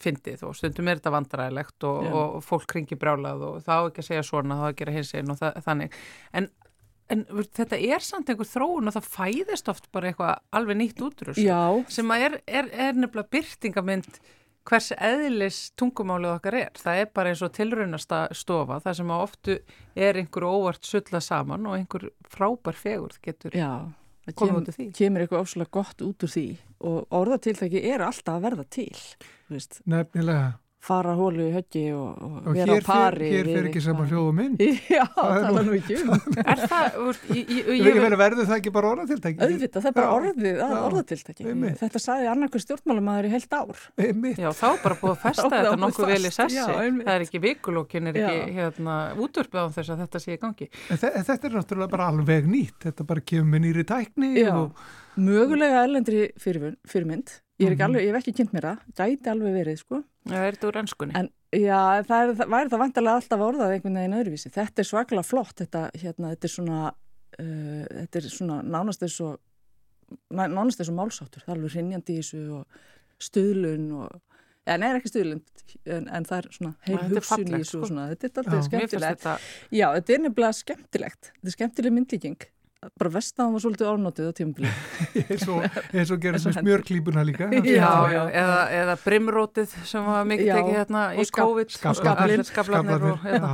fyndið 0.00 0.46
og 0.48 0.56
stundum 0.56 0.88
er 0.88 1.02
þetta 1.02 1.14
vandræðilegt 1.18 1.88
og, 1.90 2.08
og 2.22 2.40
fólk 2.46 2.78
ringi 2.78 2.96
brjálað 3.00 3.44
og 3.50 3.60
það 3.68 3.84
á 3.84 3.88
ekki 3.90 4.04
að 4.06 4.08
segja 4.08 4.26
svona, 4.30 4.60
það 4.62 4.64
á 4.64 4.70
að 4.70 4.80
gera 4.80 4.96
hins 4.96 5.12
einn 5.18 5.34
og 5.34 5.42
það, 5.42 5.60
þannig. 5.68 6.00
En, 6.40 6.50
en 7.10 7.24
þetta 7.56 7.78
er 7.78 8.04
samt 8.04 8.30
einhver 8.30 8.48
þróun 8.48 8.90
og 8.90 8.96
það 8.96 9.08
fæðist 9.14 9.70
oft 9.72 9.88
bara 9.94 10.10
eitthvað 10.10 10.34
alveg 10.58 10.80
nýtt 10.80 11.04
útrús 11.06 11.40
já, 11.40 11.60
sem 11.92 12.12
að 12.14 12.26
er, 12.26 12.36
er, 12.46 12.70
er 12.88 12.98
nefnilega 12.98 13.34
byrtingamind 13.36 14.20
hvers 14.70 14.90
eðlis 14.92 15.60
tungumálið 15.80 16.34
okkar 16.34 16.56
er. 16.58 16.74
Það 16.78 16.98
er 17.00 17.08
bara 17.16 17.30
eins 17.32 17.40
og 17.42 17.54
tilraunasta 17.56 18.18
stofa, 18.36 18.76
það 18.84 18.98
sem 18.98 19.14
oftu 19.16 19.56
er 19.96 20.18
einhver 20.20 20.46
óvart 20.46 20.84
sulla 20.86 21.22
saman 21.24 21.64
og 21.66 21.78
einhver 21.78 22.10
frábær 22.28 22.76
fegurð 22.78 23.18
getur 23.24 23.56
já 23.56 23.88
það 24.30 24.36
komið 24.38 24.52
kem, 24.52 24.60
út 24.60 24.70
af 24.70 24.78
því. 24.78 24.88
kemur 24.96 25.24
eitthvað 25.24 25.44
óslulega 25.44 25.74
gott 25.76 26.04
út 26.06 26.24
úr 26.26 26.32
því 26.34 26.46
og 26.90 27.14
orðatiltæki 27.20 27.84
er 27.90 28.04
alltaf 28.04 28.36
að 28.36 28.44
verða 28.46 28.66
til 28.76 28.98
nefnilega. 29.90 30.50
Fara 30.80 31.12
hólu 31.12 31.44
í 31.44 31.50
höggi 31.52 31.80
og, 31.92 32.16
og, 32.24 32.36
Og 32.48 32.54
vera 32.56 32.72
á 32.72 32.80
pari 32.86 33.26
fer, 33.28 33.44
hér 33.44 33.48
fer 33.52 33.66
ekki 33.68 33.80
saman 33.84 34.06
hljóð 34.08 34.28
og 34.30 34.34
mynd. 34.38 34.62
Já, 34.96 35.02
Það 35.12 35.34
er 35.36 35.42
tala 35.44 35.60
nú- 35.66 35.74
ekki 35.76 35.92
um 36.00 36.08
Er 38.10 38.16
verður 38.20 38.46
það 38.48 38.54
ekki 38.56 38.72
bara 38.74 38.88
orðatiltæki? 38.94 39.36
Auðvitað, 39.44 39.82
það 39.84 39.90
er 39.90 39.94
bara 39.98 40.14
orðið, 40.16 40.46
já, 40.60 40.64
orðatiltæki. 40.86 41.44
einmitt. 41.50 41.76
Þetta 41.82 42.00
sagði 42.04 42.30
annarkur 42.32 42.62
stjórnmálamæður 42.64 43.28
í 43.28 43.32
heilt 43.34 43.52
ár. 43.60 43.82
Einmitt. 44.06 44.40
já, 44.40 44.48
þá 44.56 44.64
bara 44.86 44.96
búið 45.02 45.12
að 45.12 45.20
festa 45.26 45.44
þetta 45.52 45.76
nokkuð 45.84 46.08
vel 46.14 46.24
í 46.24 46.32
sessi. 46.38 46.64
það 46.64 47.12
er 47.14 47.26
ekki 47.26 47.42
vikulókin, 47.44 48.08
er 48.10 48.14
ekki 48.22 48.56
hérna, 48.56 48.96
útvarpið 49.20 49.60
á 49.60 49.66
þess 49.76 49.92
að 49.94 50.00
þetta 50.06 50.22
sé 50.24 50.30
í 50.36 50.40
gangi. 50.46 50.70
En 50.88 50.96
þe- 51.04 51.12
en 51.20 51.28
þetta 51.28 51.44
er 51.50 51.54
náttúrulega 51.60 51.94
bara 51.98 52.08
alveg 52.14 52.48
nýtt. 52.50 52.80
Þetta 52.88 53.02
bara 53.12 53.26
kemur 53.34 53.60
nýri 53.66 53.84
tækni 53.88 54.32
Já. 54.40 54.50
og 54.56 54.68
Mögulega 55.20 55.84
erlendri 55.84 56.20
fyrirvun- 56.40 56.78
fyrirmynd. 56.88 57.28
Ég, 57.60 57.66
er 57.68 57.74
ekki 57.74 57.82
Mhm. 57.82 57.86
alveg, 57.90 58.04
ég 58.06 58.14
hef 58.14 58.22
ekki 58.24 58.32
kynnt 58.38 58.52
mér 58.56 58.66
það. 58.70 58.78
Gæti 58.96 59.30
alveg 59.30 59.52
verið, 59.60 59.78
sko. 59.82 59.98
Já, 60.26 60.36
er 60.46 60.52
þetta 60.56 60.68
úr 60.70 60.78
ennskunni? 60.80 61.12
En 61.20 61.28
já, 61.52 61.80
það, 62.08 62.22
er, 62.22 62.34
það 62.40 62.48
væri 62.54 62.70
það 62.72 62.82
vantarlega 62.84 63.18
alltaf 63.20 63.44
orðað 63.46 63.74
einhvern 63.74 63.98
veginn 64.00 64.18
öðruvísi. 64.20 64.50
Þetta 64.54 64.78
er 64.80 64.88
svaklega 64.88 65.24
flott. 65.26 65.54
Þetta, 65.60 65.82
hérna, 66.00 66.30
þetta 66.34 66.44
er 66.48 66.54
svona, 66.54 66.80
uh, 67.38 67.84
þetta 68.00 68.16
er 68.16 68.28
svona 68.32 68.62
nánast 68.64 69.02
eins 69.04 69.20
og, 69.20 69.38
ná- 70.32 70.48
nánast 70.50 70.80
eins 70.80 70.88
og 70.88 70.96
málsáttur. 70.96 71.44
Það 71.44 71.52
er 71.52 71.56
alveg 71.58 71.74
hrinjandi 71.76 72.16
í 72.16 72.22
þessu 72.22 72.42
og 72.60 72.66
stuðlun 73.20 73.92
og 74.00 74.20
Ja, 74.68 74.76
nei, 74.76 74.90
ekki 75.00 75.08
stuðlun, 75.10 75.40
en, 75.86 76.04
en 76.12 76.24
það 76.28 76.38
er 76.44 76.48
svona 76.52 76.74
heil 76.84 76.98
hugsun 76.98 77.44
í 77.48 77.52
þessu 77.58 77.64
sko. 77.64 77.78
og 77.80 77.88
svona, 77.88 78.02
þetta 78.12 78.24
er 78.24 78.30
Já, 78.30 78.40
alltaf 78.44 78.66
skemmtilegt. 78.68 79.22
Já, 79.72 79.86
þetta 79.96 80.14
er 80.14 80.18
nefnilega 80.20 80.54
skemmtilegt. 80.60 81.30
Þetta 81.32 81.48
er 81.48 81.54
skemmtileg 81.56 81.92
myndlíking. 81.96 82.36
Bara 82.80 83.10
vestaðan 83.12 83.52
var 83.52 83.60
svolítið 83.60 83.88
árnótið 83.90 84.28
á 84.28 84.32
tímabili. 84.38 84.68
eins 85.28 85.42
og, 85.52 85.64
og 86.14 86.22
með 86.24 86.54
smjörklípuna 86.56 87.24
líka. 87.28 87.48
Já, 87.60 87.74
Já, 87.76 87.90
já. 88.08 88.20
eða, 88.40 88.60
eða 88.78 88.94
brimrótið 89.02 89.74
sem 89.90 90.06
var 90.06 90.22
mikið 90.30 90.48
tekið 90.48 90.78
hérna 90.78 91.02
í 91.12 91.26
COVID 91.36 91.74
og 93.10 93.26
hérna. 93.26 93.50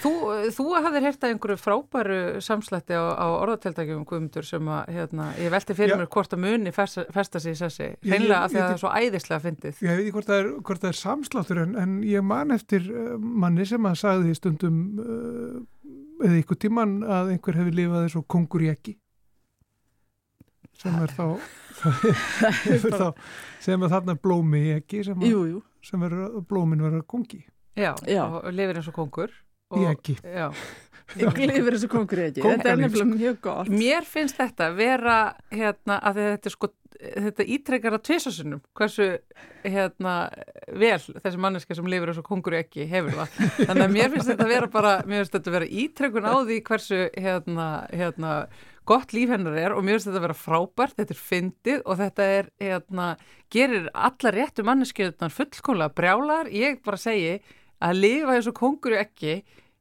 Þú, 0.00 0.12
þú 0.56 0.66
hafðir 0.72 1.06
heyrt 1.08 1.26
að 1.26 1.34
einhverju 1.34 1.58
frábæru 1.60 2.16
samslætti 2.44 2.96
á, 2.96 3.04
á 3.12 3.26
orðateltækjum 3.42 4.06
Guðmundur 4.08 4.48
sem 4.48 4.70
að, 4.72 4.88
hérna, 4.96 5.26
ég 5.36 5.52
velti 5.52 5.76
fyrir 5.76 5.92
Já. 5.92 5.98
mér 6.00 6.10
hvort 6.16 6.36
að 6.36 6.42
muni 6.46 6.72
festa, 6.72 7.04
festa 7.12 7.42
sig 7.44 7.58
í 7.58 7.60
sessi, 7.60 7.90
hreinlega 8.06 8.46
af 8.46 8.54
því 8.54 8.60
að 8.62 8.64
það 8.64 8.76
er 8.78 8.80
svo 8.86 8.94
æðislega 8.96 9.44
fyndið. 9.44 9.84
Ég 9.84 10.00
veit 10.00 10.10
hvort 10.16 10.30
það 10.32 10.40
er, 10.40 10.88
er 10.94 11.00
samsláttur 11.02 11.62
en, 11.66 11.76
en 11.84 12.00
ég 12.08 12.24
man 12.24 12.56
eftir 12.56 12.88
uh, 12.88 13.12
manni 13.20 13.68
sem 13.68 13.90
að 13.90 14.00
sagði 14.00 14.36
stundum 14.38 14.80
uh, 14.96 15.60
eða 16.24 16.40
ykkur 16.42 16.58
tíman 16.66 16.98
að 17.04 17.32
einhver 17.34 17.58
hefur 17.60 17.76
lifað 17.76 18.04
eins 18.06 18.16
og 18.20 18.26
kongur 18.30 18.64
í 18.66 18.70
ekki 18.72 18.96
sem 20.80 20.96
er 21.04 21.12
þá, 21.12 21.26
þá 21.80 23.06
sem 23.60 23.82
er 23.84 23.92
þarna 23.92 24.14
blómi 24.16 24.60
í 24.70 24.74
ekki 24.78 25.02
sem, 25.04 25.18
að, 25.20 25.28
Jú, 25.28 25.40
jú. 25.50 25.62
sem 25.84 26.02
er 26.06 26.14
að 26.26 26.38
blómin 26.48 26.82
vera 26.84 27.02
kongi 27.04 27.42
Já, 27.76 27.94
Já. 28.08 28.24
og 28.26 28.48
lifir 28.52 28.76
eins 28.80 28.88
og 28.90 28.96
kongur. 28.96 29.30
Í 29.70 29.82
Og, 29.84 29.90
ekki. 29.94 30.16
já. 30.24 30.50
Ég 31.18 31.32
glifir 31.34 31.74
þessu 31.74 31.88
kongur 31.90 32.20
ekki. 32.28 32.42
Þetta 32.44 32.70
er 32.70 32.78
nefnilega 32.78 33.16
mjög 33.16 33.40
gott. 33.42 33.70
Mér 33.72 34.04
finnst 34.06 34.38
þetta 34.38 34.68
vera 34.76 35.16
hérna 35.50 35.96
að 36.06 36.20
þetta 36.22 36.50
er 36.50 36.54
sko 36.54 36.70
þetta 37.00 37.44
ítrekkar 37.48 37.94
að 37.96 38.02
tvisasunum 38.10 38.60
hversu 38.76 39.06
hérna 39.64 40.14
vel 40.76 40.98
þessi 41.00 41.40
manneska 41.40 41.74
sem 41.78 41.86
lifir 41.88 42.12
eins 42.12 42.20
og 42.20 42.26
kongur 42.28 42.56
ekki 42.60 42.84
hefur 42.90 43.14
það. 43.16 43.38
Þannig 43.64 43.84
að 43.86 43.94
mér 43.94 44.10
finnst 44.14 44.30
þetta 44.30 44.46
að 44.46 44.52
vera 44.54 44.68
bara, 44.74 44.92
mér 45.08 45.22
finnst 45.22 45.36
þetta 45.38 45.50
að 45.50 45.56
vera 45.58 45.70
ítrekkun 45.84 46.28
á 46.28 46.34
því 46.44 46.58
hversu 46.68 47.00
hérna, 47.16 47.68
hérna 47.94 48.34
gott 48.90 49.14
líf 49.16 49.32
hennar 49.32 49.56
er 49.60 49.74
og 49.76 49.84
mér 49.86 49.96
finnst 49.96 50.10
þetta 50.10 50.20
að 50.20 50.26
vera 50.28 50.38
frábært, 50.44 50.96
þetta 50.98 51.16
er 51.16 51.22
fyndið 51.30 51.82
og 51.86 52.00
þetta 52.00 52.28
er, 52.36 52.50
hérna, 52.60 53.08
gerir 53.54 53.88
alla 53.94 54.34
réttu 54.36 54.66
manneskjöðunar 54.68 55.34
fullkónlega 55.40 55.96
brjálar. 55.96 56.52
Ég 56.52 56.82
bara 56.84 57.00
segi 57.00 57.38
að 57.80 58.00
lifa 58.04 58.36
eins 58.36 58.48
og 58.50 58.56
kongur 58.60 58.96
ekki 59.00 59.40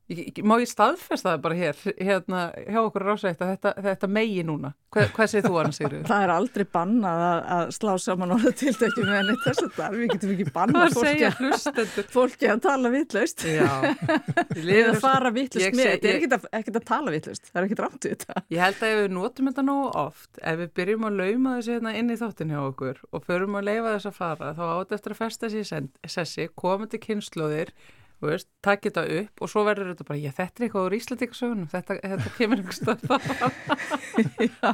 Má 0.09 0.55
ég 0.57 0.65
staðfesta 0.65 1.35
það 1.35 1.41
bara 1.43 1.55
hér, 1.59 1.81
hérna 2.01 2.39
hjá 2.57 2.79
okkur 2.81 3.03
rásætt 3.05 3.41
að 3.45 3.51
þetta, 3.51 3.73
þetta 3.85 4.07
megi 4.09 4.41
núna? 4.47 4.71
Hvað, 4.89 5.11
hvað 5.13 5.27
segir 5.29 5.45
þú 5.45 5.57
Anna 5.61 5.75
Sigurður? 5.77 6.05
Það 6.09 6.23
er 6.25 6.31
aldrei 6.33 6.63
bannað 6.73 7.19
að, 7.25 7.41
að 7.55 7.73
slá 7.75 7.91
saman 8.01 8.33
orða 8.33 8.53
tiltekki 8.57 9.03
með 9.05 9.17
henni 9.19 9.35
þess 9.43 9.61
að 9.67 9.75
það, 9.75 9.97
við 9.99 10.13
getum 10.13 10.31
ekki 10.33 10.47
bannað 10.55 10.95
fólki, 10.97 12.07
fólki 12.15 12.49
að 12.49 12.63
tala 12.63 12.91
vitlaust 12.95 13.45
eða 13.49 14.95
fara 15.03 15.33
vitlaust 15.35 15.77
með, 15.77 15.91
þetta 15.91 16.09
er 16.09 16.17
ekkert 16.17 16.35
að, 16.39 16.49
ekkert 16.57 16.81
að 16.81 16.87
tala 16.89 17.13
vitlaust, 17.13 17.51
það 17.51 17.61
er 17.61 17.69
ekkert 17.69 17.85
rámt 17.85 18.09
við 18.09 18.15
þetta. 18.15 18.45
Ég 18.49 18.65
held 18.65 18.81
að 18.81 18.95
ef 18.95 18.99
við 19.03 19.15
notum 19.19 19.51
þetta 19.51 19.67
nú 19.69 19.77
oft, 20.07 20.41
ef 20.41 20.59
við 20.63 20.73
byrjum 20.81 21.07
að 21.11 21.21
lauma 21.21 21.55
þessi 21.59 21.75
hérna 21.75 21.95
inn 22.01 22.09
í 22.09 22.19
þáttin 22.23 22.55
hjá 22.55 22.63
okkur 22.63 23.05
og 23.13 23.29
förum 23.29 23.61
að 23.61 23.69
leifa 23.69 23.93
þess 23.93 24.09
að 24.09 24.19
fara, 24.23 24.51
þá 24.57 24.65
átt 24.73 24.97
eftir 24.97 25.13
að 25.13 25.21
festa 25.21 25.53
þessi 25.53 25.85
sessi, 26.17 26.49
koma 26.57 26.89
til 26.89 27.03
kynnslóðir 27.05 27.75
Veist, 28.19 28.49
takk 28.59 28.83
þetta 28.83 29.05
upp 29.15 29.43
og 29.45 29.47
svo 29.47 29.61
verður 29.63 29.93
þetta 29.93 30.05
bara, 30.09 30.19
já 30.19 30.31
þetta 30.35 30.59
er 30.59 30.65
eitthvað 30.65 30.85
úr 30.89 30.95
Íslandíkasögunum, 30.97 31.67
þetta, 31.71 31.95
þetta 32.03 32.31
kemur 32.35 32.59
einhver 32.59 32.75
stöð 32.75 33.05
já, 34.49 34.71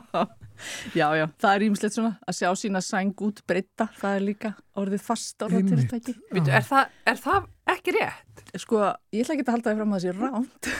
já, 0.96 1.06
já, 1.20 1.26
það 1.44 1.52
er 1.52 1.66
ímislegt 1.68 1.94
svona 1.94 2.12
að 2.26 2.38
sjá 2.40 2.50
sína 2.58 2.82
sæng 2.82 3.22
út 3.28 3.44
breyta, 3.46 3.86
það 4.00 4.18
er 4.18 4.26
líka 4.26 4.52
orðið 4.82 5.04
fast 5.06 5.46
orðið 5.46 5.70
tiltæki. 5.76 6.16
Er, 6.42 6.66
er 7.06 7.22
það 7.22 7.46
ekki 7.76 7.94
rétt? 8.00 8.42
Sko, 8.64 8.82
ég 9.14 9.22
ætla 9.22 9.38
ekki 9.38 9.46
að 9.46 9.54
halda 9.54 9.70
það 9.70 9.78
fram 9.78 9.94
að 9.94 10.00
það 10.00 10.08
sé 10.08 10.16
ránt, 10.18 10.72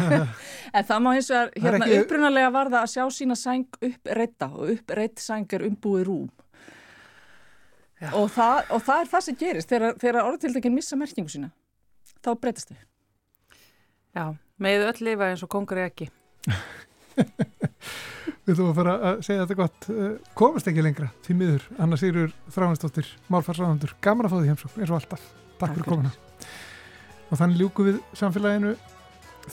en 0.78 0.88
það 0.92 1.02
má 1.02 1.10
hins 1.16 1.32
vegar, 1.34 1.52
hérna 1.66 1.82
ekki... 1.88 1.98
upprunalega 2.04 2.54
var 2.54 2.72
það 2.76 2.80
að 2.84 2.94
sjá 2.94 3.04
sína 3.18 3.38
sæng 3.42 3.80
uppbreyta 3.90 4.50
og 4.54 4.70
uppbreyt 4.76 5.24
sæng 5.24 5.58
er 5.58 5.66
umbúið 5.66 6.06
rúm. 6.12 6.30
Og 8.14 8.30
það, 8.30 8.72
og 8.76 8.80
það 8.84 9.02
er 9.02 9.12
það 9.16 9.22
sem 9.24 9.36
gerist 9.40 9.70
þegar, 9.70 9.94
þegar 9.98 10.26
orðtiltækinn 10.28 10.74
missa 10.76 10.98
merkingu 11.00 11.32
sína 11.32 11.50
þá 12.24 12.30
breytast 12.40 12.72
þau. 12.72 12.80
Já, 14.14 14.24
með 14.62 14.86
öll 14.88 15.08
lifa 15.08 15.30
eins 15.30 15.44
og 15.44 15.50
kongur 15.52 15.82
er 15.82 15.90
ekki. 15.90 16.08
Við 18.44 18.58
þú 18.58 18.66
að 18.68 18.76
fara 18.76 18.94
að 19.08 19.20
segja 19.24 19.44
þetta 19.44 19.56
gott. 19.56 19.86
Eh, 19.88 20.32
komast 20.36 20.68
ekki 20.68 20.82
lengra 20.84 21.08
til 21.24 21.36
miður. 21.38 21.64
Anna 21.80 21.96
Sýrur 22.00 22.34
Þráinsdóttir, 22.52 23.08
Málfarsraðandur. 23.32 23.94
Gaman 24.04 24.28
að 24.28 24.34
fá 24.34 24.38
því 24.40 24.50
heimsók, 24.52 24.74
eins 24.76 24.92
og 24.92 24.98
alltaf. 24.98 25.22
Takk, 25.24 25.54
Takk 25.62 25.78
fyrir 25.78 25.88
komuna. 25.88 26.12
Og 27.30 27.40
þannig 27.40 27.62
ljúku 27.62 27.86
við 27.88 28.02
samfélaginu 28.20 28.74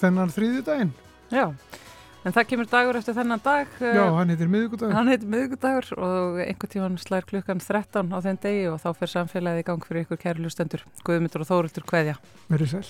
þennan 0.02 0.36
þrýðju 0.36 0.66
daginn. 0.68 0.92
Já. 1.32 1.46
En 2.22 2.36
það 2.36 2.48
kemur 2.52 2.68
dagur 2.70 2.98
eftir 3.00 3.16
þennan 3.18 3.42
dag. 3.42 3.70
Já, 3.82 4.04
eh, 4.06 4.16
hann 4.18 4.30
heitir 4.30 4.50
miðugudagur. 4.54 4.94
Hann 4.94 5.10
heitir 5.10 5.32
miðugudagur 5.34 5.88
og 5.98 6.42
einhvern 6.44 6.74
tíman 6.76 7.00
slær 7.02 7.26
klukkan 7.26 7.64
13 7.64 8.14
á 8.14 8.18
þenn 8.22 8.42
degi 8.44 8.68
og 8.70 8.78
þá 8.84 8.90
fer 9.00 9.14
samfélagið 9.16 9.64
í 9.64 9.68
gang 9.72 9.88
fyrir 9.88 10.06
ykkur 10.06 10.22
kæru 10.22 10.46
lustendur. 10.46 10.86
Guðmyndur 11.02 11.42
og 11.42 11.50
Þóruldur, 11.50 11.88
hvaðja? 11.90 12.20
Verið 12.54 12.78
sæl. 12.78 12.86